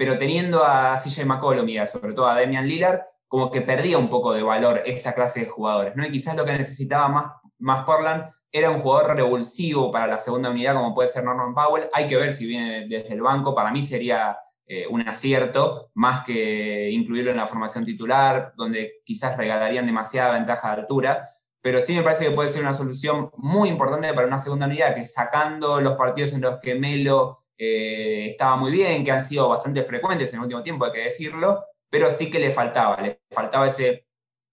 pero 0.00 0.16
teniendo 0.16 0.64
a 0.64 0.96
CJ 0.96 1.26
McCollum 1.26 1.68
y 1.68 1.86
sobre 1.86 2.14
todo 2.14 2.26
a 2.26 2.40
Damian 2.40 2.66
Lillard, 2.66 3.00
como 3.28 3.50
que 3.50 3.60
perdía 3.60 3.98
un 3.98 4.08
poco 4.08 4.32
de 4.32 4.42
valor 4.42 4.82
esa 4.86 5.12
clase 5.12 5.40
de 5.40 5.46
jugadores, 5.46 5.94
¿no? 5.94 6.06
Y 6.06 6.10
quizás 6.10 6.34
lo 6.34 6.46
que 6.46 6.54
necesitaba 6.54 7.06
más, 7.08 7.32
más 7.58 7.84
Portland 7.84 8.24
era 8.50 8.70
un 8.70 8.78
jugador 8.78 9.14
revulsivo 9.14 9.90
para 9.90 10.06
la 10.06 10.18
segunda 10.18 10.48
unidad, 10.48 10.74
como 10.74 10.94
puede 10.94 11.10
ser 11.10 11.22
Norman 11.22 11.52
Powell. 11.52 11.84
Hay 11.92 12.06
que 12.06 12.16
ver 12.16 12.32
si 12.32 12.46
viene 12.46 12.86
desde 12.88 13.12
el 13.12 13.20
banco. 13.20 13.54
Para 13.54 13.70
mí 13.72 13.82
sería 13.82 14.38
eh, 14.66 14.86
un 14.88 15.06
acierto, 15.06 15.90
más 15.92 16.24
que 16.24 16.88
incluirlo 16.88 17.32
en 17.32 17.36
la 17.36 17.46
formación 17.46 17.84
titular, 17.84 18.54
donde 18.56 19.02
quizás 19.04 19.36
regalarían 19.36 19.84
demasiada 19.84 20.32
ventaja 20.32 20.68
de 20.68 20.80
altura. 20.80 21.28
Pero 21.60 21.78
sí 21.82 21.94
me 21.94 22.02
parece 22.02 22.24
que 22.24 22.30
puede 22.30 22.48
ser 22.48 22.62
una 22.62 22.72
solución 22.72 23.30
muy 23.36 23.68
importante 23.68 24.14
para 24.14 24.26
una 24.26 24.38
segunda 24.38 24.64
unidad, 24.64 24.94
que 24.94 25.04
sacando 25.04 25.78
los 25.82 25.92
partidos 25.92 26.32
en 26.32 26.40
los 26.40 26.58
que 26.58 26.74
Melo 26.74 27.39
eh, 27.62 28.24
estaba 28.24 28.56
muy 28.56 28.72
bien, 28.72 29.04
que 29.04 29.12
han 29.12 29.22
sido 29.22 29.46
bastante 29.46 29.82
frecuentes 29.82 30.30
en 30.30 30.36
el 30.36 30.44
último 30.44 30.62
tiempo, 30.62 30.86
hay 30.86 30.92
que 30.92 31.04
decirlo, 31.04 31.62
pero 31.90 32.10
sí 32.10 32.30
que 32.30 32.38
le 32.38 32.50
faltaba, 32.50 32.98
le 33.02 33.20
faltaba 33.30 33.66
ese, 33.66 34.06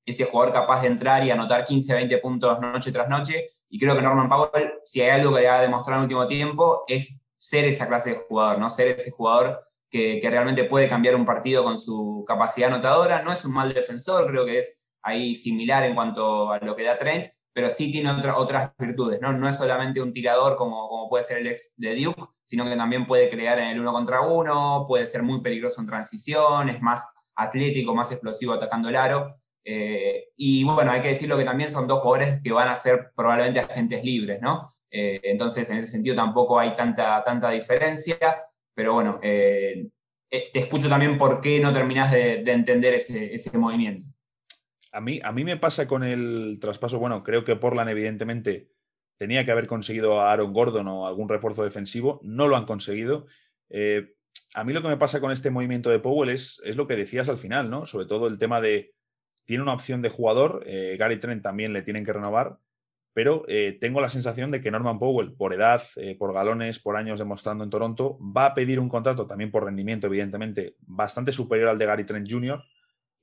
ese 0.05 0.25
jugador 0.25 0.53
capaz 0.53 0.81
de 0.81 0.87
entrar 0.87 1.23
y 1.23 1.31
anotar 1.31 1.63
15, 1.63 1.93
20 1.93 2.17
puntos 2.17 2.59
noche 2.59 2.91
tras 2.91 3.07
noche, 3.07 3.47
y 3.69 3.79
creo 3.79 3.95
que 3.95 4.01
Norman 4.01 4.27
Powell, 4.27 4.73
si 4.83 5.01
hay 5.01 5.11
algo 5.21 5.33
que 5.33 5.47
ha 5.47 5.61
demostrado 5.61 6.01
en 6.01 6.09
el 6.09 6.15
último 6.15 6.27
tiempo, 6.27 6.83
es 6.85 7.23
ser 7.37 7.63
esa 7.63 7.87
clase 7.87 8.09
de 8.09 8.15
jugador, 8.17 8.59
¿no? 8.59 8.69
Ser 8.69 8.87
ese 8.87 9.11
jugador 9.11 9.61
que, 9.89 10.19
que, 10.19 10.29
realmente 10.29 10.65
puede 10.65 10.89
cambiar 10.89 11.15
un 11.15 11.23
partido 11.23 11.63
con 11.63 11.77
su 11.77 12.25
capacidad 12.27 12.69
anotadora. 12.69 13.21
No 13.21 13.31
es 13.31 13.45
un 13.45 13.53
mal 13.53 13.73
defensor, 13.73 14.27
creo 14.27 14.45
que 14.45 14.59
es 14.59 14.81
ahí 15.01 15.33
similar 15.33 15.83
en 15.83 15.95
cuanto 15.95 16.51
a 16.51 16.59
lo 16.59 16.75
que 16.75 16.83
da 16.83 16.97
Trent, 16.97 17.27
pero 17.57 17.71
sí 17.71 17.91
tiene 17.91 18.11
otras 18.35 18.71
virtudes, 18.77 19.19
¿no? 19.19 19.33
No 19.33 19.49
es 19.49 19.57
solamente 19.57 19.99
un 19.99 20.13
tirador 20.13 20.55
como, 20.57 20.87
como 20.87 21.09
puede 21.09 21.23
ser 21.23 21.39
el 21.39 21.47
ex 21.47 21.73
de 21.75 21.95
Duke, 21.95 22.21
sino 22.43 22.63
que 22.65 22.75
también 22.75 23.07
puede 23.07 23.29
crear 23.29 23.57
en 23.57 23.69
el 23.69 23.79
uno 23.79 23.91
contra 23.91 24.21
uno, 24.21 24.85
puede 24.87 25.07
ser 25.07 25.23
muy 25.23 25.41
peligroso 25.41 25.81
en 25.81 25.87
transición, 25.87 26.69
es 26.69 26.79
más 26.83 27.11
atlético, 27.35 27.95
más 27.95 28.11
explosivo 28.11 28.53
atacando 28.53 28.89
el 28.89 28.95
aro. 28.95 29.33
Eh, 29.63 30.25
y 30.35 30.63
bueno, 30.65 30.91
hay 30.91 31.01
que 31.01 31.07
decirlo 31.07 31.35
que 31.35 31.45
también 31.45 31.71
son 31.71 31.87
dos 31.87 32.01
jugadores 32.01 32.39
que 32.43 32.51
van 32.51 32.67
a 32.67 32.75
ser 32.75 33.09
probablemente 33.15 33.59
agentes 33.59 34.03
libres, 34.03 34.39
¿no? 34.39 34.69
Eh, 34.91 35.19
entonces, 35.23 35.67
en 35.71 35.77
ese 35.77 35.87
sentido 35.87 36.15
tampoco 36.15 36.59
hay 36.59 36.75
tanta, 36.75 37.23
tanta 37.23 37.49
diferencia, 37.49 38.19
pero 38.71 38.93
bueno, 38.93 39.19
eh, 39.23 39.89
te 40.29 40.59
escucho 40.59 40.87
también 40.87 41.17
por 41.17 41.41
qué 41.41 41.59
no 41.59 41.73
terminas 41.73 42.11
de, 42.11 42.43
de 42.43 42.51
entender 42.51 42.93
ese, 42.93 43.33
ese 43.33 43.57
movimiento. 43.57 44.05
A 44.91 45.01
mí, 45.01 45.19
a 45.23 45.31
mí 45.31 45.43
me 45.43 45.57
pasa 45.57 45.87
con 45.87 46.03
el 46.03 46.57
traspaso, 46.61 46.99
bueno, 46.99 47.23
creo 47.23 47.43
que 47.43 47.55
Portland 47.55 47.89
evidentemente 47.89 48.69
tenía 49.17 49.43
que 49.45 49.51
haber 49.51 49.67
conseguido 49.67 50.21
a 50.21 50.31
Aaron 50.31 50.53
Gordon 50.53 50.87
o 50.87 51.07
algún 51.07 51.27
refuerzo 51.27 51.63
defensivo, 51.63 52.19
no 52.23 52.47
lo 52.47 52.55
han 52.55 52.65
conseguido. 52.65 53.25
Eh, 53.69 54.13
a 54.53 54.63
mí 54.63 54.73
lo 54.73 54.81
que 54.81 54.87
me 54.87 54.97
pasa 54.97 55.19
con 55.19 55.31
este 55.31 55.49
movimiento 55.49 55.89
de 55.89 55.99
Powell 55.99 56.29
es, 56.29 56.61
es, 56.63 56.77
lo 56.77 56.87
que 56.87 56.95
decías 56.95 57.27
al 57.27 57.37
final, 57.37 57.69
¿no? 57.69 57.85
Sobre 57.85 58.05
todo 58.05 58.27
el 58.27 58.37
tema 58.37 58.61
de, 58.61 58.93
tiene 59.45 59.63
una 59.63 59.73
opción 59.73 60.01
de 60.01 60.09
jugador, 60.09 60.63
eh, 60.65 60.95
Gary 60.97 61.19
Trent 61.19 61.43
también 61.43 61.73
le 61.73 61.81
tienen 61.81 62.05
que 62.05 62.13
renovar, 62.13 62.57
pero 63.13 63.43
eh, 63.47 63.75
tengo 63.81 63.99
la 63.99 64.09
sensación 64.09 64.51
de 64.51 64.61
que 64.61 64.69
Norman 64.69 64.99
Powell, 64.99 65.33
por 65.33 65.53
edad, 65.53 65.81
por 66.19 66.33
galones, 66.33 66.77
por 66.77 66.95
años 66.95 67.17
demostrando 67.17 67.63
en 67.63 67.71
Toronto, 67.71 68.19
va 68.19 68.45
a 68.45 68.53
pedir 68.53 68.79
un 68.79 68.89
contrato 68.89 69.25
también 69.25 69.49
por 69.49 69.65
rendimiento, 69.65 70.05
evidentemente, 70.05 70.75
bastante 70.81 71.31
superior 71.31 71.69
al 71.69 71.79
de 71.79 71.85
Gary 71.87 72.05
Trent 72.05 72.29
Jr., 72.29 72.63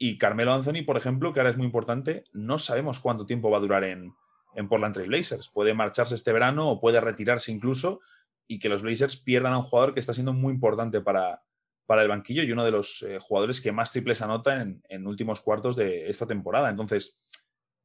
y 0.06 0.18
Carmelo 0.18 0.52
Anthony, 0.52 0.84
por 0.84 0.98
ejemplo, 0.98 1.32
que 1.32 1.40
ahora 1.40 1.48
es 1.48 1.56
muy 1.56 1.64
importante, 1.64 2.24
no 2.34 2.58
sabemos 2.58 3.00
cuánto 3.00 3.24
tiempo 3.24 3.50
va 3.50 3.56
a 3.56 3.62
durar 3.62 3.84
en, 3.84 4.12
en 4.54 4.68
Portland 4.68 4.92
Trail 4.92 5.08
Blazers. 5.08 5.48
Puede 5.48 5.72
marcharse 5.72 6.14
este 6.14 6.30
verano 6.30 6.70
o 6.70 6.78
puede 6.78 7.00
retirarse 7.00 7.50
incluso 7.50 8.00
y 8.46 8.58
que 8.58 8.68
los 8.68 8.82
Blazers 8.82 9.16
pierdan 9.16 9.54
a 9.54 9.56
un 9.56 9.62
jugador 9.62 9.94
que 9.94 10.00
está 10.00 10.12
siendo 10.12 10.34
muy 10.34 10.52
importante 10.52 11.00
para, 11.00 11.42
para 11.86 12.02
el 12.02 12.08
banquillo 12.08 12.42
y 12.42 12.52
uno 12.52 12.66
de 12.66 12.70
los 12.70 13.02
eh, 13.02 13.18
jugadores 13.18 13.62
que 13.62 13.72
más 13.72 13.92
triples 13.92 14.20
anota 14.20 14.60
en, 14.60 14.82
en, 14.90 15.06
últimos 15.06 15.40
cuartos 15.40 15.74
de 15.74 16.06
esta 16.06 16.26
temporada. 16.26 16.68
Entonces, 16.68 17.16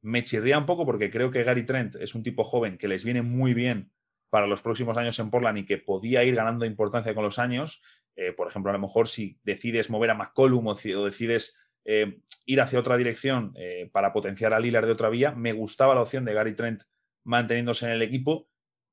me 0.02 0.22
chirría 0.22 0.58
un 0.58 0.66
poco 0.66 0.84
porque 0.84 1.10
creo 1.10 1.30
que 1.30 1.42
Gary 1.42 1.64
Trent 1.64 1.96
es 1.96 2.14
un 2.14 2.22
tipo 2.22 2.44
joven 2.44 2.76
que 2.76 2.88
les 2.88 3.02
viene 3.02 3.22
muy 3.22 3.54
bien 3.54 3.92
para 4.28 4.46
los 4.46 4.60
próximos 4.60 4.98
años 4.98 5.18
en 5.20 5.30
Portland 5.30 5.56
y 5.56 5.64
que 5.64 5.78
podía 5.78 6.22
ir 6.22 6.34
ganando 6.34 6.66
importancia 6.66 7.14
con 7.14 7.24
los 7.24 7.38
años. 7.38 7.82
Eh, 8.14 8.34
por 8.34 8.46
ejemplo, 8.46 8.68
a 8.68 8.74
lo 8.74 8.78
mejor 8.78 9.08
si 9.08 9.40
decides 9.42 9.88
mover 9.88 10.10
a 10.10 10.14
McCollum 10.14 10.66
o, 10.66 10.72
o 10.72 11.04
decides 11.06 11.56
eh, 11.84 12.20
ir 12.46 12.60
hacia 12.60 12.78
otra 12.78 12.96
dirección 12.96 13.52
eh, 13.56 13.88
para 13.92 14.12
potenciar 14.12 14.52
a 14.52 14.60
Lillard 14.60 14.86
de 14.86 14.92
otra 14.92 15.08
vía. 15.08 15.32
Me 15.32 15.52
gustaba 15.52 15.94
la 15.94 16.02
opción 16.02 16.24
de 16.24 16.34
Gary 16.34 16.54
Trent 16.54 16.82
manteniéndose 17.24 17.86
en 17.86 17.92
el 17.92 18.02
equipo. 18.02 18.48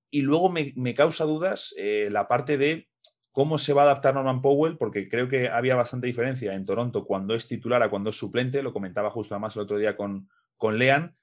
Y 0.09 0.21
luego 0.21 0.49
me, 0.49 0.95
causa 0.95 1.25
dudas 1.25 1.73
eh, 1.77 2.07
la 2.11 2.27
parte 2.27 2.57
de 2.57 2.87
cómo 3.31 3.57
se 3.57 3.73
va 3.73 3.81
a 3.81 3.85
adaptar 3.85 4.13
Norman 4.13 4.41
Powell, 4.41 4.77
porque 4.77 5.09
creo 5.09 5.27
que 5.27 5.49
había 5.49 5.75
bastante 5.75 6.07
diferencia 6.07 6.53
en 6.53 6.65
Toronto 6.65 7.05
cuando 7.05 7.35
es 7.35 7.47
titular 7.47 7.83
a 7.83 7.89
cuando 7.89 8.09
es 8.09 8.15
suplente. 8.15 8.63
Lo 8.63 8.73
comentaba 8.73 9.11
justo 9.11 9.35
además 9.35 9.55
el 9.55 9.63
otro 9.63 9.77
día 9.77 9.97
con, 9.97 10.29
con 10.55 10.77
Lean. 10.77 11.15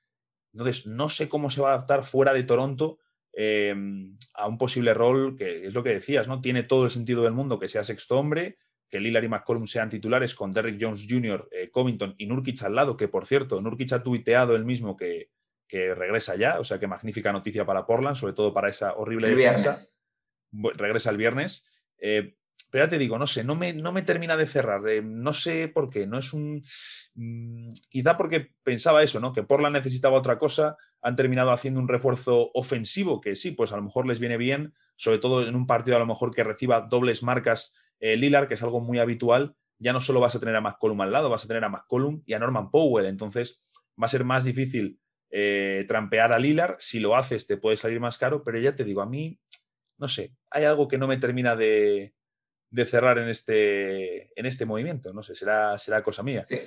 Entonces, 0.53 0.87
no 0.87 1.09
sé 1.09 1.29
cómo 1.29 1.51
se 1.51 1.61
va 1.61 1.71
a 1.71 1.75
adaptar 1.75 2.05
fuera 2.05 2.33
de 2.33 2.45
Toronto 2.45 2.99
a 4.35 4.47
un 4.47 4.59
posible 4.59 4.95
rol 4.95 5.37
que 5.37 5.67
es 5.67 5.75
lo 5.75 5.83
que 5.83 5.91
decías, 5.91 6.29
¿no? 6.29 6.41
Tiene 6.41 6.63
todo 6.63 6.85
el 6.85 6.91
sentido 6.91 7.25
del 7.25 7.33
mundo 7.33 7.59
que 7.59 7.67
sea 7.67 7.83
sexto 7.83 8.17
hombre, 8.17 8.59
que 8.95 9.01
Lillard 9.01 9.25
y 9.25 9.29
McCollum 9.29 9.67
sean 9.67 9.91
titulares 9.91 10.37
con 10.37 10.53
Derrick 10.53 10.79
Jones 10.81 11.09
Jr., 11.11 11.49
eh, 11.51 11.69
Covington 11.69 12.15
y 12.17 12.27
Nurkic 12.27 12.63
al 12.63 12.77
lado, 12.77 12.97
que 12.97 13.09
por 13.09 13.27
cierto, 13.27 13.61
Nurkic 13.61 13.93
ha 13.93 14.05
tuiteado 14.05 14.55
el 14.55 14.65
mismo 14.65 14.97
que, 14.97 15.31
que, 15.67 15.97
regresa 15.97 16.37
ya, 16.37 16.61
o 16.61 16.65
sea 16.65 16.79
que 16.79 16.87
magnífica 16.87 17.33
noticia 17.33 17.67
para 17.67 17.87
Portland, 17.87 18.15
sobre 18.15 18.35
todo 18.35 18.55
para 18.55 18.69
esa 18.69 18.95
horrible 18.95 19.31
el 19.31 19.37
defensa. 19.37 19.73
Viernes. 20.53 20.77
Regresa 20.77 21.11
el 21.11 21.17
viernes. 21.17 21.67
Eh, 21.99 22.37
pero 22.71 22.85
ya 22.85 22.89
te 22.89 22.99
digo, 22.99 23.19
no 23.19 23.27
sé, 23.27 23.43
no 23.43 23.57
me, 23.57 23.73
no 23.73 23.91
me 23.91 24.03
termina 24.03 24.37
de 24.37 24.47
cerrar. 24.47 24.87
Eh, 24.89 25.03
no 25.03 25.33
sé 25.33 25.67
por 25.67 25.91
qué. 25.91 26.07
No 26.07 26.19
es 26.19 26.33
un. 26.33 26.63
Mmm, 27.17 27.73
quizá 27.89 28.17
porque 28.17 28.53
pensaba 28.63 29.03
eso, 29.03 29.19
¿no? 29.19 29.33
Que 29.33 29.43
Portland 29.43 29.75
necesitaba 29.75 30.19
otra 30.19 30.39
cosa. 30.39 30.77
Han 31.03 31.17
terminado 31.17 31.51
haciendo 31.51 31.81
un 31.81 31.89
refuerzo 31.89 32.53
ofensivo, 32.55 33.21
que 33.21 33.35
sí, 33.35 33.51
pues 33.51 33.73
a 33.73 33.77
lo 33.77 33.83
mejor 33.83 34.07
les 34.07 34.21
viene 34.21 34.37
bien, 34.37 34.73
sobre 34.95 35.19
todo 35.19 35.45
en 35.45 35.57
un 35.57 35.67
partido 35.67 35.97
a 35.97 36.01
lo 36.01 36.07
mejor 36.07 36.33
que 36.33 36.45
reciba 36.45 36.83
dobles 36.83 37.25
marcas 37.25 37.75
eh, 38.01 38.17
Lillard, 38.17 38.49
que 38.49 38.55
es 38.55 38.63
algo 38.63 38.81
muy 38.81 38.99
habitual, 38.99 39.55
ya 39.79 39.93
no 39.93 40.01
solo 40.01 40.21
vas 40.21 40.35
a 40.35 40.41
tener 40.41 40.57
a 40.57 40.61
McCollum 40.61 41.01
al 41.01 41.13
lado, 41.13 41.31
vas 41.31 41.45
a 41.45 41.49
tener 41.49 41.65
a 41.65 41.69
McCollum 41.69 42.23
y 42.27 42.35
a 42.35 42.39
Norman 42.39 42.71
Powell. 42.71 43.07
Entonces 43.07 43.61
va 44.01 44.07
a 44.07 44.09
ser 44.09 44.25
más 44.25 44.45
difícil 44.45 44.99
eh, 45.31 45.85
trampear 45.89 46.33
a 46.33 46.39
Lillard. 46.39 46.77
Si 46.79 47.01
lo 47.01 47.17
haces, 47.17 47.47
te 47.47 47.57
puede 47.57 47.77
salir 47.77 48.01
más 48.01 48.19
caro, 48.19 48.43
pero 48.45 48.59
ya 48.59 48.75
te 48.75 48.85
digo, 48.85 49.03
a 49.03 49.07
mí, 49.07 49.39
no 49.99 50.09
sé, 50.09 50.35
hay 50.51 50.65
algo 50.65 50.89
que 50.89 50.99
no 50.99 51.07
me 51.07 51.19
termina 51.19 51.57
de, 51.57 52.15
de 52.71 52.85
cerrar 52.85 53.19
en 53.19 53.29
este, 53.29 54.39
en 54.39 54.47
este 54.47 54.65
movimiento. 54.65 55.13
No 55.13 55.23
sé, 55.23 55.35
será, 55.35 55.79
será 55.79 56.03
cosa 56.03 56.23
mía. 56.23 56.43
Sí. 56.43 56.59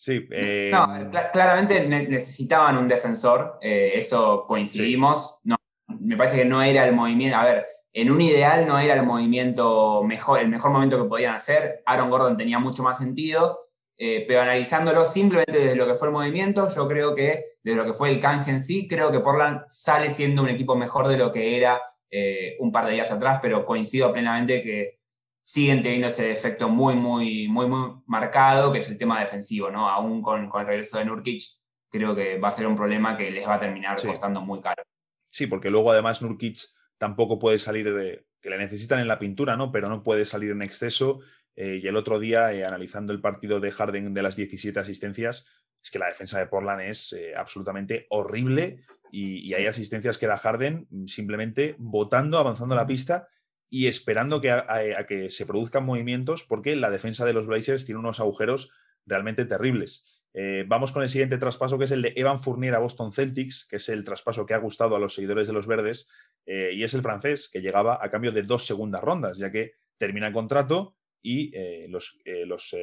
Sí, 0.00 0.28
eh, 0.30 0.70
no, 0.72 1.10
cl 1.10 1.18
claramente 1.32 1.84
ne 1.84 2.06
necesitaban 2.06 2.76
un 2.78 2.86
defensor, 2.86 3.58
eh, 3.60 3.90
eso 3.94 4.46
coincidimos. 4.46 5.40
Sí. 5.42 5.48
No, 5.48 5.56
me 5.98 6.16
parece 6.16 6.36
que 6.36 6.44
no 6.44 6.62
era 6.62 6.86
el 6.86 6.94
movimiento. 6.94 7.36
A 7.36 7.44
ver, 7.44 7.66
en 8.00 8.10
un 8.10 8.20
ideal 8.20 8.66
no 8.66 8.78
era 8.78 8.94
el 8.94 9.02
movimiento 9.02 10.02
mejor, 10.04 10.40
el 10.40 10.48
mejor 10.48 10.70
momento 10.70 11.02
que 11.02 11.08
podían 11.08 11.34
hacer. 11.34 11.82
Aaron 11.84 12.10
Gordon 12.10 12.36
tenía 12.36 12.58
mucho 12.58 12.82
más 12.82 12.98
sentido, 12.98 13.70
eh, 13.96 14.24
pero 14.28 14.40
analizándolo 14.40 15.04
simplemente 15.04 15.58
desde 15.58 15.76
lo 15.76 15.86
que 15.86 15.94
fue 15.94 16.08
el 16.08 16.14
movimiento, 16.14 16.68
yo 16.68 16.86
creo 16.86 17.14
que 17.14 17.56
desde 17.62 17.76
lo 17.76 17.84
que 17.84 17.92
fue 17.92 18.10
el 18.10 18.20
canje 18.20 18.52
en 18.52 18.62
sí, 18.62 18.86
creo 18.86 19.10
que 19.10 19.18
Portland 19.18 19.62
sale 19.66 20.10
siendo 20.10 20.42
un 20.42 20.48
equipo 20.48 20.76
mejor 20.76 21.08
de 21.08 21.16
lo 21.16 21.32
que 21.32 21.56
era 21.56 21.82
eh, 22.08 22.56
un 22.60 22.70
par 22.70 22.86
de 22.86 22.92
días 22.92 23.10
atrás, 23.10 23.40
pero 23.42 23.66
coincido 23.66 24.12
plenamente 24.12 24.62
que 24.62 25.00
siguen 25.42 25.82
teniendo 25.82 26.06
ese 26.06 26.30
efecto 26.30 26.68
muy, 26.68 26.94
muy, 26.94 27.48
muy, 27.48 27.66
muy 27.66 27.94
marcado, 28.06 28.70
que 28.70 28.78
es 28.78 28.88
el 28.88 28.98
tema 28.98 29.18
defensivo, 29.18 29.70
¿no? 29.70 29.88
Aún 29.88 30.22
con, 30.22 30.48
con 30.48 30.60
el 30.60 30.66
regreso 30.68 30.98
de 30.98 31.04
Nurkic, 31.04 31.42
creo 31.90 32.14
que 32.14 32.38
va 32.38 32.48
a 32.48 32.52
ser 32.52 32.66
un 32.66 32.76
problema 32.76 33.16
que 33.16 33.30
les 33.30 33.48
va 33.48 33.54
a 33.54 33.60
terminar 33.60 33.98
sí. 33.98 34.06
costando 34.06 34.40
muy 34.40 34.60
caro. 34.60 34.82
Sí, 35.30 35.46
porque 35.46 35.70
luego 35.70 35.90
además 35.90 36.22
Nurkic 36.22 36.58
tampoco 36.98 37.38
puede 37.38 37.58
salir 37.58 37.92
de, 37.94 38.26
que 38.40 38.50
le 38.50 38.58
necesitan 38.58 39.00
en 39.00 39.08
la 39.08 39.18
pintura, 39.18 39.56
¿no? 39.56 39.72
Pero 39.72 39.88
no 39.88 40.02
puede 40.02 40.24
salir 40.24 40.50
en 40.50 40.62
exceso. 40.62 41.20
Eh, 41.56 41.80
y 41.82 41.88
el 41.88 41.96
otro 41.96 42.18
día, 42.18 42.52
eh, 42.52 42.64
analizando 42.64 43.12
el 43.12 43.20
partido 43.20 43.60
de 43.60 43.70
Harden 43.70 44.14
de 44.14 44.22
las 44.22 44.36
17 44.36 44.78
asistencias, 44.78 45.46
es 45.82 45.90
que 45.90 45.98
la 45.98 46.08
defensa 46.08 46.38
de 46.38 46.46
Portland 46.46 46.82
es 46.82 47.12
eh, 47.12 47.34
absolutamente 47.36 48.06
horrible 48.10 48.80
y, 49.10 49.48
y, 49.48 49.54
hay 49.54 49.66
asistencias 49.66 50.18
que 50.18 50.26
da 50.26 50.36
Harden 50.36 50.86
simplemente 51.06 51.76
votando, 51.78 52.38
avanzando 52.38 52.74
la 52.74 52.86
pista 52.86 53.28
y 53.70 53.86
esperando 53.86 54.40
que 54.40 54.50
a, 54.50 54.58
a, 54.58 55.00
a, 55.00 55.06
que 55.06 55.30
se 55.30 55.46
produzcan 55.46 55.84
movimientos 55.84 56.44
porque 56.44 56.76
la 56.76 56.90
defensa 56.90 57.24
de 57.24 57.32
los 57.32 57.46
Blazers 57.46 57.86
tiene 57.86 58.00
unos 58.00 58.20
agujeros 58.20 58.72
realmente 59.06 59.44
terribles. 59.44 60.17
Eh, 60.34 60.64
vamos 60.66 60.92
con 60.92 61.02
el 61.02 61.08
siguiente 61.08 61.38
traspaso, 61.38 61.78
que 61.78 61.84
es 61.84 61.90
el 61.90 62.02
de 62.02 62.12
Evan 62.16 62.40
Fournier 62.40 62.74
a 62.74 62.78
Boston 62.78 63.12
Celtics, 63.12 63.66
que 63.68 63.76
es 63.76 63.88
el 63.88 64.04
traspaso 64.04 64.46
que 64.46 64.54
ha 64.54 64.58
gustado 64.58 64.94
a 64.94 64.98
los 64.98 65.14
seguidores 65.14 65.46
de 65.46 65.52
los 65.52 65.66
verdes, 65.66 66.08
eh, 66.46 66.72
y 66.74 66.84
es 66.84 66.94
el 66.94 67.02
francés, 67.02 67.48
que 67.52 67.60
llegaba 67.60 67.98
a 68.00 68.10
cambio 68.10 68.32
de 68.32 68.42
dos 68.42 68.66
segundas 68.66 69.02
rondas, 69.02 69.38
ya 69.38 69.50
que 69.50 69.72
termina 69.96 70.26
el 70.26 70.32
contrato 70.32 70.96
y 71.22 71.50
eh, 71.56 71.86
los, 71.88 72.20
los 72.46 72.74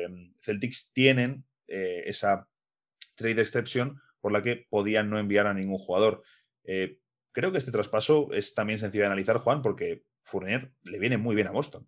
Celtics 0.41 0.91
tienen 0.91 1.45
esa 1.67 2.47
trade 3.15 3.41
exception 3.41 3.99
por 4.19 4.31
la 4.31 4.43
que 4.43 4.67
podían 4.69 5.09
no 5.09 5.17
enviar 5.17 5.47
a 5.47 5.53
ningún 5.53 5.77
jugador. 5.77 6.23
creo 6.63 7.51
que 7.51 7.57
este 7.57 7.71
traspaso 7.71 8.31
es 8.33 8.53
también 8.53 8.77
sencillo 8.77 9.03
de 9.03 9.07
analizar, 9.07 9.37
Juan, 9.37 9.61
porque 9.61 10.03
Fournier 10.23 10.71
le 10.83 10.99
viene 10.99 11.17
muy 11.17 11.35
bien 11.35 11.47
a 11.47 11.51
Boston. 11.51 11.87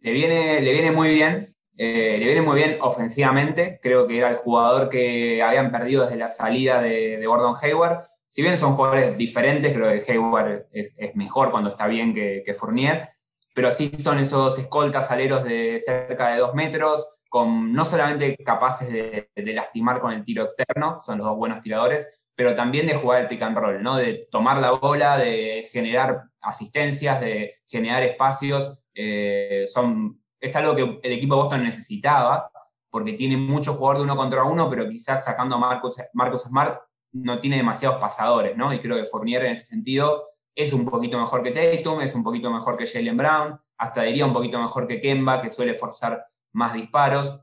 Le 0.00 0.12
viene, 0.12 0.60
le 0.60 0.72
viene 0.72 0.90
muy 0.90 1.14
bien. 1.14 1.46
Eh, 1.78 2.16
le 2.18 2.26
viene 2.26 2.42
muy 2.42 2.56
bien 2.56 2.78
ofensivamente. 2.80 3.78
Creo 3.82 4.06
que 4.06 4.18
era 4.18 4.30
el 4.30 4.36
jugador 4.36 4.88
que 4.88 5.42
habían 5.42 5.70
perdido 5.70 6.04
desde 6.04 6.16
la 6.16 6.28
salida 6.28 6.80
de, 6.82 7.24
Gordon 7.24 7.54
Hayward. 7.60 8.04
Si 8.28 8.42
bien 8.42 8.56
son 8.56 8.74
jugadores 8.74 9.16
diferentes, 9.16 9.72
creo 9.72 9.92
que 9.92 10.12
Hayward 10.12 10.66
es, 10.72 10.94
mejor 11.14 11.50
cuando 11.50 11.70
está 11.70 11.86
bien 11.86 12.14
que, 12.14 12.54
Fournier. 12.58 13.08
Pero 13.54 13.70
sí 13.70 13.88
son 13.88 14.18
esos 14.18 14.58
escoltas 14.58 15.10
aleros 15.10 15.44
de 15.44 15.78
cerca 15.78 16.28
de 16.28 16.38
dos 16.38 16.54
metros, 16.54 17.20
con, 17.28 17.72
no 17.72 17.84
solamente 17.84 18.36
capaces 18.36 18.90
de, 18.90 19.28
lastimar 19.52 20.00
con 20.00 20.12
el 20.12 20.24
tiro 20.24 20.42
externo, 20.42 21.00
son 21.00 21.18
los 21.18 21.26
dos 21.26 21.36
buenos 21.36 21.60
tiradores, 21.60 22.28
pero 22.34 22.54
también 22.54 22.86
de 22.86 22.94
jugar 22.94 23.22
el 23.22 23.28
pick 23.28 23.42
and 23.42 23.56
roll, 23.56 23.82
¿no? 23.82 23.96
de 23.96 24.26
tomar 24.30 24.58
la 24.58 24.70
bola, 24.70 25.18
de 25.18 25.66
generar 25.70 26.22
asistencias, 26.40 27.20
de 27.20 27.54
generar 27.66 28.02
espacios. 28.02 28.82
Eh, 28.94 29.64
son 29.66 30.21
es 30.42 30.56
algo 30.56 30.74
que 30.74 31.00
el 31.02 31.12
equipo 31.12 31.36
de 31.36 31.42
Boston 31.42 31.62
necesitaba, 31.62 32.50
porque 32.90 33.12
tiene 33.12 33.36
mucho 33.36 33.74
jugador 33.74 33.98
de 33.98 34.02
uno 34.02 34.16
contra 34.16 34.44
uno, 34.44 34.68
pero 34.68 34.88
quizás 34.88 35.24
sacando 35.24 35.54
a 35.54 35.58
Marcus, 35.58 35.96
Marcus 36.12 36.42
Smart 36.42 36.78
no 37.12 37.38
tiene 37.38 37.56
demasiados 37.58 37.98
pasadores, 37.98 38.56
¿no? 38.56 38.72
Y 38.74 38.80
creo 38.80 38.96
que 38.96 39.04
Fournier 39.04 39.44
en 39.44 39.52
ese 39.52 39.66
sentido 39.66 40.26
es 40.54 40.72
un 40.72 40.84
poquito 40.84 41.18
mejor 41.18 41.42
que 41.42 41.52
Tatum, 41.52 42.00
es 42.00 42.14
un 42.14 42.24
poquito 42.24 42.50
mejor 42.50 42.76
que 42.76 42.86
Jalen 42.86 43.16
Brown, 43.16 43.58
hasta 43.78 44.02
diría 44.02 44.26
un 44.26 44.32
poquito 44.32 44.60
mejor 44.60 44.88
que 44.88 45.00
Kemba, 45.00 45.40
que 45.40 45.48
suele 45.48 45.74
forzar 45.74 46.26
más 46.52 46.74
disparos. 46.74 47.40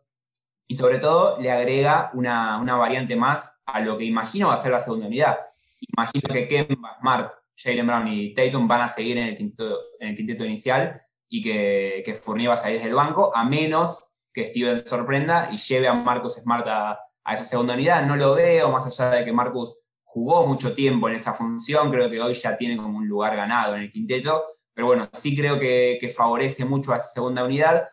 Y 0.67 0.75
sobre 0.75 0.99
todo 0.99 1.39
le 1.39 1.51
agrega 1.51 2.11
una, 2.13 2.61
variante 2.75 3.15
más 3.15 3.59
a 3.65 3.79
lo 3.79 3.97
que 3.97 4.03
imagino 4.03 4.49
va 4.49 4.55
a 4.55 4.57
ser 4.57 4.71
la 4.71 4.79
segunda 4.81 5.07
unidad. 5.07 5.39
Imagino 5.79 6.33
que 6.33 6.47
Kemba, 6.47 6.97
Smart, 6.99 7.33
Jalen 7.55 7.87
Brown 7.87 8.07
y 8.09 8.33
Tatum 8.33 8.67
van 8.67 8.81
a 8.81 8.87
seguir 8.89 9.17
en 9.17 9.29
el 9.29 9.35
quinteto, 9.35 9.79
en 9.99 10.09
el 10.09 10.15
quinteto 10.15 10.43
inicial 10.43 11.01
y 11.29 11.41
que, 11.41 12.01
que 12.03 12.15
Fournier 12.15 12.49
va 12.49 12.55
a 12.55 12.57
salir 12.57 12.77
desde 12.77 12.89
el 12.89 12.95
banco, 12.95 13.31
a 13.33 13.45
menos 13.45 14.09
que 14.33 14.47
Steven 14.47 14.79
sorprenda 14.79 15.49
y 15.51 15.57
lleve 15.57 15.87
a 15.87 15.93
Marcus 15.93 16.35
Smart 16.35 16.67
a, 16.67 16.99
esa 17.31 17.43
segunda 17.43 17.75
unidad. 17.75 18.05
No 18.05 18.15
lo 18.15 18.33
veo, 18.33 18.71
más 18.71 18.87
allá 18.87 19.11
de 19.11 19.25
que 19.25 19.31
Marcus 19.31 19.87
jugó 20.03 20.47
mucho 20.47 20.73
tiempo 20.73 21.07
en 21.07 21.15
esa 21.15 21.33
función, 21.33 21.91
creo 21.91 22.09
que 22.09 22.19
hoy 22.19 22.33
ya 22.33 22.57
tiene 22.57 22.75
como 22.75 22.97
un 22.97 23.07
lugar 23.07 23.35
ganado 23.35 23.75
en 23.75 23.83
el 23.83 23.91
quinteto, 23.91 24.43
pero 24.73 24.87
bueno, 24.87 25.07
sí 25.13 25.35
creo 25.35 25.59
que, 25.59 26.11
favorece 26.15 26.65
mucho 26.65 26.91
a 26.91 26.97
esa 26.97 27.09
segunda 27.09 27.43
unidad. 27.43 27.87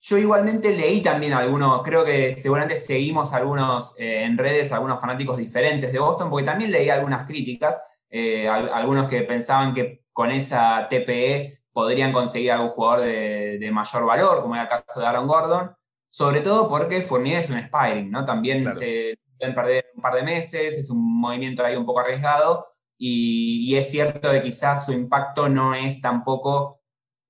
Yo 0.00 0.18
igualmente 0.18 0.76
leí 0.76 1.00
también 1.00 1.34
algunos, 1.34 1.82
creo 1.82 2.04
que 2.04 2.32
seguramente 2.32 2.74
seguimos 2.74 3.32
algunos 3.32 3.98
eh, 4.00 4.24
en 4.24 4.36
redes, 4.36 4.72
algunos 4.72 5.00
fanáticos 5.00 5.36
diferentes 5.36 5.92
de 5.92 5.98
Boston, 5.98 6.30
porque 6.30 6.46
también 6.46 6.72
leí 6.72 6.88
algunas 6.88 7.26
críticas, 7.26 7.80
eh, 8.10 8.48
algunos 8.48 9.08
que 9.08 9.22
pensaban 9.22 9.74
que 9.74 10.04
con 10.12 10.32
esa 10.32 10.88
TPE 10.88 11.57
podrían 11.78 12.10
conseguir 12.10 12.50
algún 12.50 12.70
jugador 12.70 13.02
de, 13.02 13.70
mayor 13.72 14.04
valor, 14.04 14.42
como 14.42 14.56
era 14.56 14.64
el 14.64 14.68
caso 14.68 14.98
de 14.98 15.06
Aaron 15.06 15.28
Gordon, 15.28 15.70
sobre 16.08 16.40
todo 16.40 16.68
porque 16.68 17.02
Fournier 17.02 17.38
es 17.38 17.50
un 17.50 17.58
Spiring, 17.58 18.10
¿no? 18.10 18.24
También 18.24 18.72
se 18.72 19.16
pueden 19.38 19.54
perder 19.54 19.86
un 19.94 20.02
par 20.02 20.16
de 20.16 20.24
meses, 20.24 20.76
es 20.76 20.90
un 20.90 21.20
movimiento 21.20 21.64
ahí 21.64 21.76
un 21.76 21.86
poco 21.86 22.00
arriesgado, 22.00 22.66
y, 22.98 23.76
es 23.76 23.92
cierto 23.92 24.32
que 24.32 24.42
quizás 24.42 24.86
su 24.86 24.92
impacto 24.92 25.48
no 25.48 25.72
es 25.72 26.00
tampoco 26.00 26.80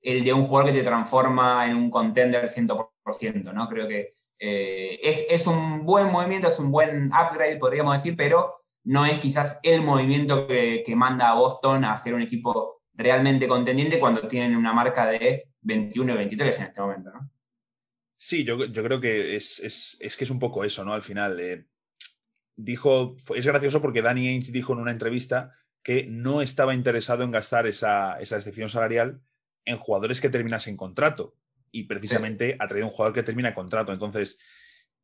el 0.00 0.24
de 0.24 0.32
un 0.32 0.44
jugador 0.44 0.72
que 0.72 0.78
te 0.78 0.82
transforma 0.82 1.66
en 1.66 1.76
un 1.76 1.90
contender 1.90 2.48
100%, 2.48 3.52
¿no? 3.52 3.68
Creo 3.68 3.86
que 3.86 4.14
eh, 4.38 4.98
es, 5.02 5.46
un 5.46 5.84
buen 5.84 6.10
movimiento, 6.10 6.48
es 6.48 6.58
un 6.58 6.70
buen 6.70 7.08
upgrade, 7.08 7.58
podríamos 7.58 7.92
decir, 7.92 8.16
pero 8.16 8.62
no 8.84 9.04
es 9.04 9.18
quizás 9.18 9.60
el 9.62 9.82
movimiento 9.82 10.46
que, 10.46 10.82
que 10.86 10.96
manda 10.96 11.28
a 11.28 11.34
Boston 11.34 11.84
a 11.84 11.94
ser 11.98 12.14
un 12.14 12.22
equipo 12.22 12.77
realmente 12.98 13.46
contendiente 13.46 14.00
cuando 14.00 14.26
tienen 14.26 14.56
una 14.56 14.72
marca 14.72 15.06
de 15.06 15.48
21 15.62 16.12
y 16.12 16.16
23 16.16 16.58
en 16.58 16.64
este 16.64 16.80
momento, 16.80 17.10
¿no? 17.12 17.30
Sí, 18.16 18.42
yo, 18.42 18.58
creo 18.58 19.00
que 19.00 19.36
es, 19.36 19.96
que 20.00 20.24
es 20.24 20.30
un 20.30 20.40
poco 20.40 20.64
eso, 20.64 20.84
¿no? 20.84 20.92
Al 20.92 21.02
final, 21.02 21.38
eh, 21.38 21.66
dijo, 22.56 23.16
es 23.36 23.46
gracioso 23.46 23.80
porque 23.80 24.02
Danny 24.02 24.26
Ainge 24.26 24.50
dijo 24.50 24.72
en 24.72 24.80
una 24.80 24.90
entrevista 24.90 25.54
que 25.84 26.08
no 26.10 26.42
estaba 26.42 26.74
interesado 26.74 27.22
en 27.22 27.30
gastar 27.30 27.68
esa, 27.68 28.20
excepción 28.20 28.68
salarial 28.68 29.20
en 29.64 29.76
jugadores 29.76 30.20
que 30.20 30.30
terminasen 30.30 30.76
contrato. 30.76 31.36
Y 31.70 31.84
precisamente 31.84 32.56
ha 32.58 32.66
traído 32.66 32.88
un 32.88 32.92
jugador 32.92 33.14
que 33.14 33.22
termina 33.22 33.54
contrato. 33.54 33.92
Entonces, 33.92 34.40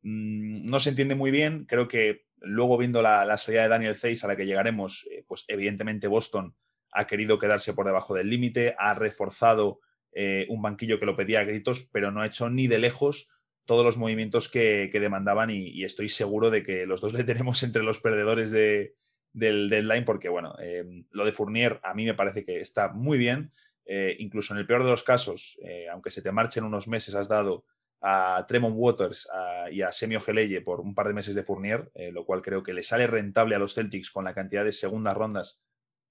mm, 0.01 0.65
no 0.69 0.81
se 0.81 0.89
entiende 0.89 1.15
muy 1.15 1.31
bien. 1.31 1.63
Creo 1.65 1.87
que 1.87 2.25
luego 2.41 2.77
viendo 2.77 3.01
la, 3.01 3.37
salida 3.37 3.63
de 3.63 3.69
Daniel 3.69 3.95
Zeiss, 3.95 4.25
a 4.25 4.27
la 4.27 4.35
que 4.35 4.45
llegaremos, 4.45 5.07
eh, 5.09 5.23
pues 5.25 5.45
evidentemente 5.47 6.07
Boston 6.07 6.53
ha 6.95 7.07
querido 7.07 7.37
quedarse 7.37 7.73
por 7.73 7.85
debajo 7.85 8.15
del 8.15 8.29
límite, 8.29 8.73
ha 8.79 8.93
reforzado 8.93 9.81
eh, 10.13 10.45
un 10.49 10.61
banquillo 10.61 10.97
que 10.97 11.05
lo 11.05 11.17
pedía 11.17 11.41
a 11.41 11.43
gritos, 11.43 11.89
pero 11.91 12.09
no 12.09 12.21
ha 12.21 12.25
hecho 12.25 12.49
ni 12.49 12.67
de 12.67 12.79
lejos 12.79 13.29
todos 13.65 13.83
los 13.83 13.97
movimientos 13.97 14.47
que, 14.47 14.89
demandaban 14.93 15.49
y, 15.49 15.83
estoy 15.83 16.07
seguro 16.07 16.49
de 16.49 16.63
que 16.63 16.85
los 16.85 17.01
dos 17.01 17.13
le 17.13 17.23
tenemos 17.25 17.61
entre 17.63 17.83
los 17.83 17.99
perdedores 17.99 18.49
del 18.49 19.69
deadline 19.69 20.05
porque, 20.05 20.29
bueno, 20.29 20.55
em, 20.59 21.05
lo 21.11 21.25
de 21.25 21.33
Fournier 21.33 21.81
a 21.83 21.93
mí 21.93 22.05
me 22.05 22.13
parece 22.13 22.45
que 22.45 22.61
está 22.61 22.89
muy 22.89 23.17
bien. 23.17 23.51
Eh, 23.87 24.15
incluso 24.19 24.53
en 24.53 24.59
el 24.59 24.65
peor 24.65 24.83
de 24.83 24.89
los 24.89 25.03
casos, 25.03 25.59
eh, 25.63 25.87
aunque 25.91 26.09
se 26.09 26.21
te 26.21 26.31
marchen 26.31 26.63
unos 26.63 26.87
meses, 26.87 27.13
has 27.13 27.27
dado 27.27 27.65
a 28.01 28.45
Tremont 28.47 28.75
Waters 28.77 29.27
y 29.71 29.81
a 29.81 29.91
Semio 29.91 30.21
Geleye 30.21 30.61
por 30.61 30.79
un 30.79 30.93
par 30.93 31.07
de 31.07 31.13
meses 31.13 31.33
de 31.33 31.43
Fournier, 31.43 31.91
lo 32.11 32.23
cual 32.23 32.41
creo 32.43 32.61
que 32.61 32.73
le 32.73 32.83
sale 32.83 33.07
rentable 33.07 33.55
a 33.55 33.59
los 33.59 33.73
Celtics 33.73 34.11
con 34.11 34.25
la 34.25 34.33
cantidad 34.33 34.63
de 34.63 34.73
segundas 34.73 35.15
rondas 35.15 35.59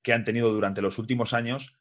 que 0.04 0.12
han 0.12 0.22
tenido 0.22 0.52
durante 0.52 0.82
los 0.82 0.98
últimos 0.98 1.32
años. 1.32 1.80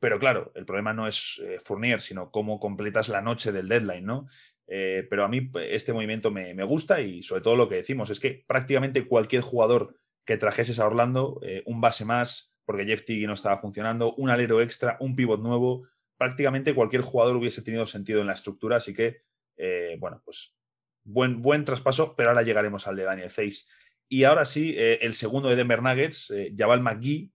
Pero 0.00 0.18
claro, 0.18 0.52
el 0.54 0.64
problema 0.64 0.94
no 0.94 1.06
es 1.08 1.42
eh, 1.44 1.58
Fournier, 1.62 2.00
sino 2.00 2.30
cómo 2.30 2.60
completas 2.60 3.08
la 3.08 3.20
noche 3.20 3.52
del 3.52 3.68
deadline, 3.68 4.06
¿no? 4.06 4.26
Eh, 4.66 5.06
pero 5.10 5.24
a 5.24 5.28
mí 5.28 5.42
pues, 5.42 5.68
este 5.70 5.92
movimiento 5.92 6.30
me, 6.30 6.62
gusta 6.64 7.00
y 7.00 7.22
sobre 7.22 7.42
todo 7.42 7.56
lo 7.56 7.68
que 7.68 7.76
decimos 7.76 8.08
es 8.08 8.18
que 8.18 8.44
prácticamente 8.46 9.06
cualquier 9.06 9.42
jugador 9.42 9.98
que 10.24 10.38
trajeses 10.38 10.78
a 10.78 10.86
Orlando, 10.86 11.40
eh, 11.42 11.62
un 11.66 11.82
base 11.82 12.06
más, 12.06 12.54
porque 12.64 12.86
Jeff 12.86 13.04
Tiggy 13.04 13.26
no 13.26 13.34
estaba 13.34 13.58
funcionando, 13.58 14.14
un 14.14 14.30
alero 14.30 14.62
extra, 14.62 14.96
un 15.00 15.16
pivot 15.16 15.40
nuevo, 15.40 15.86
prácticamente 16.16 16.74
cualquier 16.74 17.02
jugador 17.02 17.36
hubiese 17.36 17.60
tenido 17.60 17.86
sentido 17.86 18.20
en 18.22 18.28
la 18.28 18.32
estructura, 18.32 18.76
así 18.76 18.94
que, 18.94 19.22
bueno, 19.98 20.22
pues 20.24 20.56
buen, 21.02 21.42
buen 21.42 21.66
traspaso, 21.66 22.14
pero 22.16 22.30
ahora 22.30 22.42
llegaremos 22.42 22.86
al 22.86 22.96
de 22.96 23.02
Daniel 23.02 23.30
Zeiss. 23.30 23.70
Y 24.08 24.24
ahora 24.24 24.46
sí, 24.46 24.74
el 24.78 25.12
segundo 25.12 25.50
de 25.50 25.56
Denver 25.56 25.82
Nuggets, 25.82 26.32
Jabal 26.56 26.80
McGee, 26.80 27.33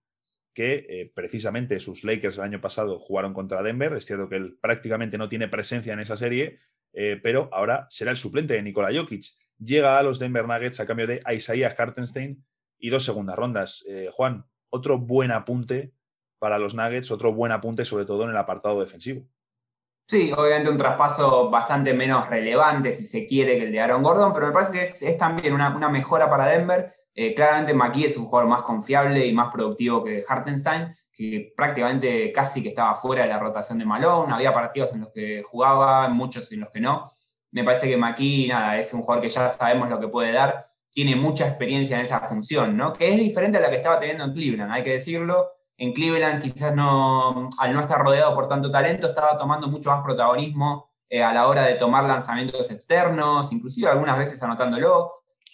que 0.54 0.86
eh, 0.90 1.12
precisamente 1.14 1.80
sus 1.80 2.04
Lakers 2.04 2.38
el 2.38 2.44
año 2.44 2.62
pasado 2.62 3.00
jugaron 3.00 3.34
contra 3.34 3.64
Denver. 3.64 3.94
Es 3.94 4.06
cierto 4.06 4.30
que 4.30 4.36
él 4.36 4.58
prácticamente 4.62 5.18
no 5.18 5.30
tiene 5.30 5.48
presencia 5.48 5.94
en 5.94 6.00
esa 6.00 6.18
serie, 6.18 6.58
eh, 6.94 7.20
pero 7.22 7.50
ahora 7.52 7.88
será 7.90 8.12
el 8.12 8.18
suplente 8.18 8.56
de 8.56 8.64
Nikola 8.64 8.90
Jokic. 8.94 9.26
Llega 9.60 9.98
a 9.98 10.04
los 10.04 10.20
Denver 10.20 10.48
Nuggets 10.48 10.80
a 10.80 10.86
cambio 10.86 11.08
de 11.08 11.22
Isaiah 11.34 11.74
Hartenstein 11.78 12.44
y 12.78 12.90
dos 12.90 13.04
segundas 13.04 13.36
rondas. 13.36 13.84
Eh, 13.88 14.10
Juan, 14.12 14.46
otro 14.70 14.98
buen 14.98 15.32
apunte 15.32 15.94
para 16.40 16.58
los 16.58 16.76
Nuggets, 16.76 17.12
otro 17.12 17.34
buen 17.34 17.52
apunte 17.52 17.86
sobre 17.86 18.06
todo 18.06 18.24
en 18.24 18.30
el 18.30 18.38
apartado 18.38 18.80
defensivo. 18.80 19.28
Sí, 20.08 20.32
obviamente 20.36 20.72
un 20.72 20.78
traspaso 20.78 21.52
bastante 21.52 21.94
menos 21.94 22.28
relevante, 22.28 22.92
si 22.92 23.06
se 23.06 23.28
quiere, 23.28 23.60
que 23.60 23.66
el 23.66 23.72
de 23.72 23.80
Aaron 23.80 24.02
Gordon, 24.02 24.34
pero 24.34 24.48
me 24.48 24.54
parece 24.54 24.72
que 24.72 25.08
es, 25.08 25.18
también 25.20 25.54
una, 25.54 25.76
una, 25.76 25.88
mejora 25.88 26.28
para 26.28 26.48
Denver. 26.48 26.96
Eh, 27.14 27.34
claramente 27.34 27.74
McKee 27.74 28.06
es 28.06 28.18
un 28.18 28.26
jugador 28.26 28.50
más 28.50 28.62
confiable 28.62 29.26
y 29.26 29.34
más 29.34 29.52
productivo 29.52 30.04
que 30.04 30.24
Hartenstein, 30.28 30.96
que 31.12 31.52
prácticamente 31.56 32.32
casi 32.32 32.64
que 32.64 32.70
estaba 32.70 32.96
fuera 32.96 33.24
de 33.24 33.30
la 33.30 33.40
rotación 33.40 33.78
de 33.78 33.86
Malone. 33.86 34.34
Había 34.34 34.54
partidos 34.54 34.94
en 34.94 35.02
los 35.02 35.12
que 35.12 35.44
jugaba, 35.44 36.08
muchos 36.10 36.52
en 36.52 36.62
los 36.62 36.70
que 36.70 36.80
no. 36.80 37.10
Me 37.52 37.64
parece 37.64 37.88
que 37.90 37.98
McKee, 37.98 38.48
nada, 38.48 38.78
es 38.78 38.94
un 38.94 39.02
jugador 39.02 39.24
que 39.24 39.30
ya 39.30 39.50
sabemos 39.50 39.90
lo 39.90 40.00
que 40.00 40.08
puede 40.08 40.32
dar. 40.32 40.66
Tiene 40.92 41.16
mucha 41.16 41.48
experiencia 41.48 41.98
en 41.98 42.04
esa 42.04 42.22
función, 42.22 42.78
¿no? 42.78 42.94
Que 42.94 43.10
es 43.10 43.18
diferente 43.18 43.58
a 43.58 43.62
la 43.62 43.70
que 43.70 43.78
estaba 43.78 44.00
teniendo 44.00 44.24
en 44.24 44.34
Cleveland, 44.34 44.72
hay 44.72 44.84
que 44.84 44.94
decirlo. 44.94 45.50
En 45.78 45.94
Cleveland, 45.94 46.42
quizás 46.42 46.76
no, 46.76 47.50
al 47.60 47.74
no 47.74 47.80
estar 47.80 48.00
rodeado 48.00 48.34
por 48.34 48.48
tanto 48.48 48.70
talento, 48.70 49.08
estaba 49.08 49.38
tomando 49.38 49.68
mucho 49.68 49.90
más 49.90 50.04
protagonismo 50.04 50.90
eh, 51.10 51.24
a 51.24 51.34
la 51.34 51.48
hora 51.48 51.64
de 51.64 51.76
tomar 51.76 52.04
lanzamientos 52.04 52.70
externos, 52.70 53.52
inclusive 53.52 53.90
algunas 53.90 54.18
veces 54.18 54.42
anotándolo. 54.44 55.12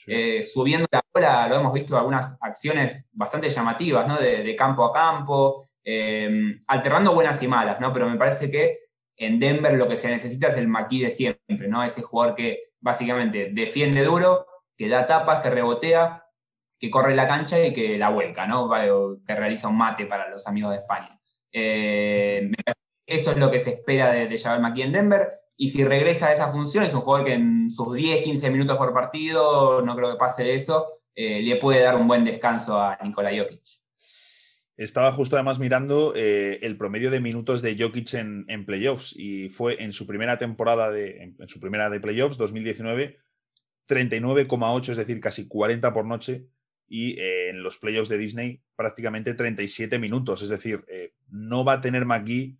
Eh, 0.07 0.43
subiendo 0.43 0.87
la 0.91 1.01
bola, 1.13 1.47
lo 1.47 1.55
hemos 1.55 1.73
visto 1.73 1.97
algunas 1.97 2.35
acciones 2.39 3.05
bastante 3.11 3.49
llamativas, 3.49 4.07
¿no? 4.07 4.17
De, 4.17 4.55
campo 4.55 4.85
a 4.85 4.93
campo, 4.93 5.67
eh, 5.83 6.57
alternando 6.67 7.13
buenas 7.13 7.41
y 7.41 7.47
malas, 7.47 7.79
¿no? 7.79 7.91
Pero 7.91 8.09
me 8.09 8.17
parece 8.17 8.49
que 8.51 8.79
en 9.17 9.39
Denver 9.39 9.73
lo 9.73 9.87
que 9.87 9.97
se 9.97 10.09
necesita 10.09 10.47
es 10.47 10.57
el 10.57 10.67
maquí 10.67 11.01
de 11.01 11.11
siempre, 11.11 11.67
¿no? 11.67 11.83
Ese 11.83 12.01
jugador 12.01 12.35
que 12.35 12.73
básicamente 12.79 13.49
defiende 13.51 14.03
duro, 14.03 14.45
que 14.77 14.89
da 14.89 15.05
tapas, 15.05 15.39
que 15.41 15.49
rebotea, 15.49 16.25
que 16.79 16.91
corre 16.91 17.15
la 17.15 17.27
cancha 17.27 17.63
y 17.63 17.73
que 17.73 17.97
la 17.97 18.09
vuelca, 18.09 18.45
¿no? 18.45 18.69
Que 19.25 19.35
realiza 19.35 19.69
un 19.69 19.77
mate 19.77 20.05
para 20.05 20.29
los 20.29 20.47
amigos 20.47 20.71
de 20.71 20.77
España. 20.77 21.19
Eh, 21.51 22.51
eso 23.07 23.31
es 23.31 23.37
lo 23.37 23.49
que 23.49 23.59
se 23.59 23.71
espera 23.71 24.11
de, 24.11 24.27
de 24.27 24.37
Jabal 24.37 24.79
en 24.79 24.91
Denver. 24.91 25.44
Y 25.57 25.69
si 25.69 25.83
regresa 25.83 26.27
a 26.27 26.31
esa 26.33 26.51
función, 26.51 26.83
es 26.83 26.93
un 26.93 27.01
jugador 27.01 27.27
que 27.27 27.33
en 27.33 27.69
sus 27.69 27.93
10, 27.93 28.23
15 28.23 28.49
minutos 28.49 28.77
por 28.77 28.93
partido, 28.93 29.81
no 29.81 29.95
creo 29.95 30.11
que 30.11 30.17
pase 30.17 30.43
de 30.43 30.53
eso, 30.53 30.87
eh, 31.15 31.41
le 31.41 31.55
puede 31.55 31.81
dar 31.81 31.95
un 31.95 32.07
buen 32.07 32.25
descanso 32.25 32.79
a 32.79 32.97
Nikola 33.01 33.31
Jokic. 33.35 33.61
Estaba 34.75 35.13
justo 35.13 35.37
además 35.37 35.57
mirando 35.57 36.11
eh, 36.13 36.59
el 36.61 36.75
promedio 36.75 37.09
de 37.09 37.21
minutos 37.21 37.61
de 37.61 37.77
Jokic 37.79 38.13
en, 38.15 38.65
playoffs 38.65 39.15
y 39.15 39.47
fue 39.47 39.81
en 39.81 39.93
su 39.93 40.05
primera 40.05 40.37
temporada 40.37 40.91
de, 40.91 41.35
en, 41.39 41.47
su 41.47 41.61
primera 41.61 41.89
de 41.89 42.01
playoffs, 42.01 42.37
2019, 42.37 43.17
39,8, 43.87 44.89
es 44.89 44.97
decir, 44.97 45.21
casi 45.21 45.47
40 45.47 45.93
por 45.93 46.03
noche 46.03 46.47
y 46.89 47.17
eh, 47.17 47.49
en 47.49 47.63
los 47.63 47.77
playoffs 47.77 48.09
de 48.09 48.17
Disney 48.17 48.61
prácticamente 48.75 49.33
37 49.33 49.97
minutos, 49.97 50.41
es 50.41 50.49
decir, 50.49 50.83
no 51.29 51.63
va 51.63 51.73
a 51.73 51.81
tener 51.81 52.05
McGee 52.05 52.57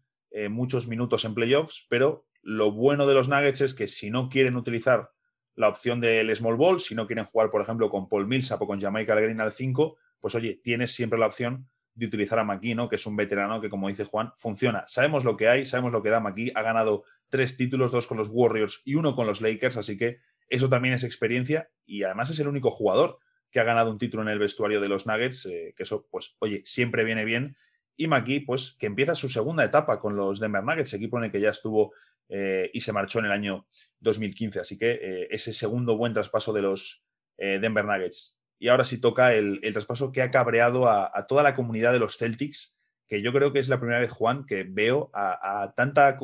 muchos 0.50 0.88
minutos 0.88 1.24
en 1.26 1.34
playoffs, 1.34 1.86
pero 1.90 2.26
lo 2.46 2.72
bueno 2.72 3.08
de 3.08 3.16
los 3.16 3.28
Nuggets 3.28 3.62
es 3.62 3.74
que 3.74 3.88
si 3.88 4.12
no 4.12 4.30
quieren 4.30 4.56
utilizar 4.56 5.12
la 5.56 5.68
opción 5.68 6.00
del 6.00 6.34
small 6.36 6.56
ball, 6.56 6.80
si 6.80 6.94
no 6.94 7.08
quieren 7.08 7.26
jugar, 7.26 7.50
por 7.50 7.62
ejemplo, 7.62 7.90
con 7.90 8.08
Paul 8.08 8.28
Millsap 8.28 8.62
o 8.62 8.68
con 8.68 8.80
Jamaica 8.80 9.16
Green 9.16 9.42
al 9.42 9.52
5, 9.52 9.98
pues 10.20 10.36
oye, 10.36 10.62
tienes 10.64 10.92
siempre 10.94 11.18
la 11.18 11.26
opción 11.26 11.68
de 11.96 12.06
utilizar 12.06 12.38
a 12.38 12.44
McGee, 12.44 12.76
¿no? 12.76 12.88
que 12.88 12.98
es 12.98 13.06
un 13.08 13.16
veterano 13.16 13.60
que, 13.60 13.70
como 13.70 13.88
dice 13.88 14.04
Juan, 14.04 14.32
funciona. 14.38 14.84
Sabemos 14.86 15.24
lo 15.24 15.36
que 15.36 15.48
hay, 15.48 15.66
sabemos 15.66 15.92
lo 15.92 16.04
que 16.04 16.10
da 16.10 16.20
McGee. 16.20 16.52
Ha 16.54 16.62
ganado 16.62 17.04
tres 17.30 17.58
títulos, 17.58 17.92
dos 17.92 18.06
con 18.06 18.18
los 18.18 18.30
Warriors 18.32 18.84
y 18.86 18.94
uno 18.94 19.16
con 19.16 19.26
los 19.26 19.42
Lakers, 19.42 19.78
así 19.78 19.98
que 19.98 20.20
eso 20.48 20.70
también 20.70 20.94
es 20.94 21.04
experiencia 21.04 21.72
y 21.84 22.04
además 22.04 22.30
es 22.30 22.40
el 22.40 22.48
único 22.48 22.70
jugador 22.70 23.18
que 23.50 23.60
ha 23.60 23.64
ganado 23.64 23.90
un 23.90 23.98
título 23.98 24.22
en 24.22 24.30
el 24.30 24.38
vestuario 24.38 24.82
de 24.82 24.90
los 24.90 25.08
Nuggets, 25.08 25.48
eh, 25.48 25.74
que 25.76 25.82
eso, 25.82 26.06
pues, 26.12 26.36
oye, 26.40 26.62
siempre 26.64 27.04
viene 27.04 27.26
bien. 27.26 27.58
Y 27.96 28.08
McGee, 28.08 28.42
pues, 28.42 28.76
que 28.78 28.86
empieza 28.86 29.16
su 29.16 29.30
segunda 29.30 29.64
etapa 29.64 30.00
con 30.00 30.16
los 30.16 30.40
Denver 30.40 30.64
Nuggets, 30.64 30.94
equipo 30.94 31.18
en 31.18 31.24
el 31.24 31.32
que 31.32 31.42
ya 31.42 31.50
estuvo 31.50 31.94
eh, 32.30 32.70
y 32.74 32.82
se 32.82 32.92
marchó 32.94 33.20
en 33.20 33.26
el 33.26 33.32
año 33.32 33.68
2015. 34.00 34.60
Así 34.60 34.78
que 34.78 34.92
eh, 34.92 35.28
ese 35.32 35.54
segundo 35.54 35.98
buen 35.98 36.14
traspaso 36.14 36.54
de 36.54 36.62
los 36.62 37.04
Denver 37.38 37.84
Nuggets 37.84 38.38
y 38.60 38.70
ahora 38.70 38.84
sí 38.84 39.00
toca 39.00 39.34
el, 39.34 39.60
traspaso 39.74 40.12
que 40.12 40.22
ha 40.22 40.32
cabreado 40.32 40.88
a, 40.90 41.26
toda 41.28 41.44
la 41.44 41.56
comunidad 41.56 41.94
de 41.94 42.00
los 42.00 42.18
Celtics, 42.18 42.78
que 43.08 43.22
yo 43.22 43.34
creo 43.34 43.52
que 43.54 43.60
es 43.60 43.70
la 43.70 43.80
primera 43.80 44.00
vez, 44.00 44.12
Juan, 44.12 44.46
que 44.46 44.64
veo 44.64 45.12
a, 45.14 45.74
tanta, 45.76 46.18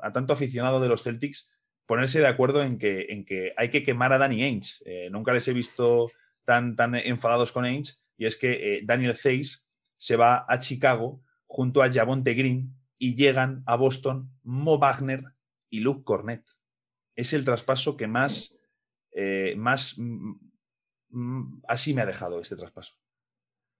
a 0.00 0.12
tanto 0.12 0.32
aficionado 0.32 0.80
de 0.80 0.88
los 0.88 1.02
Celtics 1.02 1.50
ponerse 1.86 2.18
de 2.18 2.26
acuerdo 2.26 2.62
en 2.62 2.78
que, 2.78 3.06
en 3.10 3.24
que 3.24 3.52
hay 3.56 3.70
que 3.70 3.84
quemar 3.84 4.12
a 4.12 4.18
Danny 4.18 4.42
Ainge. 4.42 4.82
Eh, 4.84 5.08
nunca 5.10 5.32
les 5.32 5.46
he 5.46 5.52
visto 5.52 6.10
tan, 6.44 6.74
tan 6.74 6.96
enfadados 6.96 7.52
con 7.52 7.64
Ainge, 7.64 7.94
y 8.16 8.26
es 8.26 8.36
que 8.36 8.52
eh, 8.74 8.80
Daniel 8.84 9.14
Zeiss 9.14 9.66
se 9.96 10.16
va 10.16 10.44
a 10.48 10.58
Chicago 10.58 11.22
junto 11.46 11.82
a 11.82 11.92
Javonte 11.92 12.34
Green 12.34 12.74
y 12.98 13.14
llegan 13.14 13.62
a 13.66 13.76
Boston 13.76 14.30
Mo 14.42 14.78
Wagner 14.78 15.22
y 15.70 15.80
Luke 15.80 16.04
Cornett. 16.04 16.46
Es 17.14 17.32
el 17.32 17.44
traspaso 17.44 17.96
que 17.96 18.06
más, 18.06 18.58
eh, 19.12 19.54
más 19.56 19.96
Mm, 21.16 21.62
así 21.68 21.94
me 21.94 22.02
ha 22.02 22.06
dejado 22.06 22.40
este 22.40 22.56
traspaso. 22.56 22.94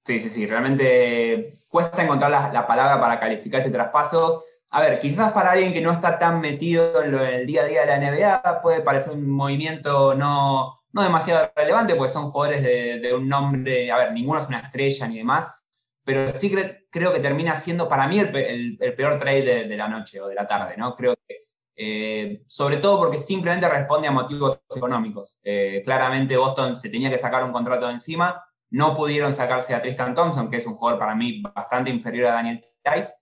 Sí, 0.05 0.21
sí, 0.21 0.31
sí, 0.31 0.47
realmente 0.47 1.53
cuesta 1.69 2.03
encontrar 2.03 2.31
la, 2.31 2.67
palabra 2.67 3.01
para 3.01 3.21
calificar 3.21 3.61
este 3.61 3.73
traspaso. 3.73 4.45
A 4.71 4.81
ver, 4.81 4.99
quizás 5.01 5.33
para 5.33 5.51
alguien 5.51 5.73
que 5.73 5.81
no 5.81 5.93
está 5.93 6.19
tan 6.19 6.41
metido 6.41 7.03
en, 7.03 7.15
el 7.15 7.47
día 7.47 7.63
a 7.63 7.67
día 7.67 7.81
de 7.81 7.87
la 7.87 7.99
NBA 7.99 8.63
puede 8.63 8.81
parecer 8.81 9.13
un 9.13 9.29
movimiento 9.29 10.15
no, 10.15 10.79
demasiado 10.93 11.53
relevante, 11.55 11.95
porque 11.95 12.13
son 12.13 12.31
jugadores 12.31 12.63
de, 12.63 13.15
un 13.15 13.29
nombre, 13.29 13.91
a 13.91 13.99
ver, 13.99 14.13
ninguno 14.13 14.41
es 14.41 14.49
una 14.49 14.61
estrella 14.61 15.09
ni 15.09 15.19
demás, 15.19 15.65
pero 16.05 16.31
sí 16.31 16.55
creo 16.91 17.13
que 17.13 17.21
termina 17.21 17.57
siendo 17.57 17.89
para 17.89 18.07
mí 18.09 18.19
el, 18.19 18.79
peor 18.97 19.19
trade 19.19 19.43
de, 19.43 19.65
de, 19.65 19.77
la 19.77 19.89
noche 19.89 20.21
o 20.21 20.29
de 20.29 20.35
la 20.35 20.47
tarde, 20.47 20.77
¿no? 20.77 20.95
Creo 20.95 21.17
que 21.27 21.46
eh, 21.77 22.43
sobre 22.47 22.79
todo 22.79 22.99
porque 22.99 23.19
simplemente 23.19 23.69
responde 23.69 24.09
a 24.09 24.11
motivos 24.11 24.63
económicos. 24.75 25.39
Eh, 25.43 25.83
claramente 25.85 26.37
Boston 26.37 26.81
se 26.81 26.89
tenía 26.89 27.11
que 27.11 27.19
sacar 27.19 27.45
un 27.45 27.53
contrato 27.53 27.87
de 27.87 27.93
encima, 27.93 28.43
no 28.71 28.95
pudieron 28.95 29.33
sacarse 29.33 29.75
a 29.75 29.81
Tristan 29.81 30.15
Thompson, 30.15 30.51
que 30.51 30.57
es 30.57 30.67
un 30.67 30.75
jugador 30.75 30.99
para 30.99 31.15
mí 31.15 31.43
bastante 31.55 31.91
inferior 31.91 32.29
a 32.29 32.33
Daniel 32.33 32.65
Tice, 32.83 33.13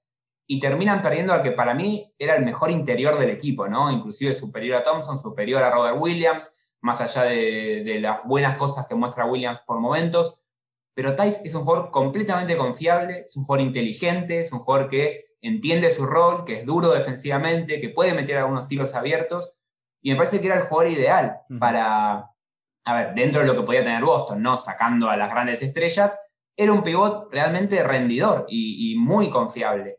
y 0.47 0.61
terminan 0.61 1.03
perdiendo 1.03 1.33
al 1.33 1.43
que 1.43 1.51
para 1.51 1.75
mí 1.75 2.15
era 2.19 2.37
el 2.37 2.45
mejor 2.45 2.71
interior 2.71 3.19
del 3.19 3.31
equipo, 3.31 3.67
¿no? 3.67 3.91
inclusive 3.91 4.35
superior 4.35 4.77
a 4.77 4.83
Thompson, 4.83 5.19
superior 5.19 5.63
a 5.63 5.71
Robert 5.71 5.97
Williams, 5.99 6.73
más 6.81 7.01
allá 7.01 7.25
de, 7.25 7.83
de 7.83 8.01
las 8.01 8.21
buenas 8.25 8.57
cosas 8.57 8.87
que 8.87 8.95
muestra 8.95 9.25
Williams 9.25 9.61
por 9.67 9.81
momentos. 9.81 10.41
Pero 10.95 11.17
Tice 11.17 11.41
es 11.45 11.55
un 11.55 11.65
jugador 11.65 11.91
completamente 11.91 12.57
confiable, 12.57 13.25
es 13.27 13.37
un 13.37 13.45
jugador 13.45 13.67
inteligente, 13.67 14.43
es 14.43 14.53
un 14.53 14.61
jugador 14.61 14.89
que 14.89 15.34
entiende 15.45 15.91
su 15.91 16.07
rol, 16.07 16.45
que 16.45 16.55
es 16.55 16.67
duro 16.67 16.91
defensivamente, 16.91 17.81
que 17.81 17.91
puede 17.91 18.15
meter 18.15 18.39
algunos 18.39 18.67
tiros 18.67 18.95
abiertos, 18.95 19.55
y 20.01 20.11
me 20.11 20.17
parece 20.17 20.41
que 20.41 20.47
era 20.47 20.57
el 20.57 20.63
jugador 20.63 20.93
ideal 20.93 21.37
para, 21.59 22.31
a 22.85 22.95
ver, 22.95 23.15
dentro 23.15 23.41
de 23.41 23.47
lo 23.47 23.55
que 23.55 23.63
podía 23.63 23.83
tener 23.83 24.03
Boston, 24.03 24.43
¿no? 24.43 24.57
Sacando 24.57 25.09
a 25.09 25.17
las 25.17 25.31
grandes 25.31 25.63
estrellas, 25.63 26.19
era 26.57 26.73
un 26.73 26.83
pivot 26.83 27.33
realmente 27.33 27.83
rendidor 27.83 28.47
y, 28.49 28.95
muy 28.97 29.29
confiable. 29.29 29.99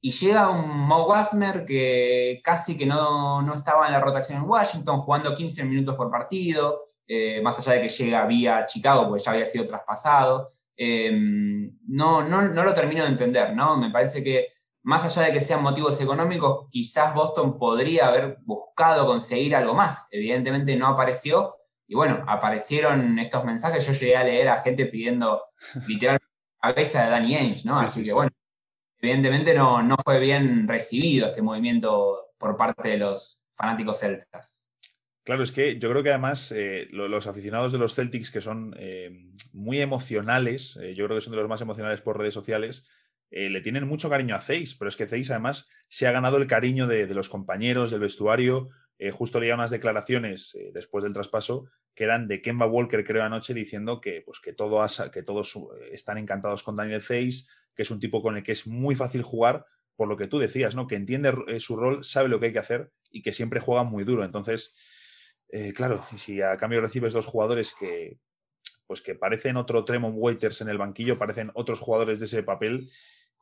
Y 0.00 0.10
llega 0.10 0.50
un 0.50 0.68
Mo 0.68 1.06
Wagner 1.06 1.64
que 1.64 2.40
casi 2.44 2.76
que 2.76 2.86
no, 2.86 3.42
no, 3.42 3.54
estaba 3.54 3.86
en 3.86 3.92
la 3.92 4.00
rotación 4.00 4.38
en 4.38 4.48
Washington, 4.48 4.98
jugando 5.00 5.34
15 5.34 5.64
minutos 5.64 5.96
por 5.96 6.10
partido, 6.10 6.80
eh, 7.06 7.40
más 7.42 7.58
allá 7.58 7.72
de 7.72 7.82
que 7.82 7.88
llega 7.88 8.26
vía 8.26 8.66
Chicago, 8.66 9.08
porque 9.08 9.22
ya 9.24 9.32
había 9.32 9.46
sido 9.46 9.64
traspasado. 9.66 10.48
Eh, 10.76 11.10
no, 11.86 12.22
no, 12.22 12.42
no, 12.42 12.64
lo 12.64 12.74
termino 12.74 13.04
de 13.04 13.10
entender, 13.10 13.54
¿no? 13.54 13.76
Me 13.76 13.90
parece 13.90 14.22
que 14.22 14.48
más 14.84 15.04
allá 15.04 15.26
de 15.26 15.32
que 15.32 15.40
sean 15.40 15.62
motivos 15.62 16.00
económicos, 16.00 16.68
quizás 16.70 17.14
Boston 17.14 17.58
podría 17.58 18.08
haber 18.08 18.38
buscado 18.42 19.06
conseguir 19.06 19.56
algo 19.56 19.74
más. 19.74 20.06
Evidentemente 20.10 20.76
no 20.76 20.86
apareció. 20.88 21.56
Y 21.86 21.94
bueno, 21.94 22.22
aparecieron 22.28 23.18
estos 23.18 23.44
mensajes. 23.44 23.86
Yo 23.86 23.92
llegué 23.92 24.16
a 24.16 24.24
leer 24.24 24.48
a 24.48 24.60
gente 24.60 24.86
pidiendo 24.86 25.42
literal 25.88 26.18
cabeza 26.60 27.04
de 27.04 27.10
Danny 27.10 27.34
Ainge, 27.34 27.64
¿no? 27.64 27.78
Así 27.78 28.04
que 28.04 28.12
bueno, 28.12 28.30
evidentemente 28.98 29.54
no, 29.54 29.82
no 29.82 29.96
fue 30.02 30.18
bien 30.18 30.68
recibido 30.68 31.26
este 31.26 31.42
movimiento 31.42 32.32
por 32.38 32.56
parte 32.56 32.90
de 32.90 32.98
los 32.98 33.46
fanáticos 33.50 34.00
celtas. 34.00 34.74
Claro, 35.24 35.42
es 35.42 35.52
que 35.52 35.78
yo 35.78 35.88
creo 35.88 36.02
que 36.02 36.10
además 36.10 36.52
eh, 36.52 36.88
los 36.90 37.26
aficionados 37.26 37.72
de 37.72 37.78
los 37.78 37.94
Celtics, 37.94 38.30
que 38.30 38.42
son 38.42 38.74
eh, 38.78 39.30
muy 39.54 39.80
emocionales, 39.80 40.76
eh, 40.76 40.94
yo 40.94 41.06
creo 41.06 41.16
que 41.16 41.22
son 41.22 41.32
de 41.32 41.38
los 41.38 41.48
más 41.48 41.62
emocionales 41.62 42.02
por 42.02 42.18
redes 42.18 42.34
sociales, 42.34 42.86
eh, 43.36 43.50
le 43.50 43.60
tienen 43.60 43.88
mucho 43.88 44.08
cariño 44.08 44.36
a 44.36 44.40
Zeiss, 44.40 44.76
pero 44.76 44.88
es 44.88 44.96
que 44.96 45.08
Zeiss 45.08 45.32
además 45.32 45.68
se 45.88 46.06
ha 46.06 46.12
ganado 46.12 46.36
el 46.36 46.46
cariño 46.46 46.86
de, 46.86 47.04
los 47.08 47.28
compañeros, 47.28 47.90
del 47.90 47.98
vestuario. 47.98 48.68
Eh, 48.96 49.10
justo 49.10 49.40
leía 49.40 49.56
unas 49.56 49.72
declaraciones 49.72 50.54
eh, 50.54 50.70
después 50.72 51.02
del 51.02 51.12
traspaso 51.12 51.64
que 51.96 52.04
eran 52.04 52.28
de 52.28 52.40
Kemba 52.40 52.66
Walker, 52.66 53.04
creo, 53.04 53.24
anoche, 53.24 53.52
diciendo 53.52 54.00
que, 54.00 54.22
pues, 54.24 54.38
que, 54.38 54.52
todo 54.52 54.86
que 55.12 55.24
todos 55.24 55.58
están 55.90 56.18
encantados 56.18 56.62
con 56.62 56.76
Daniel 56.76 57.02
Zeiss, 57.02 57.48
que 57.74 57.82
es 57.82 57.90
un 57.90 57.98
tipo 57.98 58.22
con 58.22 58.36
el 58.36 58.44
que 58.44 58.52
es 58.52 58.68
muy 58.68 58.94
fácil 58.94 59.22
jugar, 59.22 59.66
por 59.96 60.06
lo 60.06 60.16
que 60.16 60.28
tú 60.28 60.38
decías, 60.38 60.76
¿no? 60.76 60.86
Que 60.86 60.94
entiende 60.94 61.32
su 61.58 61.74
rol, 61.74 62.04
sabe 62.04 62.28
lo 62.28 62.38
que 62.38 62.46
hay 62.46 62.52
que 62.52 62.60
hacer 62.60 62.92
y 63.10 63.22
que 63.22 63.32
siempre 63.32 63.58
juega 63.58 63.82
muy 63.82 64.04
duro. 64.04 64.24
Entonces, 64.24 64.76
claro, 65.74 66.04
si 66.16 66.40
a 66.40 66.56
cambio 66.56 66.80
recibes 66.80 67.12
dos 67.12 67.26
jugadores 67.26 67.74
que, 67.78 68.18
pues 68.86 69.00
que 69.00 69.14
parecen 69.14 69.56
otro 69.56 69.84
Tremont 69.84 70.16
Waiters 70.18 70.60
en 70.60 70.68
el 70.68 70.78
banquillo, 70.78 71.18
parecen 71.18 71.50
otros 71.54 71.80
jugadores 71.80 72.18
de 72.18 72.26
ese 72.26 72.42
papel, 72.42 72.88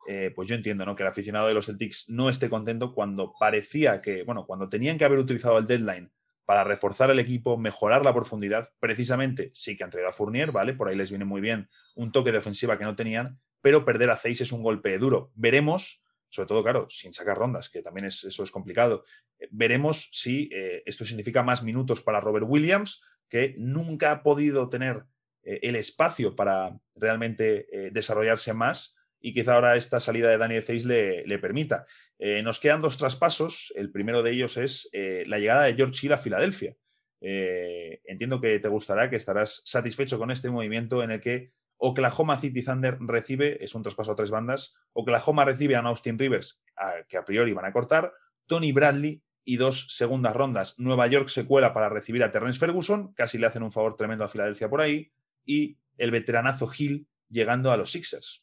eh, 0.07 0.31
pues 0.35 0.49
yo 0.49 0.55
entiendo 0.55 0.85
¿no? 0.85 0.95
que 0.95 1.03
el 1.03 1.09
aficionado 1.09 1.47
de 1.47 1.53
los 1.53 1.65
Celtics 1.65 2.09
no 2.09 2.29
esté 2.29 2.49
contento 2.49 2.93
cuando 2.93 3.33
parecía 3.39 4.01
que, 4.01 4.23
bueno, 4.23 4.45
cuando 4.45 4.69
tenían 4.69 4.97
que 4.97 5.05
haber 5.05 5.19
utilizado 5.19 5.57
el 5.57 5.67
deadline 5.67 6.11
para 6.45 6.63
reforzar 6.63 7.09
el 7.09 7.19
equipo, 7.19 7.57
mejorar 7.57 8.03
la 8.03 8.13
profundidad, 8.13 8.69
precisamente 8.79 9.51
sí 9.53 9.77
que 9.77 9.83
han 9.85 9.89
traído 9.89 10.09
a 10.09 10.13
Fournier, 10.13 10.51
¿vale? 10.51 10.73
Por 10.73 10.89
ahí 10.89 10.95
les 10.95 11.09
viene 11.09 11.23
muy 11.23 11.39
bien 11.39 11.69
un 11.95 12.11
toque 12.11 12.33
de 12.33 12.39
ofensiva 12.39 12.77
que 12.77 12.83
no 12.83 12.95
tenían, 12.95 13.39
pero 13.61 13.85
perder 13.85 14.09
a 14.09 14.17
Zeiss 14.17 14.41
es 14.41 14.51
un 14.51 14.61
golpe 14.61 14.97
duro. 14.97 15.31
Veremos, 15.35 16.03
sobre 16.27 16.47
todo, 16.47 16.61
claro, 16.61 16.87
sin 16.89 17.13
sacar 17.13 17.37
rondas, 17.37 17.69
que 17.69 17.81
también 17.81 18.07
es, 18.07 18.25
eso 18.25 18.43
es 18.43 18.51
complicado, 18.51 19.05
eh, 19.39 19.47
veremos 19.51 20.09
si 20.11 20.49
eh, 20.51 20.83
esto 20.85 21.05
significa 21.05 21.43
más 21.43 21.63
minutos 21.63 22.01
para 22.01 22.19
Robert 22.19 22.45
Williams, 22.47 23.01
que 23.29 23.55
nunca 23.57 24.11
ha 24.11 24.23
podido 24.23 24.69
tener 24.69 25.05
el 25.45 25.75
espacio 25.75 26.37
para 26.37 26.79
realmente 26.95 27.67
desarrollarse 27.91 28.53
más 28.53 28.95
y 29.23 29.33
quizá 29.33 29.53
ahora 29.53 29.77
esta 29.77 30.01
salida 30.01 30.29
de 30.29 30.37
Daniel 30.37 30.63
Zeiss 30.63 30.83
le, 30.85 31.39
permita. 31.39 31.87
Eh, 32.19 32.41
nos 32.43 32.59
quedan 32.59 32.81
dos 32.81 32.97
traspasos. 32.97 33.71
El 33.73 33.89
primero 33.89 34.21
de 34.21 34.31
ellos 34.31 34.57
es 34.57 34.89
eh, 34.91 35.23
la 35.27 35.39
llegada 35.39 35.63
de 35.63 35.75
George 35.75 36.05
Hill 36.05 36.13
a 36.13 36.17
Filadelfia. 36.17 36.75
Eh, 37.21 38.01
entiendo 38.03 38.41
que 38.41 38.59
te 38.59 38.67
gustará, 38.67 39.09
que 39.09 39.15
estarás 39.15 39.61
satisfecho 39.63 40.19
con 40.19 40.29
este 40.29 40.49
movimiento 40.49 41.01
en 41.03 41.11
el 41.11 41.21
que 41.21 41.53
Oklahoma 41.77 42.37
City 42.37 42.63
Thunder 42.63 42.97
recibe, 42.99 43.63
es 43.63 43.73
un 43.75 43.81
traspaso 43.81 44.11
a 44.11 44.15
tres 44.15 44.29
bandas, 44.29 44.75
Oklahoma 44.91 45.45
recibe 45.45 45.77
a 45.77 45.79
Austin 45.79 46.19
Rivers, 46.19 46.61
que 47.07 47.15
a 47.15 47.23
priori 47.23 47.53
van 47.53 47.65
a 47.65 47.71
cortar, 47.71 48.11
Tony 48.45 48.73
Bradley 48.73 49.23
y 49.45 49.55
dos 49.55 49.87
segundas 49.95 50.35
rondas. 50.35 50.75
Nueva 50.79 51.07
York 51.07 51.29
se 51.29 51.45
cuela 51.45 51.73
para 51.73 51.87
recibir 51.87 52.23
a 52.23 52.31
Terrence 52.31 52.59
Ferguson, 52.59 53.13
casi 53.13 53.37
le 53.37 53.47
hacen 53.47 53.63
un 53.63 53.71
favor 53.71 53.95
tremendo 53.95 54.25
a 54.25 54.29
Filadelfia 54.29 54.69
por 54.69 54.81
ahí, 54.81 55.13
y 55.45 55.77
el 55.97 56.11
veteranazo 56.11 56.69
Hill 56.77 57.07
llegando 57.29 57.71
a 57.71 57.77
los 57.77 57.91
Sixers. 57.91 58.42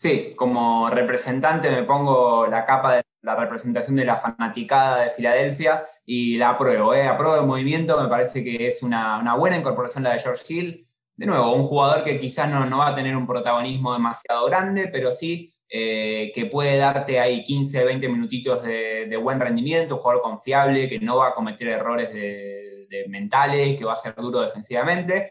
Sí, 0.00 0.34
como 0.36 0.88
representante 0.90 1.68
me 1.72 1.82
pongo 1.82 2.46
la 2.46 2.64
capa 2.64 2.94
de 2.94 3.02
la 3.22 3.34
representación 3.34 3.96
de 3.96 4.04
la 4.04 4.14
fanaticada 4.16 5.02
de 5.02 5.10
Filadelfia 5.10 5.82
y 6.06 6.36
la 6.36 6.50
apruebo, 6.50 6.94
¿eh? 6.94 7.02
apruebo 7.08 7.34
el 7.34 7.46
movimiento, 7.46 8.00
me 8.00 8.08
parece 8.08 8.44
que 8.44 8.68
es 8.68 8.84
una, 8.84 9.34
buena 9.34 9.56
incorporación 9.56 10.04
la 10.04 10.12
de 10.12 10.20
George 10.20 10.44
Hill. 10.48 10.88
De 11.16 11.26
nuevo, 11.26 11.52
un 11.52 11.64
jugador 11.64 12.04
que 12.04 12.20
quizás 12.20 12.48
no, 12.48 12.78
va 12.78 12.86
a 12.86 12.94
tener 12.94 13.16
un 13.16 13.26
protagonismo 13.26 13.92
demasiado 13.92 14.46
grande, 14.46 14.86
pero 14.86 15.10
sí 15.10 15.52
eh, 15.68 16.30
que 16.32 16.46
puede 16.46 16.76
darte 16.76 17.18
ahí 17.18 17.42
15, 17.42 17.82
20 17.82 18.08
minutitos 18.08 18.62
de, 18.62 19.18
buen 19.20 19.40
rendimiento, 19.40 19.96
un 19.96 20.00
jugador 20.00 20.22
confiable, 20.22 20.88
que 20.88 21.00
no 21.00 21.16
va 21.16 21.30
a 21.30 21.34
cometer 21.34 21.66
errores 21.66 22.12
de, 22.14 22.86
de 22.88 23.08
mentales, 23.08 23.76
que 23.76 23.84
va 23.84 23.94
a 23.94 23.96
ser 23.96 24.14
duro 24.14 24.42
defensivamente 24.42 25.28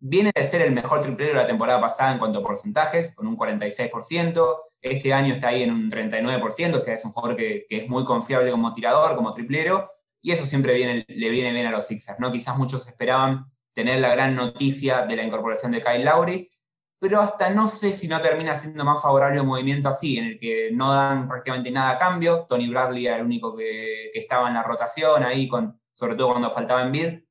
Viene 0.00 0.30
de 0.32 0.46
ser 0.46 0.62
el 0.62 0.72
mejor 0.72 1.00
triplero 1.00 1.32
de 1.32 1.42
la 1.42 1.46
temporada 1.46 1.80
pasada 1.80 2.12
en 2.12 2.18
cuanto 2.18 2.38
a 2.38 2.42
porcentajes, 2.42 3.14
con 3.16 3.26
un 3.26 3.36
46%. 3.36 4.56
Este 4.80 5.12
año 5.12 5.34
está 5.34 5.48
ahí 5.48 5.64
en 5.64 5.72
un 5.72 5.90
39%, 5.90 6.76
o 6.76 6.80
sea, 6.80 6.94
es 6.94 7.04
un 7.04 7.12
jugador 7.12 7.36
que, 7.36 7.66
es 7.68 7.88
muy 7.88 8.04
confiable 8.04 8.50
como 8.52 8.72
tirador, 8.72 9.16
como 9.16 9.32
triplero, 9.32 9.90
y 10.22 10.30
eso 10.30 10.46
siempre 10.46 10.72
le 11.06 11.30
viene 11.30 11.52
bien 11.52 11.66
a 11.66 11.70
los 11.70 11.86
Sixers, 11.86 12.20
¿no? 12.20 12.30
Quizás 12.30 12.56
muchos 12.56 12.86
esperaban 12.86 13.46
tener 13.72 13.98
la 14.00 14.10
gran 14.10 14.34
noticia 14.36 15.04
de 15.04 15.16
la 15.16 15.24
incorporación 15.24 15.72
de 15.72 15.80
Kyle 15.80 16.04
Lowry, 16.04 16.48
pero 17.00 17.20
hasta 17.20 17.50
no 17.50 17.66
sé 17.68 17.92
si 17.92 18.08
no 18.08 18.20
termina 18.20 18.54
siendo 18.54 18.84
más 18.84 19.02
favorable 19.02 19.40
un 19.40 19.46
movimiento 19.48 19.88
así, 19.88 20.18
en 20.18 20.26
el 20.26 20.38
que 20.38 20.70
no 20.72 20.92
dan 20.92 21.28
prácticamente 21.28 21.70
nada 21.70 21.90
a 21.90 21.98
cambio. 21.98 22.46
Tony 22.48 22.68
Bradley 22.68 23.06
era 23.06 23.16
el 23.16 23.24
único 23.24 23.56
que, 23.56 24.10
que 24.12 24.18
estaba 24.18 24.48
en 24.48 24.54
la 24.54 24.62
rotación 24.62 25.22
ahí, 25.24 25.48
con, 25.48 25.80
sobre 25.94 26.14
todo 26.14 26.30
cuando 26.30 26.50
faltaba 26.50 26.82
en 26.82 26.92
bid 26.92 27.27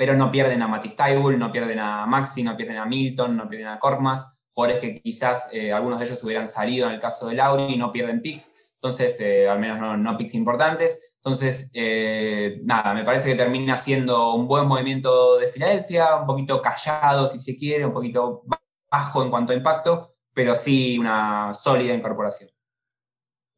pero 0.00 0.16
no 0.16 0.30
pierden 0.30 0.62
a 0.62 0.66
Matisse 0.66 0.96
Taibul, 0.96 1.38
no 1.38 1.52
pierden 1.52 1.78
a 1.78 2.06
Maxi, 2.06 2.42
no 2.42 2.56
pierden 2.56 2.78
a 2.78 2.86
Milton, 2.86 3.36
no 3.36 3.46
pierden 3.46 3.68
a 3.68 3.78
Korkmaz, 3.78 4.46
jugadores 4.50 4.80
que 4.80 5.02
quizás 5.02 5.50
eh, 5.52 5.74
algunos 5.74 5.98
de 5.98 6.06
ellos 6.06 6.24
hubieran 6.24 6.48
salido 6.48 6.86
en 6.86 6.94
el 6.94 7.00
caso 7.00 7.26
de 7.26 7.34
Lauri 7.34 7.74
y 7.74 7.76
no 7.76 7.92
pierden 7.92 8.22
picks, 8.22 8.72
entonces, 8.76 9.20
eh, 9.20 9.46
al 9.46 9.58
menos 9.58 9.78
no, 9.78 9.98
no, 9.98 10.16
picks 10.16 10.32
importantes. 10.32 11.16
Entonces, 11.16 11.70
eh, 11.74 12.60
nada, 12.62 12.94
me 12.94 13.04
parece 13.04 13.28
que 13.28 13.36
termina 13.36 13.76
siendo 13.76 14.32
un 14.32 14.48
buen 14.48 14.66
movimiento 14.66 15.36
de 15.36 15.48
Filadelfia, 15.48 16.16
un 16.16 16.26
poquito 16.26 16.62
callado 16.62 17.26
si 17.26 17.38
se 17.38 17.54
quiere, 17.54 17.84
un 17.84 17.92
poquito 17.92 18.44
bajo 18.90 19.22
en 19.22 19.28
cuanto 19.28 19.52
a 19.52 19.56
impacto, 19.56 20.08
pero 20.32 20.54
sí 20.54 20.98
una 20.98 21.52
sólida 21.52 21.92
incorporación 21.92 22.48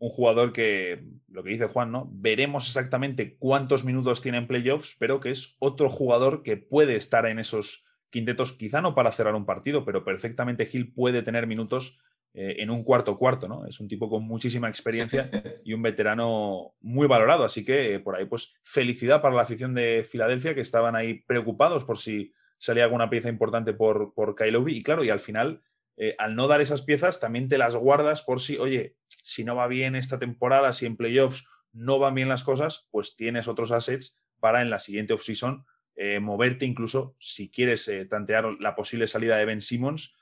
un 0.03 0.11
jugador 0.11 0.53
que, 0.53 1.01
lo 1.33 1.43
que 1.43 1.51
dice 1.51 1.66
Juan, 1.66 1.91
¿no? 1.91 2.09
Veremos 2.12 2.66
exactamente 2.66 3.37
cuántos 3.39 3.85
minutos 3.85 4.20
tiene 4.20 4.39
en 4.39 4.47
playoffs, 4.47 4.97
pero 4.99 5.20
que 5.20 5.30
es 5.30 5.57
otro 5.59 5.89
jugador 5.89 6.43
que 6.43 6.57
puede 6.57 6.97
estar 6.97 7.26
en 7.26 7.39
esos 7.39 7.85
quintetos, 8.11 8.53
quizá 8.53 8.83
no 8.83 8.95
para 8.95 9.12
cerrar 9.12 9.35
un 9.35 9.47
partido, 9.47 9.85
pero 9.85 10.05
perfectamente 10.05 10.66
Gil 10.66 10.93
puede 10.93 11.22
tener 11.22 11.47
minutos 11.47 11.99
eh, 12.35 12.57
en 12.59 12.70
un 12.70 12.85
cuarto 12.85 13.18
cuarto, 13.18 13.49
¿no? 13.49 13.66
Es 13.66 13.80
un 13.80 13.89
tipo 13.89 14.09
con 14.09 14.24
muchísima 14.24 14.68
experiencia 14.68 15.30
y 15.64 15.72
un 15.72 15.83
veterano 15.83 16.74
muy 16.80 17.07
valorado, 17.07 17.45
así 17.45 17.64
que 17.64 17.95
eh, 17.95 18.01
por 18.01 18.16
ahí, 18.16 18.26
pues 18.26 18.55
felicidad 18.62 19.22
para 19.22 19.35
la 19.35 19.43
afición 19.43 19.74
de 19.74 20.07
Filadelfia, 20.09 20.55
que 20.55 20.61
estaban 20.61 20.95
ahí 20.95 21.22
preocupados 21.22 21.85
por 21.85 21.99
si 21.99 22.33
salía 22.59 22.85
alguna 22.85 23.11
pieza 23.11 23.28
importante 23.28 23.72
por, 23.72 24.14
por 24.14 24.37
y 24.68 24.83
claro, 24.83 25.03
y 25.03 25.11
al 25.11 25.20
final 25.20 25.62
eh, 25.97 26.14
al 26.18 26.35
no 26.35 26.49
dar 26.49 26.61
esas 26.61 26.83
piezas, 26.83 27.20
también 27.20 27.49
te 27.49 27.59
las 27.59 27.76
guardas 27.76 28.22
por 28.22 28.41
si, 28.41 28.57
oye, 28.57 28.97
si 29.22 29.44
no 29.44 29.56
va 29.56 29.66
bien 29.66 29.96
esta 29.96 30.18
temporada, 30.18 30.72
si 30.72 30.86
en 30.86 30.96
playoffs 30.96 31.46
no 31.72 31.98
van 31.98 32.14
bien 32.14 32.28
las 32.28 32.44
cosas, 32.44 32.88
pues 32.90 33.16
tienes 33.16 33.48
otros 33.48 33.72
assets 33.72 34.20
para 34.40 34.60
en 34.60 34.70
la 34.70 34.78
siguiente 34.78 35.14
offseason 35.14 35.64
eh, 35.94 36.20
moverte 36.20 36.66
incluso, 36.66 37.16
si 37.18 37.50
quieres 37.50 37.86
eh, 37.88 38.04
tantear 38.04 38.44
la 38.60 38.74
posible 38.74 39.06
salida 39.06 39.36
de 39.36 39.44
Ben 39.44 39.60
Simmons, 39.60 40.14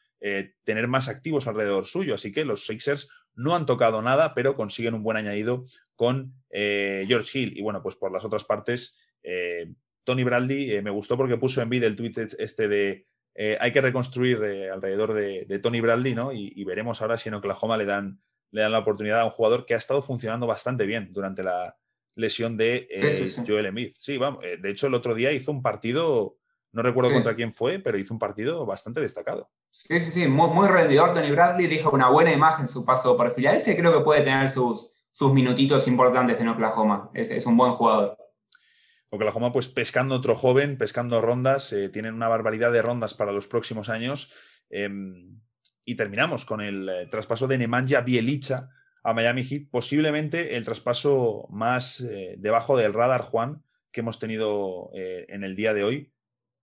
tener 0.64 0.86
más 0.86 1.08
activos 1.08 1.46
alrededor 1.46 1.86
suyo. 1.86 2.14
Así 2.14 2.30
que 2.30 2.44
los 2.44 2.66
Sixers 2.66 3.08
no 3.34 3.56
han 3.56 3.64
tocado 3.64 4.02
nada, 4.02 4.34
pero 4.34 4.54
consiguen 4.54 4.92
un 4.92 5.02
buen 5.02 5.16
añadido 5.16 5.62
con 5.94 6.34
George 6.50 7.38
Hill. 7.38 7.56
Y 7.56 7.62
bueno, 7.62 7.82
pues 7.82 7.96
por 7.96 8.12
las 8.12 8.22
otras 8.22 8.44
partes, 8.44 9.00
Tony 10.04 10.22
Bradley 10.22 10.82
me 10.82 10.90
gustó 10.90 11.16
porque 11.16 11.38
puso 11.38 11.62
en 11.62 11.70
vídeo 11.70 11.88
el 11.88 11.96
tweet 11.96 12.12
este 12.38 12.68
de 12.68 13.06
eh, 13.34 13.56
hay 13.60 13.72
que 13.72 13.80
reconstruir 13.80 14.42
eh, 14.42 14.70
alrededor 14.70 15.14
de, 15.14 15.58
Tony 15.60 15.80
Bradley, 15.80 16.14
¿no? 16.14 16.32
Y, 16.32 16.62
veremos 16.64 17.00
ahora 17.00 17.16
si 17.16 17.28
en 17.28 17.36
Oklahoma 17.36 17.76
le 17.76 17.84
dan, 17.84 18.20
le 18.50 18.62
dan 18.62 18.72
la 18.72 18.78
oportunidad 18.78 19.20
a 19.20 19.24
un 19.24 19.30
jugador 19.30 19.66
que 19.66 19.74
ha 19.74 19.78
estado 19.78 20.02
funcionando 20.02 20.46
bastante 20.46 20.86
bien 20.86 21.12
durante 21.12 21.42
la 21.42 21.76
lesión 22.14 22.56
de 22.56 22.88
eh, 22.90 23.32
Joel 23.46 23.66
Embiid. 23.66 23.94
Sí, 23.98 24.16
vamos, 24.16 24.42
de 24.42 24.70
hecho 24.70 24.86
el 24.86 24.94
otro 24.94 25.14
día 25.14 25.32
hizo 25.32 25.52
un 25.52 25.62
partido, 25.62 26.36
no 26.72 26.82
recuerdo 26.82 27.12
contra 27.12 27.34
quién 27.34 27.52
fue, 27.52 27.78
pero 27.78 27.98
hizo 27.98 28.12
un 28.12 28.18
partido 28.18 28.66
bastante 28.66 29.00
destacado. 29.00 29.50
Sí, 29.70 30.00
sí, 30.00 30.10
sí, 30.10 30.26
muy, 30.26 30.68
rendidor 30.68 31.14
Tony 31.14 31.30
Bradley, 31.30 31.66
dijo 31.66 31.90
una 31.90 32.08
buena 32.08 32.32
imagen 32.32 32.66
su 32.66 32.84
paso 32.84 33.16
por 33.16 33.32
Filadelfia 33.32 33.72
y 33.72 33.76
creo 33.76 33.96
que 33.96 34.04
puede 34.04 34.22
tener 34.22 34.48
sus, 34.48 34.92
sus 35.10 35.32
minutitos 35.32 35.86
importantes 35.86 36.40
en 36.40 36.48
Oklahoma. 36.48 37.10
es 37.14 37.46
un 37.46 37.56
buen 37.56 37.72
jugador. 37.72 38.20
Oklahoma, 39.10 39.52
pues 39.52 39.68
pescando 39.68 40.14
otro 40.14 40.36
joven, 40.36 40.78
pescando 40.78 41.20
rondas, 41.20 41.72
eh, 41.72 41.88
tienen 41.88 42.14
una 42.14 42.28
barbaridad 42.28 42.70
de 42.70 42.80
rondas 42.80 43.14
para 43.14 43.32
los 43.32 43.48
próximos 43.48 43.88
años. 43.88 44.32
Y 45.90 45.96
terminamos 45.96 46.44
con 46.44 46.60
el 46.60 46.88
eh, 46.88 47.06
traspaso 47.10 47.48
de 47.48 47.58
Nemanja 47.58 48.00
Bielicha 48.00 48.68
a 49.02 49.12
Miami 49.12 49.42
Heat, 49.42 49.70
posiblemente 49.72 50.56
el 50.56 50.64
traspaso 50.64 51.48
más 51.50 52.00
eh, 52.00 52.36
debajo 52.38 52.76
del 52.76 52.94
radar, 52.94 53.22
Juan, 53.22 53.64
que 53.90 53.98
hemos 53.98 54.20
tenido 54.20 54.92
en 54.94 55.42
el 55.42 55.56
día 55.56 55.74
de 55.74 55.82
hoy. 55.82 56.12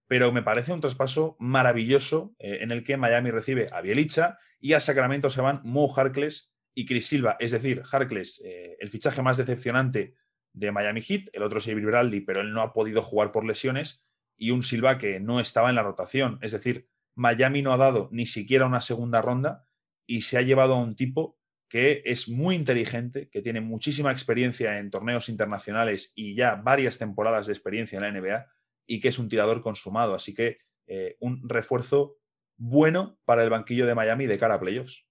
Pero 0.07 0.31
me 0.31 0.43
parece 0.43 0.71
un 0.71 0.79
traspaso 0.79 1.35
maravilloso 1.39 2.35
en 2.39 2.71
el 2.71 2.85
que 2.85 2.95
Miami 2.95 3.31
recibe 3.31 3.67
a 3.73 3.81
Bielicha 3.81 4.39
y 4.61 4.71
a 4.71 4.79
Sacramento 4.79 5.29
se 5.29 5.41
van 5.41 5.59
Mo 5.65 5.93
Harkless 5.93 6.55
y 6.73 6.85
Chris 6.85 7.07
Silva. 7.07 7.35
Es 7.41 7.51
decir, 7.51 7.83
Harkless, 7.91 8.41
el 8.79 8.89
fichaje 8.89 9.21
más 9.21 9.35
decepcionante 9.35 10.13
de 10.53 10.71
Miami 10.71 11.01
Heat, 11.01 11.23
el 11.33 11.43
otro 11.43 11.59
es 11.59 11.67
Avery 11.67 11.83
Bradley, 11.83 12.21
pero 12.21 12.39
él 12.39 12.53
no 12.53 12.61
ha 12.61 12.71
podido 12.71 13.01
jugar 13.01 13.33
por 13.33 13.43
lesiones, 13.43 14.07
y 14.37 14.51
un 14.51 14.63
Silva 14.63 14.97
que 14.97 15.19
no 15.19 15.41
estaba 15.41 15.67
en 15.67 15.75
la 15.75 15.83
rotación. 15.83 16.39
Es 16.41 16.53
decir, 16.53 16.87
Miami 17.17 17.61
no 17.61 17.73
ha 17.73 17.77
dado 17.77 18.09
ni 18.11 18.25
siquiera 18.25 18.65
una 18.65 18.79
segunda 18.79 19.21
ronda 19.21 19.65
y 20.05 20.21
se 20.21 20.37
ha 20.37 20.41
llevado 20.41 20.75
a 20.75 20.81
un 20.81 20.95
tipo 20.95 21.37
que 21.67 22.01
es 22.05 22.29
muy 22.29 22.55
inteligente, 22.55 23.27
que 23.29 23.41
tiene 23.41 23.59
muchísima 23.59 24.11
experiencia 24.11 24.77
en 24.77 24.89
torneos 24.89 25.27
internacionales 25.27 26.13
y 26.15 26.35
ya 26.35 26.55
varias 26.55 26.97
temporadas 26.97 27.47
de 27.47 27.53
experiencia 27.53 27.97
en 27.97 28.03
la 28.03 28.11
NBA 28.11 28.47
y 28.85 28.99
que 29.01 29.09
es 29.09 29.19
un 29.19 29.27
tirador 29.27 29.61
consumado. 29.61 30.13
Así 30.13 30.33
que 30.33 30.59
eh, 30.85 31.17
un 31.19 31.49
refuerzo 31.49 32.17
bueno 32.55 33.19
para 33.25 33.43
el 33.43 33.49
banquillo 33.49 33.85
de 33.85 33.95
Miami 33.95 34.27
de 34.27 34.37
cara 34.37 34.55
a 34.55 34.59
playoffs 34.59 35.06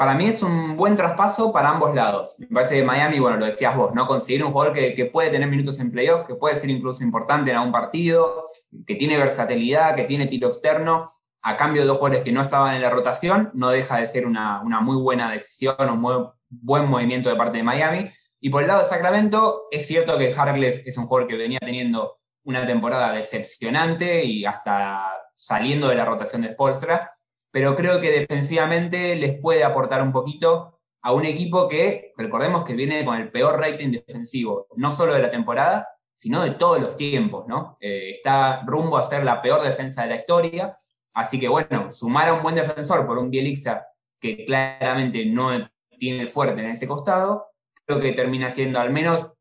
para 0.00 0.14
mí 0.14 0.24
es 0.24 0.42
un 0.42 0.78
buen 0.78 0.96
traspaso 0.96 1.52
para 1.52 1.68
ambos 1.68 1.94
lados. 1.94 2.36
Me 2.38 2.46
parece 2.46 2.76
que 2.76 2.82
Miami, 2.82 3.18
bueno, 3.18 3.36
lo 3.36 3.44
decías 3.44 3.76
vos, 3.76 3.94
¿no? 3.94 4.06
Conseguir 4.06 4.42
un 4.42 4.50
jugador 4.50 4.72
que, 4.72 5.10
puede 5.12 5.28
tener 5.28 5.46
minutos 5.46 5.78
en 5.78 5.90
playoffs, 5.90 6.24
que 6.24 6.36
puede 6.36 6.56
ser 6.56 6.70
incluso 6.70 7.04
importante 7.04 7.50
en 7.50 7.58
algún 7.58 7.70
partido, 7.70 8.48
que 8.86 8.94
tiene 8.94 9.18
versatilidad, 9.18 9.94
que 9.94 10.04
tiene 10.04 10.26
tiro 10.26 10.48
externo, 10.48 11.20
a 11.42 11.54
cambio 11.58 11.82
de 11.82 11.88
dos 11.88 11.98
jugadores 11.98 12.24
que 12.24 12.32
no 12.32 12.40
estaban 12.40 12.76
en 12.76 12.80
la 12.80 12.88
rotación, 12.88 13.50
no 13.52 13.68
deja 13.68 13.98
de 13.98 14.06
ser 14.06 14.26
una, 14.26 14.62
muy 14.62 14.96
buena 14.96 15.30
decisión, 15.30 15.76
un 15.78 16.00
muy 16.00 16.14
buen 16.48 16.88
movimiento 16.88 17.28
de 17.28 17.36
parte 17.36 17.58
de 17.58 17.64
Miami. 17.64 18.08
Y 18.40 18.48
por 18.48 18.62
el 18.62 18.68
lado 18.68 18.80
de 18.80 18.88
Sacramento, 18.88 19.64
es 19.70 19.86
cierto 19.86 20.16
que 20.16 20.32
Harkless 20.32 20.82
es 20.86 20.96
un 20.96 21.08
jugador 21.08 21.28
que 21.28 21.36
venía 21.36 21.58
teniendo 21.58 22.20
una 22.44 22.64
temporada 22.64 23.12
decepcionante 23.12 24.24
y 24.24 24.46
hasta 24.46 25.04
saliendo 25.34 25.88
de 25.88 25.96
la 25.96 26.06
rotación 26.06 26.40
de 26.40 26.54
Spolstra 26.54 27.12
pero 27.50 27.74
creo 27.74 28.00
que 28.00 28.10
defensivamente 28.10 29.16
les 29.16 29.38
puede 29.40 29.64
aportar 29.64 30.02
un 30.02 30.12
poquito 30.12 30.80
a 31.02 31.12
un 31.12 31.24
equipo 31.24 31.66
que, 31.66 32.12
recordemos 32.16 32.64
que 32.64 32.74
viene 32.74 33.04
con 33.04 33.16
el 33.16 33.30
peor 33.30 33.58
rating 33.58 33.90
defensivo, 33.90 34.66
no 34.76 34.90
solo 34.90 35.14
de 35.14 35.22
la 35.22 35.30
temporada, 35.30 35.88
sino 36.12 36.42
de 36.42 36.50
todos 36.50 36.80
los 36.80 36.96
tiempos, 36.96 37.46
¿no? 37.48 37.78
Eh, 37.80 38.10
está 38.10 38.62
rumbo 38.66 38.98
a 38.98 39.02
ser 39.02 39.24
la 39.24 39.40
peor 39.40 39.62
defensa 39.62 40.02
de 40.02 40.08
la 40.08 40.16
historia, 40.16 40.76
así 41.14 41.40
que 41.40 41.48
bueno, 41.48 41.90
sumar 41.90 42.28
a 42.28 42.34
un 42.34 42.42
buen 42.42 42.54
defensor 42.54 43.06
por 43.06 43.18
un 43.18 43.30
Bielixa 43.30 43.86
que 44.20 44.44
claramente 44.44 45.24
no 45.24 45.50
tiene 45.98 46.20
el 46.20 46.28
fuerte 46.28 46.60
en 46.60 46.70
ese 46.70 46.86
costado, 46.86 47.46
creo 47.86 48.00
que 48.00 48.12
termina 48.12 48.50
siendo 48.50 48.78
al 48.78 48.90
menos 48.90 49.32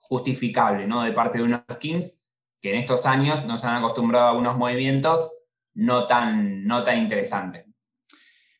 justificable, 0.00 0.86
¿no? 0.86 1.02
De 1.02 1.12
parte 1.12 1.38
de 1.38 1.44
unos 1.44 1.62
Kings 1.78 2.26
que 2.60 2.70
en 2.72 2.80
estos 2.80 3.06
años 3.06 3.44
nos 3.44 3.64
han 3.64 3.76
acostumbrado 3.76 4.28
a 4.28 4.32
unos 4.32 4.56
movimientos 4.56 5.37
no 5.78 6.08
tan, 6.08 6.64
no 6.66 6.82
tan 6.82 6.98
interesante. 6.98 7.66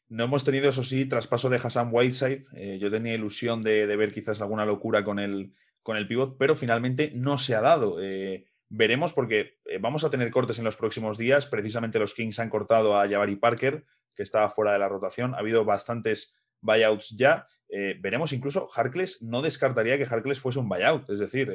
No 0.08 0.24
hemos 0.24 0.44
tenido, 0.44 0.68
eso 0.68 0.84
sí, 0.84 1.04
traspaso 1.04 1.50
de 1.50 1.56
Hassan 1.56 1.88
Whiteside. 1.90 2.44
Eh, 2.54 2.78
yo 2.80 2.92
tenía 2.92 3.14
ilusión 3.14 3.64
de, 3.64 3.84
ver 3.96 4.12
quizás 4.12 4.40
alguna 4.40 4.64
locura 4.64 5.02
con 5.02 5.18
el, 5.18 5.52
con 5.82 5.96
el 5.96 6.06
pivot, 6.06 6.38
pero 6.38 6.54
finalmente 6.54 7.10
no 7.14 7.36
se 7.36 7.56
ha 7.56 7.60
dado. 7.60 8.00
Eh, 8.00 8.46
veremos 8.68 9.12
porque 9.12 9.58
eh, 9.64 9.78
vamos 9.80 10.04
a 10.04 10.10
tener 10.10 10.30
cortes 10.30 10.60
en 10.60 10.64
los 10.64 10.76
próximos 10.76 11.18
días. 11.18 11.46
Precisamente 11.48 11.98
los 11.98 12.14
Kings 12.14 12.38
han 12.38 12.50
cortado 12.50 12.96
a 12.96 13.08
Jabari 13.08 13.34
Parker, 13.34 13.84
que 14.14 14.22
estaba 14.22 14.48
fuera 14.48 14.72
de 14.72 14.78
la 14.78 14.88
rotación. 14.88 15.34
Ha 15.34 15.38
habido 15.38 15.64
bastantes 15.64 16.38
buyouts 16.60 17.16
ya. 17.16 17.46
veremos 18.00 18.32
incluso, 18.32 18.68
Harkless, 18.72 19.22
no 19.22 19.42
descartaría 19.42 19.98
que 19.98 20.06
Harkless 20.06 20.40
fuese 20.40 20.60
un 20.60 20.68
buyout, 20.68 21.10
es 21.10 21.18
decir, 21.18 21.52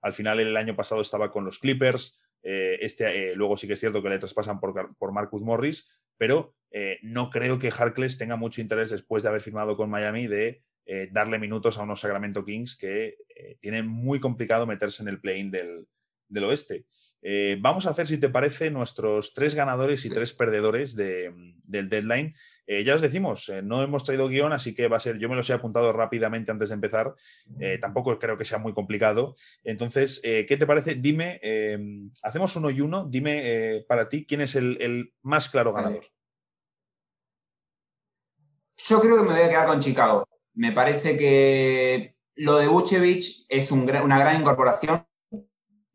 al 0.00 0.12
final 0.12 0.38
el 0.38 0.56
año 0.56 0.76
pasado 0.76 1.00
estaba 1.00 1.32
con 1.32 1.44
los 1.44 1.58
Clippers, 1.58 2.20
este, 2.44 3.34
luego 3.34 3.56
sí 3.56 3.66
que 3.66 3.72
es 3.72 3.80
cierto 3.80 4.02
que 4.02 4.10
le 4.10 4.18
traspasan 4.18 4.60
por, 4.60 4.94
por 4.96 5.12
Marcus 5.12 5.42
Morris, 5.42 5.90
pero 6.18 6.54
no 7.02 7.30
creo 7.30 7.58
que 7.58 7.70
Harkless 7.70 8.18
tenga 8.18 8.36
mucho 8.36 8.60
interés 8.60 8.90
después 8.90 9.22
de 9.22 9.30
haber 9.30 9.40
firmado 9.40 9.76
con 9.76 9.88
Miami 9.88 10.26
de 10.26 10.62
darle 11.10 11.38
minutos 11.38 11.78
a 11.78 11.82
unos 11.82 12.00
Sacramento 12.00 12.44
Kings 12.44 12.76
que 12.76 13.16
tienen 13.60 13.86
muy 13.86 14.20
complicado 14.20 14.66
meterse 14.66 15.02
en 15.02 15.08
el 15.08 15.20
play-in 15.20 15.50
del, 15.50 15.86
del 16.28 16.44
oeste. 16.44 16.84
Eh, 17.26 17.56
vamos 17.58 17.86
a 17.86 17.90
hacer, 17.90 18.06
si 18.06 18.18
te 18.18 18.28
parece, 18.28 18.70
nuestros 18.70 19.32
tres 19.32 19.54
ganadores 19.54 20.04
y 20.04 20.10
tres 20.10 20.34
perdedores 20.34 20.94
del 20.94 21.88
deadline. 21.88 22.34
Eh, 22.66 22.84
ya 22.84 22.94
os 22.94 23.00
decimos, 23.00 23.48
eh, 23.48 23.62
no 23.62 23.82
hemos 23.82 24.04
traído 24.04 24.28
guion, 24.28 24.52
así 24.52 24.74
que 24.74 24.88
va 24.88 24.96
a 24.96 25.00
ser, 25.00 25.18
yo 25.18 25.28
me 25.28 25.36
los 25.36 25.48
he 25.50 25.52
apuntado 25.52 25.92
rápidamente 25.92 26.50
antes 26.50 26.70
de 26.70 26.74
empezar. 26.74 27.14
tampoco 27.80 28.18
creo 28.18 28.36
que 28.36 28.44
sea 28.44 28.58
muy 28.58 28.72
complicado. 28.72 29.34
Entonces, 29.62 30.20
¿qué 30.22 30.56
te 30.58 30.66
parece? 30.66 30.94
Dime, 30.96 31.40
hacemos 32.22 32.56
uno 32.56 32.70
y 32.70 32.80
uno. 32.80 33.06
Dime 33.08 33.84
para 33.88 34.08
ti 34.08 34.26
quién 34.26 34.40
es 34.40 34.54
el, 34.54 35.12
más 35.22 35.48
claro 35.48 35.72
ganador. 35.72 36.06
Yo 38.76 39.00
creo 39.00 39.16
que 39.16 39.22
me 39.22 39.34
voy 39.34 39.42
a 39.42 39.48
quedar 39.48 39.66
con 39.66 39.80
Chicago. 39.80 40.26
Me 40.54 40.72
parece 40.72 41.16
que 41.16 42.16
lo 42.36 42.56
de 42.56 42.66
Vucevic 42.66 43.24
es 43.48 43.70
una 43.70 44.18
gran 44.18 44.40
incorporación 44.40 45.06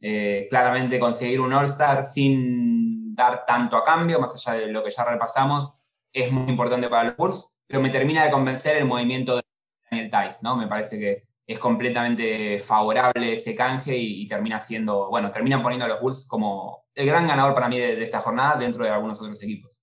eh, 0.01 0.47
claramente 0.49 0.97
conseguir 0.97 1.41
un 1.41 1.51
All-Star 1.51 2.05
sin 2.05 3.13
dar 3.13 3.45
tanto 3.45 3.75
a 3.75 3.83
cambio, 3.83 4.19
más 4.19 4.33
allá 4.33 4.59
de 4.59 4.71
lo 4.71 4.81
que 4.81 4.89
ya 4.89 5.03
repasamos, 5.03 5.78
es 6.13 6.31
muy 6.31 6.49
importante 6.49 6.87
para 6.87 7.09
los 7.09 7.17
Bulls, 7.17 7.59
pero 7.67 7.81
me 7.81 7.89
termina 7.89 8.23
de 8.23 8.31
convencer 8.31 8.77
el 8.77 8.85
movimiento 8.85 9.35
de 9.35 9.43
Daniel 9.89 10.09
Tice, 10.09 10.39
¿no? 10.43 10.55
Me 10.55 10.67
parece 10.67 10.99
que 10.99 11.29
es 11.49 11.57
completamente 11.57 12.59
favorable 12.59 13.33
ese 13.33 13.55
canje 13.55 13.97
y, 13.97 14.27
termina 14.27 14.59
siendo, 14.59 15.09
bueno, 15.09 15.31
terminan 15.31 15.63
poniendo 15.63 15.85
a 15.85 15.87
los 15.87 15.99
Bulls 15.99 16.27
como 16.27 16.85
el 16.93 17.07
gran 17.07 17.25
ganador 17.25 17.55
para 17.55 17.67
mí 17.67 17.79
de, 17.79 18.03
esta 18.03 18.19
jornada 18.19 18.55
dentro 18.59 18.83
de 18.83 18.91
algunos 18.91 19.19
otros 19.19 19.41
equipos. 19.41 19.75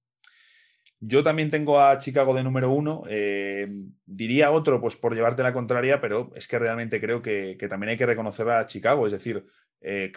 Yo 1.01 1.24
también 1.24 1.51
tengo 1.51 1.81
a 1.81 1.99
Chicago 1.99 2.35
de 2.35 2.45
número 2.45 2.70
uno. 2.70 3.03
Eh, 3.09 3.68
diría 4.05 4.53
otro, 4.53 4.81
pues 4.81 4.95
por 4.95 5.16
llevarte 5.16 5.43
la 5.43 5.53
contraria, 5.53 6.01
pero 6.01 6.31
es 6.37 6.47
que 6.47 6.59
realmente 6.59 7.01
creo 7.01 7.20
que, 7.20 7.59
también 7.68 7.91
hay 7.91 7.99
que 7.99 8.07
reconocer 8.07 8.49
a 8.49 8.64
Chicago. 8.66 9.05
Es 9.05 9.12
decir, 9.12 9.45
eh, 9.81 10.12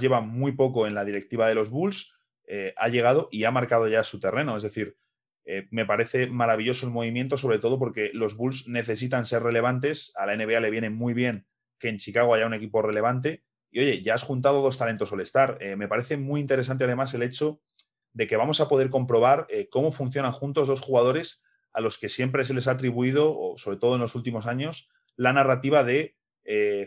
lleva 0.00 0.20
muy 0.20 0.52
poco 0.52 0.86
en 0.86 0.94
la 0.94 1.04
directiva 1.04 1.48
de 1.48 1.56
los 1.56 1.70
Bulls, 1.70 2.14
eh, 2.46 2.72
ha 2.76 2.88
llegado 2.88 3.28
y 3.32 3.42
ha 3.42 3.50
marcado 3.50 3.88
ya 3.88 4.04
su 4.04 4.20
terreno. 4.20 4.56
Es 4.56 4.62
decir, 4.62 4.96
eh, 5.44 5.66
me 5.70 5.84
parece 5.84 6.26
maravilloso 6.26 6.86
el 6.86 6.92
movimiento, 6.92 7.36
sobre 7.36 7.58
todo 7.58 7.78
porque 7.78 8.10
los 8.14 8.36
Bulls 8.36 8.68
necesitan 8.68 9.26
ser 9.26 9.42
relevantes. 9.42 10.12
A 10.16 10.26
la 10.26 10.36
NBA 10.36 10.60
le 10.60 10.70
viene 10.70 10.90
muy 10.90 11.14
bien 11.14 11.46
que 11.78 11.88
en 11.88 11.98
Chicago 11.98 12.34
haya 12.34 12.46
un 12.46 12.54
equipo 12.54 12.82
relevante. 12.82 13.44
Y 13.70 13.80
oye, 13.80 14.02
ya 14.02 14.14
has 14.14 14.22
juntado 14.22 14.62
dos 14.62 14.78
talentos 14.78 15.12
All-Star. 15.12 15.58
me 15.76 15.88
parece 15.88 16.16
muy 16.16 16.40
interesante 16.40 16.84
además 16.84 17.12
el 17.14 17.24
hecho 17.24 17.60
de 18.12 18.28
que 18.28 18.36
vamos 18.36 18.60
a 18.60 18.68
poder 18.68 18.88
comprobar 18.88 19.48
cómo 19.70 19.90
funcionan 19.90 20.30
juntos 20.30 20.68
dos 20.68 20.80
jugadores 20.80 21.42
a 21.72 21.80
los 21.80 21.98
que 21.98 22.08
siempre 22.08 22.44
se 22.44 22.54
les 22.54 22.68
ha 22.68 22.72
atribuido, 22.72 23.36
o 23.36 23.58
sobre 23.58 23.78
todo 23.78 23.96
en 23.96 24.00
los 24.00 24.14
últimos 24.14 24.46
años, 24.46 24.88
la 25.16 25.32
narrativa 25.32 25.82
de 25.82 26.14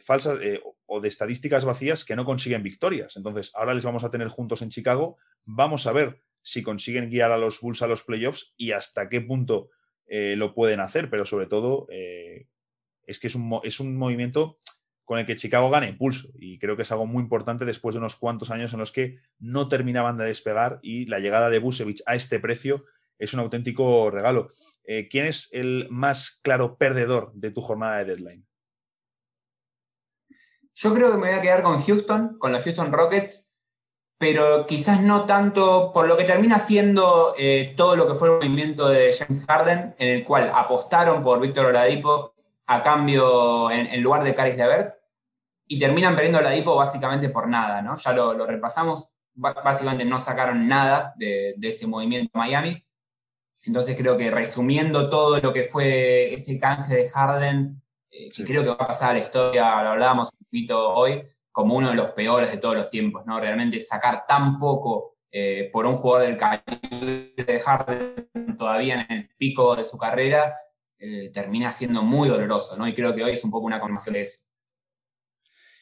falsas 0.05 0.37
o 0.85 1.01
de 1.01 1.07
estadísticas 1.09 1.65
vacías 1.65 2.05
que 2.05 2.15
no 2.15 2.23
consiguen 2.23 2.63
victorias. 2.63 3.17
Entonces, 3.17 3.51
ahora 3.53 3.73
les 3.73 3.83
vamos 3.83 4.05
a 4.05 4.09
tener 4.09 4.29
juntos 4.29 4.61
en 4.61 4.69
Chicago. 4.69 5.17
Vamos 5.45 5.85
a 5.87 5.91
ver 5.91 6.21
si 6.47 6.63
consiguen 6.63 7.09
guiar 7.09 7.33
a 7.33 7.37
los 7.37 7.59
Bulls 7.59 7.81
a 7.81 7.87
los 7.87 8.03
playoffs 8.03 8.53
y 8.55 8.71
hasta 8.71 9.09
qué 9.09 9.19
punto 9.19 9.69
eh, 10.05 10.35
lo 10.37 10.53
pueden 10.53 10.79
hacer, 10.79 11.09
pero 11.09 11.25
sobre 11.25 11.45
todo 11.45 11.87
eh, 11.91 12.47
es 13.03 13.19
que 13.19 13.27
es 13.27 13.35
un, 13.35 13.59
es 13.63 13.81
un, 13.81 13.97
movimiento 13.97 14.57
con 15.03 15.19
el 15.19 15.25
que 15.25 15.35
Chicago 15.35 15.69
gana 15.69 15.89
impulso 15.89 16.29
y 16.39 16.57
creo 16.57 16.77
que 16.77 16.83
es 16.83 16.91
algo 16.93 17.05
muy 17.05 17.21
importante 17.21 17.65
después 17.65 17.95
de 17.95 17.99
unos 17.99 18.15
cuantos 18.15 18.49
años 18.49 18.71
en 18.71 18.79
los 18.79 18.93
que 18.93 19.17
no 19.39 19.67
terminaban 19.67 20.17
de 20.17 20.23
despegar 20.23 20.79
y 20.81 21.05
la 21.07 21.19
llegada 21.19 21.49
de 21.49 21.59
Busevich 21.59 22.01
a 22.05 22.15
este 22.15 22.39
precio 22.39 22.85
es 23.19 23.33
un 23.33 23.41
auténtico 23.41 24.09
regalo. 24.09 24.47
Eh, 24.85 25.09
¿Quién 25.09 25.25
es 25.25 25.49
el 25.51 25.87
más 25.89 26.39
claro 26.41 26.77
perdedor 26.77 27.33
de 27.33 27.51
tu 27.51 27.59
jornada 27.59 27.97
de 27.97 28.05
deadline? 28.05 28.47
Yo 30.75 30.93
creo 30.93 31.11
que 31.11 31.17
me 31.17 31.27
voy 31.27 31.37
a 31.37 31.41
quedar 31.41 31.61
con 31.61 31.81
Houston, 31.81 32.37
con 32.39 32.53
los 32.53 32.63
Houston 32.63 32.93
Rockets, 32.93 33.46
pero 34.17 34.65
quizás 34.65 35.01
no 35.01 35.25
tanto 35.25 35.91
por 35.93 36.07
lo 36.07 36.17
que 36.17 36.23
termina 36.23 36.59
siendo 36.59 37.33
eh, 37.37 37.73
todo 37.77 37.95
lo 37.95 38.07
que 38.07 38.15
fue 38.15 38.29
el 38.29 38.35
movimiento 38.35 38.89
de 38.89 39.13
James 39.13 39.45
Harden, 39.45 39.95
en 39.97 40.09
el 40.09 40.23
cual 40.23 40.51
apostaron 40.53 41.21
por 41.21 41.39
Víctor 41.39 41.67
Oladipo 41.67 42.33
a 42.65 42.81
cambio 42.83 43.69
en, 43.71 44.01
lugar 44.01 44.23
de 44.23 44.33
Caris 44.33 44.57
Levert, 44.57 44.95
y 45.67 45.79
terminan 45.79 46.15
perdiendo 46.15 46.39
Oladipo 46.39 46.75
básicamente 46.75 47.29
por 47.29 47.47
nada, 47.47 47.81
¿no? 47.81 47.95
Ya 47.95 48.13
lo, 48.13 48.45
repasamos, 48.45 49.21
básicamente 49.35 50.05
no 50.05 50.19
sacaron 50.19 50.67
nada 50.67 51.13
de, 51.17 51.53
de 51.57 51.67
ese 51.67 51.87
movimiento 51.87 52.31
en 52.33 52.39
Miami. 52.39 52.83
Entonces 53.63 53.95
creo 53.97 54.17
que 54.17 54.31
resumiendo 54.31 55.09
todo 55.09 55.39
lo 55.39 55.53
que 55.53 55.63
fue 55.63 56.33
ese 56.33 56.57
canje 56.57 56.95
de 56.95 57.09
Harden, 57.09 57.81
eh, 58.09 58.29
que 58.35 58.43
creo 58.43 58.63
que 58.63 58.69
va 58.69 58.75
a 58.75 58.87
pasar 58.87 59.11
a 59.11 59.13
la 59.13 59.19
historia, 59.19 59.83
lo 59.83 59.89
hablábamos 59.89 60.29
un 60.31 60.45
poquito 60.45 60.93
hoy, 60.93 61.21
como 61.57 61.73
uno 61.73 61.89
de 61.89 61.95
los 61.95 62.11
peores 62.11 62.51
de 62.51 62.59
todos 62.59 62.75
los 62.75 62.87
tiempos, 62.87 63.25
¿no? 63.25 63.39
Realmente 63.39 63.79
sacar 63.79 64.27
tan 64.27 64.59
poco 64.59 65.17
eh, 65.31 65.71
por 65.73 65.87
un 65.87 65.95
jugador 65.95 66.27
del 66.27 66.37
calibre 66.37 67.33
de 67.35 67.59
Harden 67.59 68.55
todavía 68.55 69.01
en 69.01 69.11
el 69.11 69.29
pico 69.35 69.75
de 69.75 69.83
su 69.83 69.97
carrera, 69.97 70.53
eh, 70.99 71.31
termina 71.33 71.71
siendo 71.71 72.03
muy 72.03 72.29
doloroso, 72.29 72.77
¿no? 72.77 72.87
Y 72.87 72.93
creo 72.93 73.15
que 73.15 73.23
hoy 73.23 73.31
es 73.31 73.43
un 73.43 73.49
poco 73.49 73.65
una 73.65 73.79
confirmación 73.79 74.13
de 74.13 74.21
eso. 74.21 74.45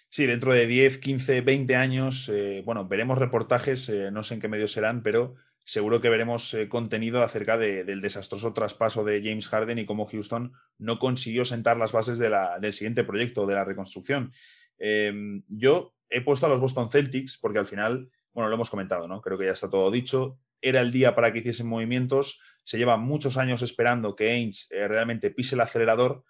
Sí, 0.07 0.25
dentro 0.25 0.53
de 0.53 0.65
10, 0.65 0.99
15, 0.99 1.41
20 1.41 1.75
años, 1.75 2.31
bueno, 2.63 2.87
veremos 2.87 3.17
reportajes, 3.17 3.91
no 4.13 4.23
sé 4.23 4.35
en 4.35 4.39
qué 4.39 4.47
medios 4.47 4.71
serán, 4.71 5.03
pero 5.03 5.35
seguro 5.65 5.99
que 5.99 6.09
veremos 6.09 6.53
eh, 6.53 6.69
contenido 6.69 7.21
acerca 7.23 7.57
del 7.57 7.99
desastroso 7.99 8.53
traspaso 8.53 9.03
de 9.03 9.21
James 9.21 9.49
Harden 9.49 9.79
y 9.79 9.85
cómo 9.85 10.05
Houston 10.05 10.53
no 10.77 10.99
consiguió 10.99 11.43
sentar 11.43 11.75
las 11.77 11.91
bases 11.91 12.19
del 12.19 12.73
siguiente 12.73 13.03
proyecto, 13.03 13.45
de 13.47 13.55
la 13.55 13.65
reconstrucción. 13.65 14.31
Em, 14.77 15.43
yo 15.47 15.95
he 16.09 16.21
puesto 16.21 16.45
a 16.45 16.49
los 16.49 16.59
Boston 16.59 16.89
Celtics 16.89 17.37
porque 17.37 17.59
al 17.59 17.65
final, 17.65 18.09
bueno, 18.33 18.49
lo 18.49 18.55
hemos 18.55 18.69
comentado, 18.69 19.07
¿no? 19.07 19.21
Creo 19.21 19.37
que 19.37 19.45
ya 19.45 19.51
está 19.51 19.69
todo 19.69 19.91
dicho. 19.91 20.39
Era 20.61 20.81
el 20.81 20.91
día 20.91 21.15
para 21.15 21.31
que 21.31 21.39
hiciesen 21.39 21.67
movimientos. 21.67 22.39
Se 22.63 22.77
lleva 22.77 22.97
muchos 22.97 23.37
años 23.37 23.61
esperando 23.61 24.15
que 24.15 24.31
Ainge 24.31 24.65
eh, 24.69 24.87
realmente 24.87 25.31
pise 25.31 25.55
el 25.55 25.61
acelerador 25.61 26.23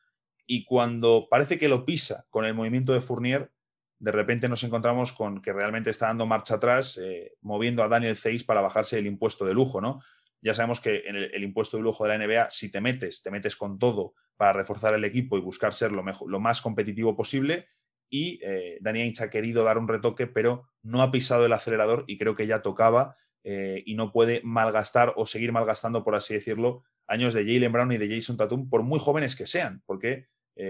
y 0.48 0.64
cuando 0.66 1.28
parece 1.30 1.58
que 1.58 1.68
lo 1.68 1.86
pisa 1.86 2.26
con 2.30 2.46
el 2.46 2.54
movimiento 2.54 2.94
de 2.94 3.02
Fournier, 3.02 3.52
de 3.98 4.12
repente 4.12 4.50
nos 4.50 4.64
encontramos 4.64 5.14
con 5.14 5.42
que 5.42 5.54
realmente 5.54 5.90
está 5.90 6.08
dando 6.08 6.26
marcha 6.26 6.56
atrás, 6.56 7.00
eh, 7.02 7.34
moviendo 7.42 7.84
a 7.84 7.88
Daniel 7.88 8.18
Zeiss 8.18 8.44
para 8.44 8.62
bajarse 8.62 9.00
el 9.00 9.08
impuesto 9.08 9.46
de 9.46 9.54
lujo, 9.54 9.82
¿no? 9.82 10.02
Ya 10.42 10.54
sabemos 10.54 10.80
que 10.80 11.04
en 11.08 11.16
el, 11.16 11.44
impuesto 11.44 11.78
de 11.78 11.84
lujo 11.84 12.04
de 12.06 12.16
la 12.16 12.24
NBA, 12.24 12.52
si 12.52 12.70
te 12.70 12.82
metes, 12.82 13.24
te 13.24 13.32
metes 13.32 13.56
con 13.56 13.80
todo 13.80 14.14
para 14.38 14.54
reforzar 14.54 14.94
el 14.94 15.04
equipo 15.04 15.38
y 15.38 15.42
buscar 15.42 15.74
ser 15.74 15.92
lo, 15.92 16.04
mejor, 16.04 16.30
lo 16.30 16.40
más 16.40 16.62
competitivo 16.62 17.16
posible. 17.16 17.68
Y 18.10 18.40
eh, 18.44 18.80
Inch 18.96 19.22
ha 19.22 19.30
querido 19.30 19.64
dar 19.64 19.78
un 19.78 19.88
retoque, 19.88 20.28
pero 20.28 20.70
no 20.84 21.02
ha 21.02 21.12
pisado 21.12 21.46
el 21.46 21.54
acelerador 21.54 22.06
y 22.08 22.18
creo 22.18 22.36
que 22.36 22.48
ya 22.48 22.62
tocaba 22.62 23.18
eh, 23.44 23.84
y 23.86 23.96
no 23.96 24.12
puede 24.12 24.42
malgastar 24.44 25.14
o 25.16 25.26
seguir 25.26 25.52
malgastando, 25.52 26.04
por 26.04 26.16
así 26.16 26.34
decirlo, 26.34 26.84
años 27.08 27.34
de 27.34 27.46
Jalen 27.46 27.72
Brown 27.72 27.92
y 27.92 27.98
de 27.98 28.14
Jason 28.16 28.38
Tatum, 28.38 28.70
por 28.70 28.84
muy 28.84 29.00
jóvenes 29.00 29.36
que 29.36 29.46
sean, 29.46 29.84
porque 29.86 30.28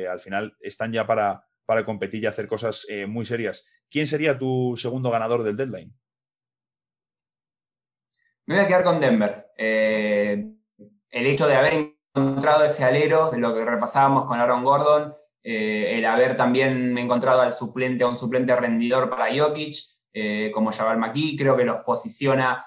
al 0.09 0.19
final 0.19 0.57
están 0.61 0.91
ya 0.91 1.05
para, 1.05 1.45
para 1.65 1.85
competir 1.85 2.23
y 2.23 2.27
hacer 2.27 2.47
cosas 2.47 2.85
eh, 2.89 3.05
muy 3.05 3.25
serias. 3.25 3.67
¿Quién 3.89 4.07
sería 4.07 4.37
tu 4.37 4.75
segundo 4.77 5.09
ganador 5.09 5.43
del 5.43 5.57
deadline? 5.57 5.93
Me 8.45 8.55
voy 8.55 8.63
a 8.63 8.67
quedar 8.67 8.83
con 8.83 8.99
Denver. 8.99 9.47
Eh, 9.57 10.53
el 11.09 11.25
hecho 11.25 11.47
de 11.47 11.55
haber 11.55 11.95
encontrado 12.13 12.63
ese 12.63 12.83
alero, 12.83 13.31
lo 13.35 13.55
que 13.55 13.65
repasábamos 13.65 14.25
con 14.25 14.39
Aaron 14.39 14.63
Gordon, 14.63 15.15
eh, 15.45 15.97
el 15.97 16.05
haber 16.05 16.35
también 16.35 16.97
encontrado 16.97 17.41
al 17.41 17.53
suplente, 17.53 18.03
a 18.03 18.07
un 18.07 18.17
suplente 18.17 18.55
rendidor 18.55 19.09
para 19.09 19.27
Jokic, 19.33 19.75
como 20.53 20.71
Jabal 20.71 20.97
McKee, 20.97 21.35
creo 21.37 21.57
que 21.57 21.65
los 21.65 21.79
posiciona 21.85 22.65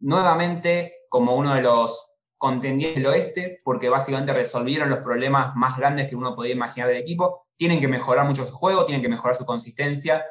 nuevamente 0.00 1.02
como 1.08 1.36
uno 1.36 1.54
de 1.54 1.62
los 1.62 2.16
contendientes 2.36 3.00
del 3.00 3.12
oeste, 3.12 3.60
porque 3.62 3.88
básicamente 3.88 4.32
resolvieron 4.32 4.90
los 4.90 4.98
problemas 4.98 5.54
más 5.54 5.76
grandes 5.78 6.08
que 6.08 6.16
uno 6.16 6.34
podía 6.34 6.54
imaginar 6.54 6.88
del 6.88 6.96
equipo 6.96 7.48
tienen 7.58 7.80
que 7.80 7.88
mejorar 7.88 8.24
mucho 8.24 8.46
su 8.46 8.54
juego, 8.54 8.86
tienen 8.86 9.02
que 9.02 9.08
mejorar 9.08 9.34
su 9.34 9.44
consistencia, 9.44 10.24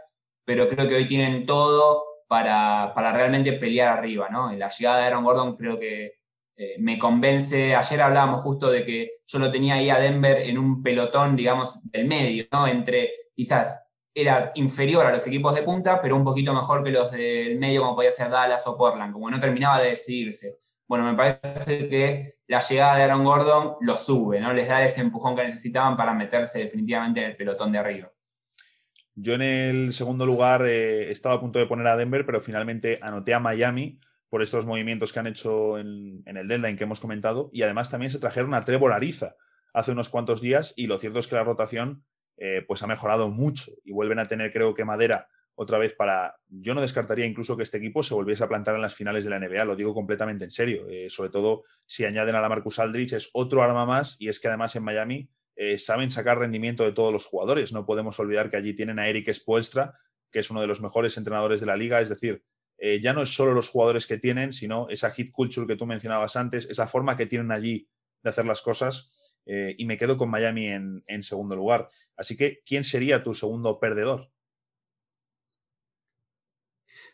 pero 0.46 0.68
creo 0.70 0.88
que 0.88 0.96
hoy 0.96 1.08
tienen 1.08 1.46
todo 1.46 2.04
para, 2.28 2.94
realmente 2.96 3.54
pelear 3.54 3.98
arriba, 3.98 4.30
¿no? 4.30 4.52
la 4.54 4.70
llegada 4.70 5.00
de 5.00 5.06
Aaron 5.06 5.24
Gordon 5.24 5.56
creo 5.56 5.78
que 5.78 6.14
eh, 6.60 6.76
me 6.80 6.98
convence. 6.98 7.76
Ayer 7.76 8.02
hablábamos 8.02 8.42
justo 8.42 8.72
de 8.72 8.84
que 8.84 9.12
yo 9.28 9.38
lo 9.38 9.52
tenía 9.52 9.76
ahí 9.76 9.92
a 9.92 10.00
Denver 10.00 10.42
en 10.42 10.58
un 10.58 10.82
pelotón, 10.82 11.36
digamos, 11.36 11.80
del 11.84 12.08
medio, 12.08 12.48
¿no? 12.52 12.68
Entre 12.68 13.12
quizás 13.36 13.88
era 14.12 14.52
inferior 14.56 15.06
a 15.06 15.12
los 15.12 15.28
equipos 15.28 15.54
de 15.54 15.62
punta, 15.62 16.02
pero 16.02 16.16
un 16.16 16.24
poquito 16.24 16.52
mejor 16.56 16.84
que 16.84 16.90
los 16.90 17.12
del 17.12 17.60
medio, 17.60 17.82
como 17.82 17.96
podía 17.96 18.12
ser 18.12 18.32
Dallas 18.32 18.66
o 18.66 18.76
Portland, 18.76 19.14
como 19.14 19.30
no 19.30 19.40
terminaba 19.40 19.80
de 19.80 19.90
decidirse. 19.90 20.58
bueno, 20.88 21.06
me 21.06 21.14
parece 21.14 21.90
que 21.90 22.34
la 22.48 22.62
llegada 22.62 22.96
de 22.96 23.04
Aaron 23.04 23.24
Gordon 23.24 23.76
lo 23.82 23.96
sube, 23.96 24.40
¿no? 24.40 24.52
Les 24.52 24.68
da 24.68 24.84
ese 24.84 25.02
empujón 25.02 25.36
que 25.36 25.44
necesitaban 25.44 25.96
para 25.96 26.14
meterse 26.14 26.60
definitivamente 26.60 27.20
en 27.22 27.30
el 27.32 27.36
pelotón 27.36 27.72
de 27.72 27.78
arriba. 27.78 28.12
Yo 29.14 29.34
en 29.34 29.42
el 29.44 29.94
segundo 29.94 30.26
lugar 30.26 30.66
eh, 30.66 31.12
estaba 31.12 31.36
a 31.36 31.40
punto 31.40 31.60
de 31.60 31.68
poner 31.68 31.86
a 31.86 31.98
Denver, 31.98 32.26
pero 32.26 32.42
finalmente 32.42 32.98
anoté 33.02 33.36
a 33.36 33.40
Miami 33.40 34.00
por 34.30 34.42
estos 34.42 34.66
movimientos 34.66 35.14
que 35.14 35.20
han 35.20 35.28
hecho 35.28 35.78
en, 35.78 36.24
el 36.26 36.48
deadline 36.48 36.78
que 36.78 36.84
hemos 36.84 37.00
comentado. 37.00 37.50
Y 37.54 37.62
además 37.62 37.90
también 37.90 38.10
se 38.10 38.20
trajeron 38.20 38.54
a 38.54 38.64
Trevor 38.64 38.94
Ariza 38.94 39.36
hace 39.74 39.92
unos 39.92 40.10
cuantos 40.10 40.42
días 40.42 40.74
y 40.76 40.88
lo 40.88 40.98
cierto 40.98 41.20
es 41.20 41.28
que 41.28 41.36
la 41.36 41.44
rotación 41.44 42.04
eh, 42.38 42.64
pues 42.68 42.84
ha 42.84 42.88
mejorado 42.88 43.30
mucho 43.30 43.72
y 43.84 43.92
vuelven 43.92 44.20
a 44.20 44.28
tener 44.28 44.52
creo 44.52 44.74
que 44.74 44.86
madera 44.86 45.28
otra 45.60 45.80
vez 45.80 45.96
para... 45.96 46.36
Yo 46.48 46.76
no 46.76 46.82
descartaría 46.82 47.26
incluso 47.26 47.58
que 47.58 47.64
este 47.64 47.78
equipo 47.78 48.04
se 48.04 48.14
volviese 48.14 48.44
a 48.44 48.48
plantar 48.48 48.76
en 48.76 48.82
las 48.82 48.94
finales 48.94 49.24
de 49.24 49.32
la 49.32 49.40
NBA, 49.40 49.66
lo 49.66 49.76
digo 49.76 49.94
completamente 49.94 50.44
en 50.44 50.52
serio. 50.52 50.88
Eh, 50.88 51.10
sobre 51.10 51.32
todo 51.32 51.64
si 51.88 52.06
añaden 52.06 52.36
a 52.36 52.42
la 52.42 52.50
Marcus 52.50 52.78
Aldrich, 52.78 53.14
es 53.14 53.30
otro 53.34 53.64
arma 53.64 53.86
más 53.86 54.18
y 54.20 54.30
es 54.30 54.40
que 54.40 54.50
además 54.50 54.76
en 54.76 54.84
Miami 54.84 55.30
eh, 55.56 55.80
saben 55.80 56.12
sacar 56.12 56.38
rendimiento 56.38 56.84
de 56.84 56.92
todos 56.92 57.12
los 57.12 57.26
jugadores. 57.26 57.74
No 57.74 57.88
podemos 57.88 58.20
olvidar 58.20 58.52
que 58.52 58.58
allí 58.58 58.76
tienen 58.76 59.00
a 59.00 59.08
Eric 59.08 59.34
Spoelstra, 59.34 59.96
que 60.32 60.40
es 60.40 60.52
uno 60.52 60.62
de 60.62 60.68
los 60.68 60.80
mejores 60.80 61.18
entrenadores 61.18 61.60
de 61.60 61.66
la 61.66 61.76
liga, 61.76 62.00
es 62.02 62.10
decir, 62.10 62.44
eh, 62.78 63.00
ya 63.02 63.14
no 63.14 63.22
es 63.22 63.34
solo 63.34 63.54
los 63.54 63.70
jugadores 63.70 64.08
que 64.08 64.18
tienen, 64.18 64.54
sino 64.54 64.88
esa 64.90 65.12
hit 65.12 65.32
culture 65.32 65.68
que 65.68 65.76
tú 65.76 65.86
mencionabas 65.86 66.36
antes, 66.36 66.70
esa 66.70 66.88
forma 66.88 67.18
que 67.18 67.26
tienen 67.26 67.52
allí 67.52 67.90
de 68.24 68.30
hacer 68.30 68.46
las 68.46 68.62
cosas. 68.62 69.14
y 69.50 69.86
me 69.86 69.98
quedo 69.98 70.18
con 70.18 70.30
Miami 70.30 70.68
en, 70.68 71.24
segundo 71.24 71.56
lugar. 71.56 71.90
Así 72.18 72.36
que, 72.36 72.62
¿quién 72.66 72.84
sería 72.84 73.24
tu 73.24 73.34
segundo 73.34 73.80
perdedor? 73.80 74.30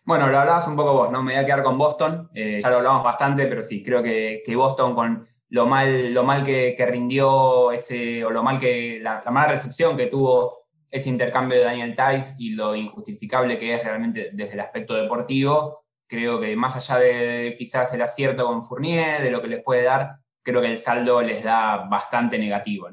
Bueno, 0.06 0.28
lo 0.28 0.38
hablabas 0.38 0.68
un 0.68 0.76
poco 0.76 0.94
vos, 0.94 1.12
¿no? 1.12 1.24
Me 1.24 1.34
voy 1.34 1.42
a 1.42 1.46
quedar 1.46 1.64
con 1.64 1.78
Boston, 1.78 2.30
eh, 2.34 2.60
ya 2.62 2.70
lo 2.70 2.78
hablamos 2.78 3.04
bastante, 3.04 3.46
pero 3.48 3.64
sí, 3.64 3.82
creo 3.82 4.04
que, 4.04 4.44
Boston 4.54 4.94
con 4.96 5.28
lo 5.50 5.66
mal, 5.66 6.14
lo 6.14 6.24
mal 6.24 6.44
que, 6.44 6.76
rindió 6.90 7.72
ese, 7.72 8.26
o 8.26 8.30
lo 8.30 8.44
mal 8.44 8.60
que, 8.60 9.00
la, 9.02 9.24
mala 9.32 9.48
recepción 9.48 9.96
que 9.96 10.08
tuvo 10.08 10.63
ese 10.94 11.10
intercambio 11.10 11.58
de 11.58 11.64
Daniel 11.64 11.96
Tice 11.96 12.36
y 12.38 12.52
lo 12.52 12.76
injustificable 12.76 13.58
que 13.58 13.74
es 13.74 13.84
realmente 13.84 14.30
desde 14.32 14.54
el 14.54 14.60
aspecto 14.60 14.94
deportivo, 14.94 15.84
creo 16.08 16.40
que 16.40 16.56
más 16.56 16.76
allá 16.76 17.04
de 17.04 17.56
quizás 17.58 17.92
el 17.96 18.04
acierto 18.04 18.46
con 18.46 18.62
Fournier, 18.62 19.24
de 19.24 19.32
lo 19.32 19.42
que 19.42 19.48
les 19.48 19.64
puede 19.64 19.82
dar, 19.82 20.18
creo 20.44 20.62
que 20.62 20.68
el 20.68 20.78
saldo 20.78 21.24
les 21.24 21.44
da 21.44 21.88
bastante 21.90 22.38
negativo, 22.38 22.90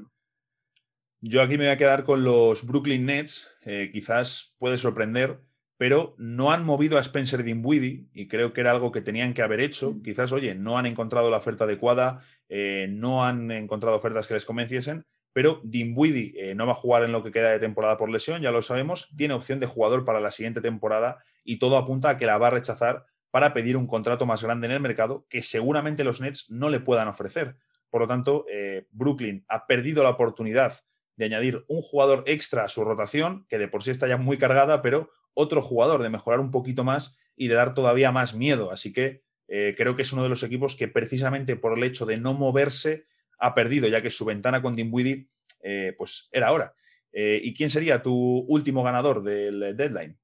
Yo 1.20 1.42
aquí 1.42 1.58
me 1.58 1.64
voy 1.64 1.74
a 1.74 1.76
quedar 1.76 2.04
con 2.04 2.24
los 2.24 2.66
Brooklyn 2.66 3.04
Nets, 3.04 3.46
eh, 3.66 3.90
quizás 3.92 4.54
puede 4.58 4.78
sorprender, 4.78 5.42
pero 5.76 6.14
no 6.16 6.52
han 6.52 6.64
movido 6.64 6.96
a 6.96 7.02
Spencer 7.02 7.44
Dinwiddie 7.44 8.06
y 8.14 8.28
creo 8.28 8.54
que 8.54 8.62
era 8.62 8.70
algo 8.70 8.92
que 8.92 9.02
tenían 9.02 9.34
que 9.34 9.42
haber 9.42 9.60
hecho. 9.60 9.92
Mm. 9.92 10.02
Quizás, 10.02 10.32
oye, 10.32 10.54
no 10.54 10.78
han 10.78 10.86
encontrado 10.86 11.30
la 11.30 11.36
oferta 11.36 11.64
adecuada, 11.64 12.22
eh, 12.48 12.86
no 12.88 13.26
han 13.26 13.50
encontrado 13.50 13.96
ofertas 13.96 14.26
que 14.26 14.34
les 14.34 14.46
convenciesen, 14.46 15.04
pero 15.32 15.60
Dinwiddie 15.64 16.32
eh, 16.36 16.54
no 16.54 16.66
va 16.66 16.72
a 16.72 16.76
jugar 16.76 17.04
en 17.04 17.12
lo 17.12 17.22
que 17.22 17.30
queda 17.30 17.50
de 17.50 17.58
temporada 17.58 17.96
por 17.96 18.10
lesión, 18.10 18.42
ya 18.42 18.50
lo 18.50 18.62
sabemos, 18.62 19.10
tiene 19.16 19.34
opción 19.34 19.60
de 19.60 19.66
jugador 19.66 20.04
para 20.04 20.20
la 20.20 20.30
siguiente 20.30 20.60
temporada 20.60 21.22
y 21.44 21.58
todo 21.58 21.76
apunta 21.76 22.10
a 22.10 22.16
que 22.16 22.26
la 22.26 22.38
va 22.38 22.48
a 22.48 22.50
rechazar 22.50 23.06
para 23.30 23.54
pedir 23.54 23.76
un 23.76 23.86
contrato 23.86 24.26
más 24.26 24.42
grande 24.42 24.66
en 24.66 24.72
el 24.72 24.80
mercado 24.80 25.26
que 25.28 25.42
seguramente 25.42 26.04
los 26.04 26.20
Nets 26.20 26.50
no 26.50 26.68
le 26.68 26.80
puedan 26.80 27.08
ofrecer. 27.08 27.56
Por 27.88 28.02
lo 28.02 28.08
tanto, 28.08 28.44
eh, 28.50 28.86
Brooklyn 28.90 29.44
ha 29.48 29.66
perdido 29.66 30.02
la 30.02 30.10
oportunidad 30.10 30.80
de 31.16 31.26
añadir 31.26 31.64
un 31.68 31.82
jugador 31.82 32.24
extra 32.26 32.64
a 32.64 32.68
su 32.68 32.84
rotación, 32.84 33.46
que 33.48 33.58
de 33.58 33.68
por 33.68 33.82
sí 33.82 33.90
está 33.90 34.08
ya 34.08 34.16
muy 34.16 34.38
cargada, 34.38 34.80
pero 34.80 35.10
otro 35.34 35.60
jugador, 35.60 36.02
de 36.02 36.10
mejorar 36.10 36.40
un 36.40 36.50
poquito 36.50 36.82
más 36.82 37.18
y 37.36 37.48
de 37.48 37.54
dar 37.54 37.74
todavía 37.74 38.10
más 38.10 38.34
miedo. 38.34 38.70
Así 38.72 38.92
que 38.92 39.22
eh, 39.48 39.74
creo 39.76 39.96
que 39.96 40.02
es 40.02 40.12
uno 40.12 40.22
de 40.22 40.28
los 40.28 40.42
equipos 40.42 40.76
que 40.76 40.88
precisamente 40.88 41.56
por 41.56 41.76
el 41.76 41.84
hecho 41.84 42.06
de 42.06 42.16
no 42.16 42.34
moverse 42.34 43.06
ha 43.40 43.54
perdido, 43.54 43.88
ya 43.88 44.02
que 44.02 44.10
su 44.10 44.24
ventana 44.24 44.62
con 44.62 44.74
Dimwidi 44.74 45.28
eh, 45.62 45.94
pues 45.96 46.28
era 46.30 46.48
ahora. 46.48 46.74
Eh, 47.12 47.40
¿Y 47.42 47.54
quién 47.54 47.68
sería 47.68 48.02
tu 48.02 48.14
último 48.48 48.82
ganador 48.82 49.22
del 49.22 49.76
deadline? 49.76 50.16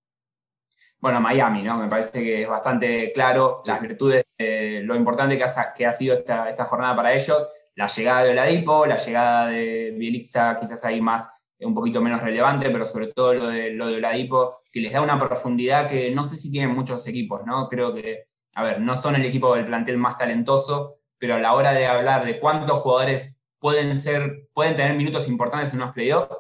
Bueno, 0.98 1.20
Miami, 1.20 1.62
¿no? 1.62 1.78
Me 1.78 1.88
parece 1.88 2.22
que 2.22 2.42
es 2.42 2.48
bastante 2.48 3.12
claro 3.12 3.62
las 3.66 3.80
virtudes, 3.80 4.24
lo 4.38 4.94
importante 4.94 5.36
que 5.36 5.44
ha, 5.44 5.74
que 5.74 5.86
ha 5.86 5.92
sido 5.92 6.14
esta, 6.14 6.48
esta, 6.48 6.64
jornada 6.64 6.96
para 6.96 7.12
ellos. 7.12 7.48
La 7.74 7.86
llegada 7.86 8.24
de 8.24 8.30
Oladipo, 8.30 8.86
la 8.86 8.96
llegada 8.96 9.48
de 9.48 9.94
Bielixa, 9.96 10.56
quizás 10.58 10.84
ahí 10.84 11.00
más 11.00 11.28
un 11.60 11.74
poquito 11.74 12.02
menos 12.02 12.22
relevante, 12.22 12.70
pero 12.70 12.84
sobre 12.84 13.08
todo 13.08 13.34
lo 13.34 13.48
de, 13.48 13.70
lo 13.70 13.86
de 13.86 13.96
Oladipo, 13.96 14.58
que 14.70 14.80
les 14.80 14.92
da 14.92 15.00
una 15.00 15.18
profundidad 15.18 15.88
que 15.88 16.10
no 16.10 16.24
sé 16.24 16.36
si 16.36 16.50
tienen 16.50 16.74
muchos 16.74 17.06
equipos, 17.06 17.44
¿no? 17.46 17.68
Creo 17.68 17.94
que, 17.94 18.24
a 18.54 18.62
ver, 18.62 18.80
no 18.80 18.96
son 18.96 19.16
el 19.16 19.24
equipo 19.24 19.54
del 19.54 19.64
plantel 19.64 19.96
más 19.96 20.16
talentoso, 20.16 20.98
pero 21.18 21.34
a 21.34 21.40
la 21.40 21.54
hora 21.54 21.72
de 21.72 21.86
hablar 21.86 22.24
de 22.24 22.38
cuántos 22.38 22.80
jugadores 22.80 23.40
pueden 23.58 23.96
ser, 23.96 24.48
pueden 24.52 24.76
tener 24.76 24.96
minutos 24.96 25.28
importantes 25.28 25.72
en 25.72 25.80
unos 25.80 25.94
playoffs, 25.94 26.36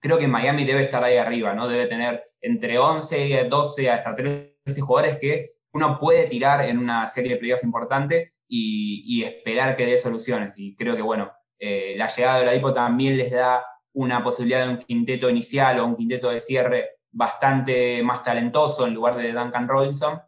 creo 0.00 0.18
que 0.18 0.28
Miami 0.28 0.64
debe 0.64 0.82
estar 0.82 1.02
ahí 1.02 1.16
arriba, 1.16 1.54
¿no? 1.54 1.68
Debe 1.68 1.86
tener 1.86 2.22
entre 2.40 2.78
11, 2.78 3.44
12 3.44 3.90
hasta 3.90 4.14
13 4.14 4.80
jugadores 4.80 5.16
que 5.18 5.46
uno 5.72 5.98
puede 5.98 6.26
tirar 6.26 6.64
en 6.64 6.78
una 6.78 7.06
serie 7.06 7.32
de 7.32 7.38
playoffs 7.38 7.64
importante 7.64 8.34
y, 8.46 9.22
esperar 9.22 9.76
que 9.76 9.86
dé 9.86 9.98
soluciones. 9.98 10.54
Y 10.56 10.74
creo 10.74 10.96
que, 10.96 11.02
bueno, 11.02 11.30
eh, 11.58 11.94
la 11.96 12.08
llegada 12.08 12.36
de 12.36 12.42
Oladipo 12.42 12.72
también 12.72 13.18
les 13.18 13.32
da 13.32 13.64
una 13.92 14.22
posibilidad 14.22 14.64
de 14.64 14.70
un 14.70 14.78
quinteto 14.78 15.28
inicial 15.28 15.78
o 15.78 15.86
un 15.86 15.96
quinteto 15.96 16.30
de 16.30 16.40
cierre 16.40 16.98
bastante 17.10 18.02
más 18.02 18.22
talentoso 18.22 18.86
en 18.86 18.94
lugar 18.94 19.16
de 19.16 19.32
Duncan 19.32 19.68
Robinson, 19.68 20.20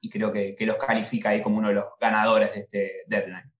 y 0.00 0.08
creo 0.08 0.32
que, 0.32 0.56
los 0.60 0.76
califica 0.76 1.30
ahí 1.30 1.42
como 1.42 1.58
uno 1.58 1.68
de 1.68 1.74
los 1.74 1.84
ganadores 2.00 2.54
de 2.54 2.60
este 2.60 2.92
deadline. 3.06 3.52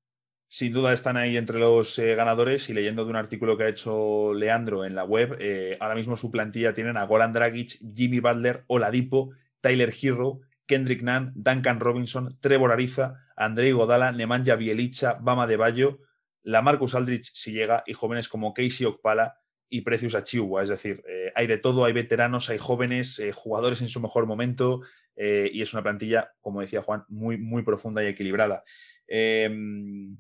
Sin 0.49 0.73
duda 0.73 0.93
están 0.93 1.17
ahí 1.17 1.37
entre 1.37 1.61
los 1.61 1.97
eh, 1.99 2.15
ganadores 2.17 2.69
y 2.71 2.75
leyendo 2.75 3.05
de 3.05 3.11
un 3.11 3.17
artículo 3.17 3.57
que 3.57 3.65
ha 3.65 3.69
hecho 3.69 4.35
Leandro 4.35 4.85
en 4.85 4.97
la 4.97 5.05
web, 5.05 5.37
eh, 5.39 5.77
ahora 5.79 5.95
mismo 5.95 6.17
su 6.17 6.31
plantilla 6.31 6.75
tienen 6.75 6.97
a 6.97 7.05
Goran 7.05 7.33
Dragic, 7.33 7.79
Jimmy 7.95 8.19
Butler, 8.19 8.65
Oladipo, 8.67 9.31
Tyler 9.61 9.95
Hero, 10.01 10.41
Kendrick 10.67 11.03
Nunn, 11.03 11.33
Duncan 11.37 11.79
Robinson, 11.79 12.37
Trevor 12.41 12.73
Ariza, 12.73 13.15
Andrei 13.37 13.71
Godala, 13.71 14.11
Nemanja 14.11 14.57
Bielicha, 14.57 15.19
Bama 15.21 15.47
de 15.47 15.57
Bayo, 15.57 16.01
la 16.43 16.63
Marcus 16.63 16.95
Aldrich 16.95 17.31
si 17.33 17.53
llega 17.53 17.85
y 17.87 17.93
jóvenes 17.93 18.29
como 18.29 18.53
Casey 18.55 18.87
Okpala 18.87 19.37
y 19.69 19.83
Precious 19.83 20.17
Achiuwa. 20.17 20.65
Es 20.65 20.69
decir, 20.69 21.05
eh, 21.09 21.33
hay 21.37 21.47
de 21.47 21.59
todo, 21.59 21.85
hay 21.85 21.93
veteranos, 21.93 22.51
hay 22.51 22.59
jóvenes, 22.59 23.23
jugadores 23.35 23.83
en 23.83 23.89
su 23.89 24.01
mejor 24.01 24.27
momento 24.27 24.81
eh, 25.23 25.51
y 25.53 25.61
es 25.61 25.73
una 25.75 25.83
plantilla, 25.83 26.33
como 26.41 26.61
decía 26.61 26.83
Juan, 26.83 27.05
muy, 27.09 27.37
muy 27.37 27.63
profunda 27.63 28.03
y 28.03 28.07
equilibrada. 28.07 28.65
Em, 29.07 30.17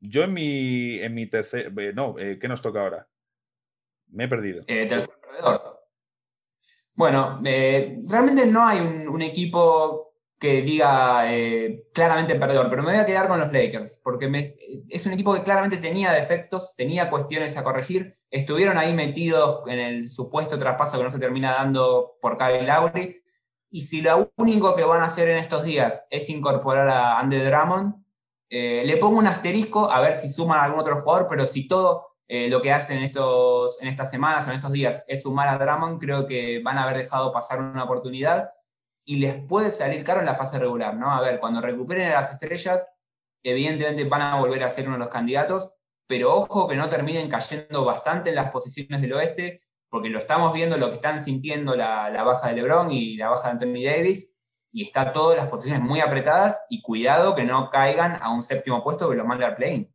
yo 0.00 0.24
en 0.24 0.34
mi, 0.34 0.98
en 0.98 1.14
mi 1.14 1.26
tercer... 1.26 1.72
no, 1.94 2.16
¿qué 2.16 2.48
nos 2.48 2.60
toca 2.60 2.80
ahora? 2.80 3.08
Me 4.08 4.24
he 4.24 4.28
perdido. 4.28 4.64
tercer 4.64 5.08
perdedor. 5.20 5.80
Bueno, 6.94 7.40
realmente 7.42 8.46
no 8.46 8.66
hay 8.66 8.80
un 8.80 9.22
equipo 9.22 10.12
que 10.42 10.60
diga 10.60 11.32
eh, 11.32 11.84
claramente 11.94 12.34
perdedor, 12.34 12.68
pero 12.68 12.82
me 12.82 12.90
voy 12.90 12.98
a 12.98 13.06
quedar 13.06 13.28
con 13.28 13.38
los 13.38 13.52
Lakers, 13.52 14.00
porque 14.02 14.56
es 14.88 15.06
un 15.06 15.12
equipo 15.12 15.32
que 15.34 15.44
claramente 15.44 15.76
tenía 15.76 16.10
defectos, 16.10 16.74
tenía 16.74 17.08
cuestiones 17.10 17.56
a 17.56 17.62
corregir, 17.62 18.18
estuvieron 18.28 18.76
ahí 18.76 18.92
metidos 18.92 19.60
en 19.68 19.78
el 19.78 20.08
supuesto 20.08 20.58
traspaso 20.58 20.98
que 20.98 21.04
no 21.04 21.12
se 21.12 21.20
termina 21.20 21.52
dando 21.52 22.18
por 22.20 22.36
Kyle 22.36 22.66
Lowry, 22.66 23.21
y 23.72 23.80
si 23.80 24.02
lo 24.02 24.30
único 24.36 24.76
que 24.76 24.84
van 24.84 25.00
a 25.00 25.06
hacer 25.06 25.30
en 25.30 25.38
estos 25.38 25.64
días 25.64 26.06
es 26.10 26.28
incorporar 26.28 26.88
a 26.90 27.18
Andy 27.18 27.38
Drummond, 27.38 28.04
eh, 28.50 28.82
le 28.84 28.98
pongo 28.98 29.18
un 29.18 29.26
asterisco 29.26 29.90
a 29.90 29.98
ver 30.02 30.14
si 30.14 30.28
suman 30.28 30.60
a 30.60 30.64
algún 30.64 30.80
otro 30.80 31.00
jugador, 31.00 31.26
pero 31.26 31.46
si 31.46 31.66
todo 31.66 32.06
eh, 32.28 32.50
lo 32.50 32.60
que 32.60 32.70
hacen 32.70 32.98
en, 32.98 33.04
estos, 33.04 33.80
en 33.80 33.88
estas 33.88 34.10
semanas 34.10 34.46
o 34.46 34.50
en 34.50 34.56
estos 34.56 34.72
días 34.72 35.04
es 35.08 35.22
sumar 35.22 35.48
a 35.48 35.56
Drummond, 35.56 35.98
creo 35.98 36.26
que 36.26 36.60
van 36.62 36.76
a 36.76 36.82
haber 36.82 36.98
dejado 36.98 37.32
pasar 37.32 37.60
una 37.60 37.84
oportunidad 37.84 38.50
y 39.06 39.16
les 39.16 39.42
puede 39.42 39.70
salir 39.70 40.04
caro 40.04 40.20
en 40.20 40.26
la 40.26 40.34
fase 40.34 40.58
regular, 40.58 40.94
¿no? 40.94 41.10
A 41.10 41.22
ver, 41.22 41.40
cuando 41.40 41.62
recuperen 41.62 42.10
las 42.10 42.30
estrellas, 42.30 42.86
evidentemente 43.42 44.04
van 44.04 44.20
a 44.20 44.38
volver 44.38 44.62
a 44.64 44.68
ser 44.68 44.84
uno 44.84 44.96
de 44.96 45.04
los 45.04 45.08
candidatos, 45.08 45.78
pero 46.06 46.34
ojo 46.34 46.68
que 46.68 46.76
no 46.76 46.90
terminen 46.90 47.30
cayendo 47.30 47.86
bastante 47.86 48.28
en 48.28 48.36
las 48.36 48.50
posiciones 48.50 49.00
del 49.00 49.14
oeste, 49.14 49.62
porque 49.92 50.08
lo 50.08 50.18
estamos 50.18 50.54
viendo, 50.54 50.78
lo 50.78 50.88
que 50.88 50.94
están 50.94 51.20
sintiendo 51.20 51.76
la, 51.76 52.08
baja 52.24 52.48
de 52.48 52.54
LeBron 52.54 52.90
y 52.90 53.18
la 53.18 53.28
baja 53.28 53.48
de 53.48 53.50
Anthony 53.50 53.84
Davis, 53.84 54.34
y 54.72 54.84
está 54.84 55.12
todo 55.12 55.32
en 55.32 55.36
las 55.36 55.48
posiciones 55.48 55.82
muy 55.82 56.00
apretadas, 56.00 56.64
y 56.70 56.80
cuidado 56.80 57.36
que 57.36 57.44
no 57.44 57.68
caigan 57.68 58.16
a 58.22 58.30
un 58.30 58.42
séptimo 58.42 58.82
puesto 58.82 59.10
que 59.10 59.16
los 59.16 59.26
manda 59.26 59.46
al 59.46 59.54
play-in. 59.54 59.94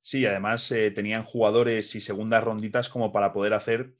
Sí, 0.00 0.24
además 0.24 0.70
eh, 0.70 0.92
tenían 0.92 1.24
jugadores 1.24 1.92
y 1.96 2.00
segundas 2.00 2.44
ronditas 2.44 2.88
como 2.88 3.10
para 3.10 3.32
poder 3.32 3.54
hacer 3.54 3.96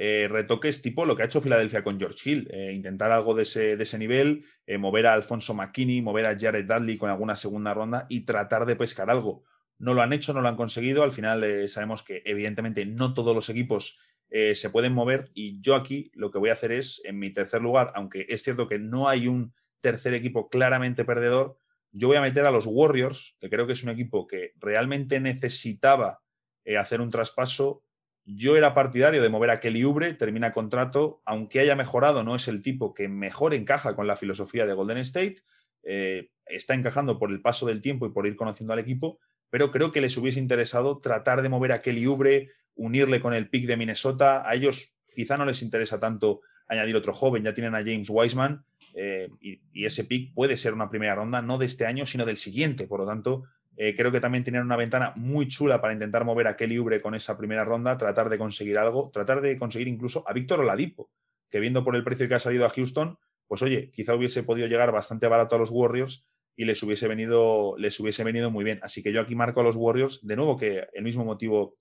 eh, 0.00 0.28
retoques 0.30 0.80
tipo 0.80 1.04
lo 1.04 1.16
que 1.16 1.22
ha 1.24 1.26
hecho 1.26 1.40
Filadelfia 1.40 1.82
con 1.82 1.98
George 1.98 2.30
Hill, 2.30 2.48
eh, 2.52 2.72
intentar 2.72 3.10
algo 3.10 3.34
de 3.34 3.42
ese, 3.42 3.98
nivel, 3.98 4.44
eh, 4.64 4.78
mover 4.78 5.08
a 5.08 5.12
Alfonso 5.12 5.54
McKinney, 5.54 6.00
mover 6.00 6.26
a 6.26 6.38
Jared 6.38 6.66
Dudley 6.66 6.96
con 6.96 7.10
alguna 7.10 7.34
segunda 7.34 7.74
ronda 7.74 8.06
y 8.08 8.20
tratar 8.20 8.64
de 8.64 8.76
pescar 8.76 9.10
algo. 9.10 9.42
No 9.76 9.94
lo 9.94 10.00
han 10.02 10.12
hecho, 10.12 10.32
no 10.32 10.40
lo 10.40 10.48
han 10.48 10.56
conseguido. 10.56 11.02
Al 11.02 11.10
final 11.10 11.68
sabemos 11.68 12.04
que 12.04 12.22
evidentemente 12.24 12.86
no 12.86 13.12
todos 13.12 13.34
los 13.34 13.48
equipos 13.48 13.98
se 14.30 14.70
pueden 14.70 14.92
mover 14.92 15.30
y 15.32 15.60
yo 15.60 15.74
aquí 15.74 16.10
lo 16.14 16.30
que 16.30 16.38
voy 16.38 16.50
a 16.50 16.52
hacer 16.52 16.70
es, 16.72 17.00
en 17.04 17.18
mi 17.18 17.30
tercer 17.30 17.62
lugar, 17.62 17.92
aunque 17.94 18.26
es 18.28 18.42
cierto 18.42 18.68
que 18.68 18.78
no 18.78 19.08
hay 19.08 19.26
un 19.26 19.54
tercer 19.80 20.12
equipo 20.14 20.48
claramente 20.48 21.04
perdedor, 21.04 21.58
yo 21.92 22.08
voy 22.08 22.16
a 22.16 22.20
meter 22.20 22.44
a 22.44 22.50
los 22.50 22.66
Warriors, 22.66 23.36
que 23.40 23.48
creo 23.48 23.66
que 23.66 23.72
es 23.72 23.82
un 23.82 23.90
equipo 23.90 24.26
que 24.26 24.52
realmente 24.56 25.20
necesitaba 25.20 26.20
eh, 26.64 26.76
hacer 26.76 27.00
un 27.00 27.10
traspaso. 27.10 27.82
Yo 28.24 28.56
era 28.56 28.74
partidario 28.74 29.22
de 29.22 29.28
mover 29.30 29.50
a 29.50 29.60
Kelly 29.60 29.84
Ubre, 29.84 30.12
termina 30.14 30.52
contrato, 30.52 31.22
aunque 31.24 31.60
haya 31.60 31.76
mejorado, 31.76 32.24
no 32.24 32.36
es 32.36 32.46
el 32.48 32.60
tipo 32.60 32.92
que 32.92 33.08
mejor 33.08 33.54
encaja 33.54 33.96
con 33.96 34.06
la 34.06 34.16
filosofía 34.16 34.66
de 34.66 34.74
Golden 34.74 34.98
State. 34.98 35.36
Eh, 35.82 36.30
está 36.46 36.74
encajando 36.74 37.18
por 37.18 37.30
el 37.30 37.40
paso 37.40 37.66
del 37.66 37.80
tiempo 37.80 38.06
y 38.06 38.10
por 38.10 38.26
ir 38.26 38.36
conociendo 38.36 38.74
al 38.74 38.78
equipo, 38.80 39.18
pero 39.48 39.70
creo 39.70 39.92
que 39.92 40.02
les 40.02 40.16
hubiese 40.18 40.40
interesado 40.40 41.00
tratar 41.00 41.40
de 41.40 41.48
mover 41.48 41.72
a 41.72 41.80
Kelly 41.80 42.06
Ubre, 42.06 42.50
unirle 42.78 43.20
con 43.20 43.34
el 43.34 43.50
pick 43.50 43.66
de 43.66 43.76
Minnesota. 43.76 44.48
A 44.48 44.54
ellos 44.54 44.94
quizá 45.14 45.36
no 45.36 45.44
les 45.44 45.62
interesa 45.62 46.00
tanto 46.00 46.40
añadir 46.66 46.96
otro 46.96 47.12
joven, 47.12 47.44
ya 47.44 47.54
tienen 47.54 47.74
a 47.74 47.78
James 47.78 48.08
Wiseman 48.10 48.64
eh, 48.94 49.28
y, 49.40 49.84
ese 49.84 50.04
pick 50.04 50.34
puede 50.34 50.56
ser 50.56 50.74
una 50.74 50.90
primera 50.90 51.14
ronda, 51.14 51.40
no 51.42 51.58
de 51.58 51.66
este 51.66 51.86
año, 51.86 52.06
sino 52.06 52.24
del 52.24 52.36
siguiente. 52.36 52.86
Por 52.86 53.00
lo 53.00 53.06
tanto, 53.06 53.44
eh, 53.76 53.94
creo 53.96 54.10
que 54.10 54.20
también 54.20 54.44
tienen 54.44 54.62
una 54.62 54.76
ventana 54.76 55.12
muy 55.16 55.46
chula 55.48 55.80
para 55.80 55.92
intentar 55.92 56.24
mover 56.24 56.46
a 56.46 56.56
Kelly 56.56 56.78
Ubre 56.78 57.00
con 57.00 57.14
esa 57.14 57.36
primera 57.38 57.64
ronda, 57.64 57.96
tratar 57.96 58.28
de 58.28 58.38
conseguir 58.38 58.78
algo, 58.78 59.10
tratar 59.12 59.40
de 59.40 59.56
conseguir 59.58 59.88
incluso 59.88 60.24
a 60.28 60.32
Víctor 60.32 60.60
Oladipo, 60.60 61.10
que 61.50 61.60
viendo 61.60 61.84
por 61.84 61.96
el 61.96 62.04
precio 62.04 62.28
que 62.28 62.34
ha 62.34 62.38
salido 62.40 62.66
a 62.66 62.70
Houston, 62.70 63.18
pues 63.46 63.62
oye, 63.62 63.90
quizá 63.92 64.14
hubiese 64.14 64.42
podido 64.42 64.66
llegar 64.66 64.92
bastante 64.92 65.26
barato 65.26 65.56
a 65.56 65.58
los 65.58 65.70
Warriors 65.70 66.26
y 66.54 66.64
les 66.64 66.82
hubiese 66.82 67.06
venido, 67.06 67.76
les 67.78 67.98
hubiese 68.00 68.24
venido 68.24 68.50
muy 68.50 68.64
bien. 68.64 68.80
Así 68.82 69.02
que 69.02 69.12
yo 69.12 69.20
aquí 69.20 69.34
marco 69.34 69.60
a 69.60 69.64
los 69.64 69.76
Warriors, 69.76 70.26
de 70.26 70.34
nuevo, 70.34 70.56
que 70.56 70.88
el 70.92 71.04
mismo 71.04 71.24
motivo 71.24 71.76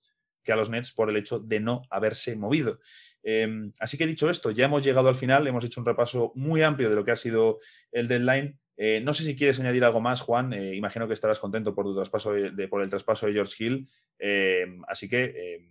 que 0.47 0.53
a 0.53 0.55
los 0.55 0.69
Nets 0.69 0.93
por 0.93 1.09
el 1.09 1.17
hecho 1.17 1.39
de 1.39 1.59
no 1.59 1.81
haberse 1.89 2.37
movido. 2.37 2.79
Em, 3.21 3.73
así 3.81 3.97
que 3.97 4.07
dicho 4.07 4.29
esto, 4.29 4.49
ya 4.51 4.63
hemos 4.63 4.81
llegado 4.81 5.09
al 5.09 5.15
final, 5.15 5.45
hemos 5.45 5.65
hecho 5.65 5.81
un 5.81 5.85
repaso 5.85 6.31
muy 6.35 6.63
amplio 6.63 6.89
de 6.89 6.95
lo 6.95 7.03
que 7.03 7.11
ha 7.11 7.17
sido 7.17 7.59
el 7.91 8.07
deadline. 8.07 8.57
Eh, 8.77 9.01
no 9.03 9.13
sé 9.13 9.25
si 9.25 9.35
quieres 9.35 9.59
añadir 9.59 9.83
algo 9.83 9.99
más, 9.99 10.21
Juan. 10.21 10.53
Eh, 10.53 10.73
imagino 10.73 11.05
que 11.05 11.13
estarás 11.13 11.37
contento 11.37 11.75
por, 11.75 11.83
tu 11.83 11.93
traspaso 11.93 12.31
de, 12.31 12.67
por 12.69 12.81
el 12.81 12.89
traspaso 12.89 13.27
de 13.27 13.33
George 13.33 13.61
Hill. 13.61 13.89
Em, 14.17 14.81
así 14.87 15.09
que, 15.09 15.55
em, 15.55 15.69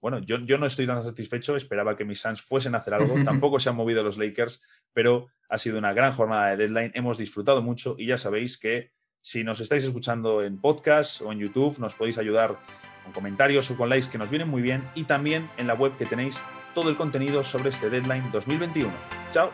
bueno, 0.00 0.20
yo, 0.20 0.38
yo, 0.38 0.56
no 0.56 0.64
estoy 0.64 0.86
tan 0.86 1.04
satisfecho. 1.04 1.56
Esperaba 1.56 1.94
que 1.94 2.06
mis 2.06 2.20
Suns 2.20 2.40
fuesen 2.40 2.74
a 2.74 2.78
hacer 2.78 2.94
algo. 2.94 3.14
Tampoco 3.24 3.60
se 3.60 3.68
han 3.68 3.76
movido 3.76 4.02
los 4.02 4.16
Lakers, 4.16 4.62
pero 4.94 5.26
ha 5.50 5.58
sido 5.58 5.76
una 5.76 5.92
gran 5.92 6.12
jornada 6.12 6.56
de 6.56 6.56
deadline. 6.56 6.92
Hemos 6.94 7.18
disfrutado 7.18 7.60
mucho 7.60 7.96
y 7.98 8.06
ya 8.06 8.16
sabéis 8.16 8.56
que 8.56 8.92
si 9.20 9.44
nos 9.44 9.60
estáis 9.60 9.84
escuchando 9.84 10.42
en 10.42 10.58
podcast 10.62 11.20
o 11.20 11.30
en 11.30 11.40
YouTube, 11.40 11.78
nos 11.78 11.94
podéis 11.94 12.16
ayudar 12.16 12.58
con 13.06 13.12
comentarios 13.12 13.70
o 13.70 13.76
con 13.76 13.88
likes 13.88 14.10
que 14.10 14.18
nos 14.18 14.30
vienen 14.30 14.48
muy 14.48 14.62
bien 14.62 14.88
y 14.94 15.04
también 15.04 15.48
en 15.56 15.68
la 15.68 15.74
web 15.74 15.96
que 15.96 16.06
tenéis 16.06 16.42
todo 16.74 16.90
el 16.90 16.96
contenido 16.96 17.44
sobre 17.44 17.70
este 17.70 17.88
deadline 17.88 18.30
2021. 18.32 18.92
Chao. 19.32 19.50